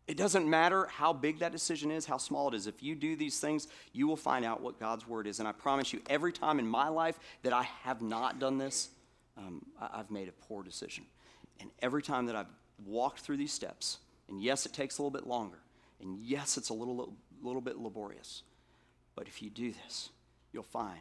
It 0.07 0.19
doesn't 0.19 0.49
matter 0.49 0.87
how 0.87 1.15
big 1.15 1.39
that 1.39 1.53
decision 1.53 1.91
is, 1.91 2.05
how 2.05 2.19
small 2.19 2.49
it 2.49 2.55
is. 2.55 2.67
If 2.67 2.83
you 2.83 2.95
do 2.95 3.17
these 3.17 3.41
things, 3.41 3.69
you 3.93 4.07
will 4.07 4.17
find 4.17 4.45
out 4.45 4.61
what 4.61 4.79
God's 4.79 5.09
word 5.09 5.27
is. 5.27 5.39
And 5.39 5.49
I 5.49 5.53
promise 5.53 5.95
you, 5.95 6.03
every 6.11 6.33
time 6.33 6.59
in 6.59 6.67
my 6.67 6.89
life 6.89 7.19
that 7.43 7.55
I 7.55 7.63
have 7.85 8.03
not 8.03 8.39
done 8.39 8.59
this, 8.59 8.91
um, 9.39 9.65
I've 9.81 10.11
made 10.11 10.29
a 10.29 10.33
poor 10.33 10.63
decision. 10.63 11.05
And 11.61 11.71
every 11.81 12.03
time 12.03 12.27
that 12.27 12.37
I've 12.37 12.53
walked 12.85 13.21
through 13.21 13.39
these 13.39 13.53
steps, 13.53 13.99
and 14.29 14.43
yes, 14.43 14.67
it 14.67 14.73
takes 14.75 14.99
a 14.99 15.03
little 15.03 15.11
bit 15.11 15.27
longer, 15.27 15.59
and 16.01 16.19
yes, 16.19 16.59
it's 16.59 16.69
a 16.69 16.75
little, 16.75 17.15
little 17.43 17.63
bit 17.63 17.79
laborious, 17.79 18.43
but 19.15 19.27
if 19.27 19.43
you 19.43 19.49
do 19.49 19.73
this, 19.85 20.11
you'll 20.53 20.65
find 20.65 21.01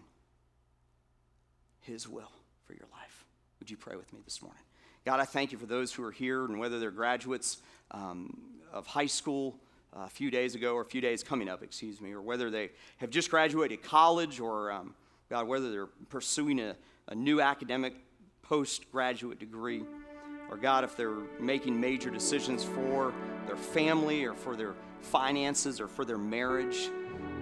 His 1.81 2.07
will 2.07 2.31
for 2.65 2.73
your 2.73 2.87
life. 2.93 3.25
Would 3.59 3.69
you 3.69 3.77
pray 3.77 3.95
with 3.95 4.11
me 4.13 4.19
this 4.23 4.41
morning? 4.41 4.63
God, 5.05 5.19
I 5.19 5.25
thank 5.25 5.51
you 5.51 5.57
for 5.57 5.65
those 5.65 5.93
who 5.93 6.03
are 6.03 6.11
here 6.11 6.45
and 6.45 6.57
whether 6.57 6.79
they're 6.79 6.89
graduates 6.91 7.57
um, 7.91 8.39
of 8.71 8.87
high 8.87 9.05
school 9.05 9.59
uh, 9.95 10.03
a 10.05 10.09
few 10.09 10.31
days 10.31 10.55
ago 10.55 10.75
or 10.75 10.81
a 10.81 10.85
few 10.85 11.01
days 11.01 11.23
coming 11.23 11.49
up, 11.49 11.61
excuse 11.61 11.99
me, 11.99 12.13
or 12.13 12.21
whether 12.21 12.49
they 12.49 12.71
have 12.97 13.09
just 13.09 13.29
graduated 13.29 13.83
college 13.83 14.39
or, 14.39 14.71
um, 14.71 14.95
God, 15.29 15.45
whether 15.45 15.69
they're 15.69 15.89
pursuing 16.09 16.59
a, 16.59 16.75
a 17.09 17.15
new 17.15 17.41
academic 17.41 17.93
postgraduate 18.43 19.39
degree, 19.39 19.83
or 20.49 20.55
God, 20.55 20.85
if 20.85 20.95
they're 20.95 21.23
making 21.37 21.79
major 21.79 22.09
decisions 22.09 22.63
for 22.63 23.13
their 23.45 23.57
family 23.57 24.23
or 24.23 24.33
for 24.33 24.55
their 24.55 24.73
finances 25.01 25.81
or 25.81 25.87
for 25.87 26.05
their 26.05 26.17
marriage. 26.17 26.89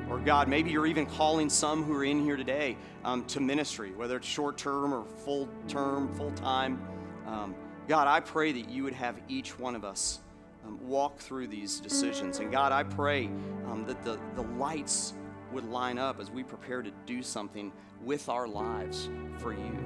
Or 0.09 0.18
God, 0.18 0.47
maybe 0.47 0.72
you're 0.72 0.88
even 0.88 1.05
calling 1.05 1.49
some 1.49 1.84
who 1.84 1.93
are 1.95 2.03
in 2.03 2.24
here 2.24 2.36
today 2.36 2.76
um, 3.05 3.24
to 3.26 3.39
ministry, 3.39 3.91
whether 3.91 4.18
it's 4.18 4.28
short 4.28 4.57
term 4.57 4.93
or 4.93 5.05
full 5.05 5.47
term, 5.68 6.14
full 6.16 6.32
time. 6.32 6.82
Um, 7.28 7.55
God, 7.88 8.07
I 8.07 8.19
pray 8.19 8.51
that 8.51 8.69
you 8.69 8.84
would 8.84 8.93
have 8.93 9.19
each 9.28 9.57
one 9.59 9.76
of 9.76 9.84
us 9.84 10.19
um, 10.65 10.80
walk 10.88 11.17
through 11.17 11.47
these 11.47 11.80
decisions. 11.80 12.39
And 12.39 12.51
God, 12.51 12.72
I 12.72 12.84
pray 12.84 13.26
um, 13.67 13.86
that 13.88 14.03
the, 14.03 14.19
the 14.36 14.43
lights 14.43 15.13
would 15.51 15.65
line 15.65 15.97
up 15.97 16.19
as 16.19 16.30
we 16.30 16.43
prepare 16.43 16.82
to 16.82 16.91
do 17.05 17.22
something 17.22 17.72
with 18.03 18.30
our 18.30 18.47
lives 18.47 19.09
for 19.39 19.53
you. 19.53 19.78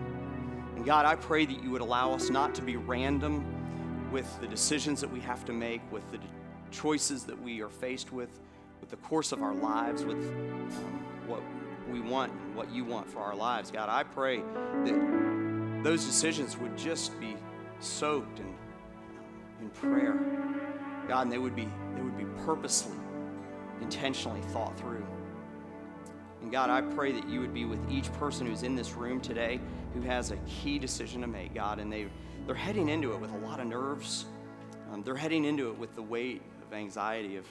And 0.75 0.85
God, 0.85 1.05
I 1.05 1.15
pray 1.15 1.45
that 1.45 1.63
you 1.63 1.71
would 1.71 1.81
allow 1.81 2.13
us 2.13 2.29
not 2.29 2.53
to 2.55 2.61
be 2.61 2.75
random 2.75 3.45
with 4.11 4.39
the 4.39 4.47
decisions 4.47 5.01
that 5.01 5.11
we 5.11 5.19
have 5.21 5.45
to 5.45 5.53
make, 5.53 5.81
with 5.91 6.09
the 6.11 6.19
choices 6.71 7.23
that 7.23 7.41
we 7.41 7.61
are 7.61 7.69
faced 7.69 8.11
with, 8.11 8.39
with 8.81 8.89
the 8.89 8.97
course 8.97 9.31
of 9.31 9.41
our 9.41 9.55
lives, 9.55 10.05
with 10.05 10.17
um, 10.17 11.05
what 11.27 11.41
we 11.91 12.01
want, 12.01 12.31
and 12.31 12.55
what 12.55 12.71
you 12.71 12.83
want 12.83 13.09
for 13.09 13.19
our 13.19 13.35
lives. 13.35 13.71
God, 13.71 13.89
I 13.89 14.03
pray 14.03 14.37
that 14.85 15.44
those 15.85 16.03
decisions 16.03 16.57
would 16.57 16.75
just 16.75 17.17
be 17.19 17.35
soaked 17.79 18.39
in, 18.39 18.55
in 19.61 19.69
prayer. 19.69 20.19
God, 21.07 21.21
and 21.21 21.31
they 21.31 21.37
would 21.37 21.55
be 21.55 21.69
they 21.95 22.01
would 22.01 22.17
be 22.17 22.25
purposely, 22.43 22.95
intentionally 23.81 24.41
thought 24.47 24.75
through. 24.79 25.05
And 26.41 26.51
God, 26.51 26.71
I 26.71 26.81
pray 26.81 27.11
that 27.11 27.29
you 27.29 27.39
would 27.39 27.53
be 27.53 27.65
with 27.65 27.79
each 27.87 28.11
person 28.13 28.47
who's 28.47 28.63
in 28.63 28.75
this 28.75 28.93
room 28.93 29.21
today 29.21 29.59
who 29.93 30.01
has 30.01 30.31
a 30.31 30.37
key 30.47 30.79
decision 30.79 31.21
to 31.21 31.27
make, 31.27 31.53
God, 31.53 31.77
and 31.77 31.93
they 31.93 32.07
they're 32.47 32.55
heading 32.55 32.89
into 32.89 33.13
it 33.13 33.21
with 33.21 33.31
a 33.31 33.37
lot 33.37 33.59
of 33.59 33.67
nerves. 33.67 34.25
Um, 34.91 35.03
they're 35.03 35.15
heading 35.15 35.45
into 35.45 35.69
it 35.69 35.77
with 35.77 35.95
the 35.95 36.01
weight 36.01 36.41
of 36.65 36.73
anxiety 36.73 37.37
of 37.37 37.45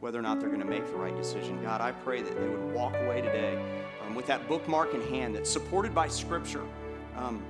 whether 0.00 0.18
or 0.18 0.22
not 0.22 0.40
they're 0.40 0.50
going 0.50 0.60
to 0.60 0.66
make 0.66 0.86
the 0.86 0.96
right 0.96 1.16
decision. 1.16 1.62
God, 1.62 1.80
I 1.80 1.92
pray 1.92 2.20
that 2.20 2.38
they 2.38 2.48
would 2.48 2.74
walk 2.74 2.94
away 2.96 3.22
today 3.22 3.58
um, 4.06 4.14
with 4.14 4.26
that 4.26 4.46
bookmark 4.46 4.92
in 4.92 5.00
hand 5.08 5.34
that's 5.34 5.50
supported 5.50 5.94
by 5.94 6.08
Scripture. 6.08 6.64
Um, 7.16 7.42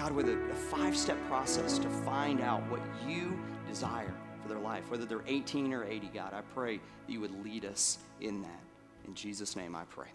God, 0.00 0.12
with 0.12 0.30
a, 0.30 0.32
a 0.32 0.54
five 0.54 0.96
step 0.96 1.18
process 1.28 1.78
to 1.78 1.86
find 1.90 2.40
out 2.40 2.62
what 2.70 2.80
you 3.06 3.38
desire 3.68 4.14
for 4.40 4.48
their 4.48 4.58
life, 4.58 4.90
whether 4.90 5.04
they're 5.04 5.22
18 5.26 5.74
or 5.74 5.84
80, 5.84 6.06
God, 6.14 6.32
I 6.32 6.40
pray 6.54 6.78
that 6.78 7.12
you 7.12 7.20
would 7.20 7.44
lead 7.44 7.66
us 7.66 7.98
in 8.22 8.40
that. 8.40 8.62
In 9.06 9.14
Jesus' 9.14 9.56
name 9.56 9.76
I 9.76 9.84
pray. 9.90 10.06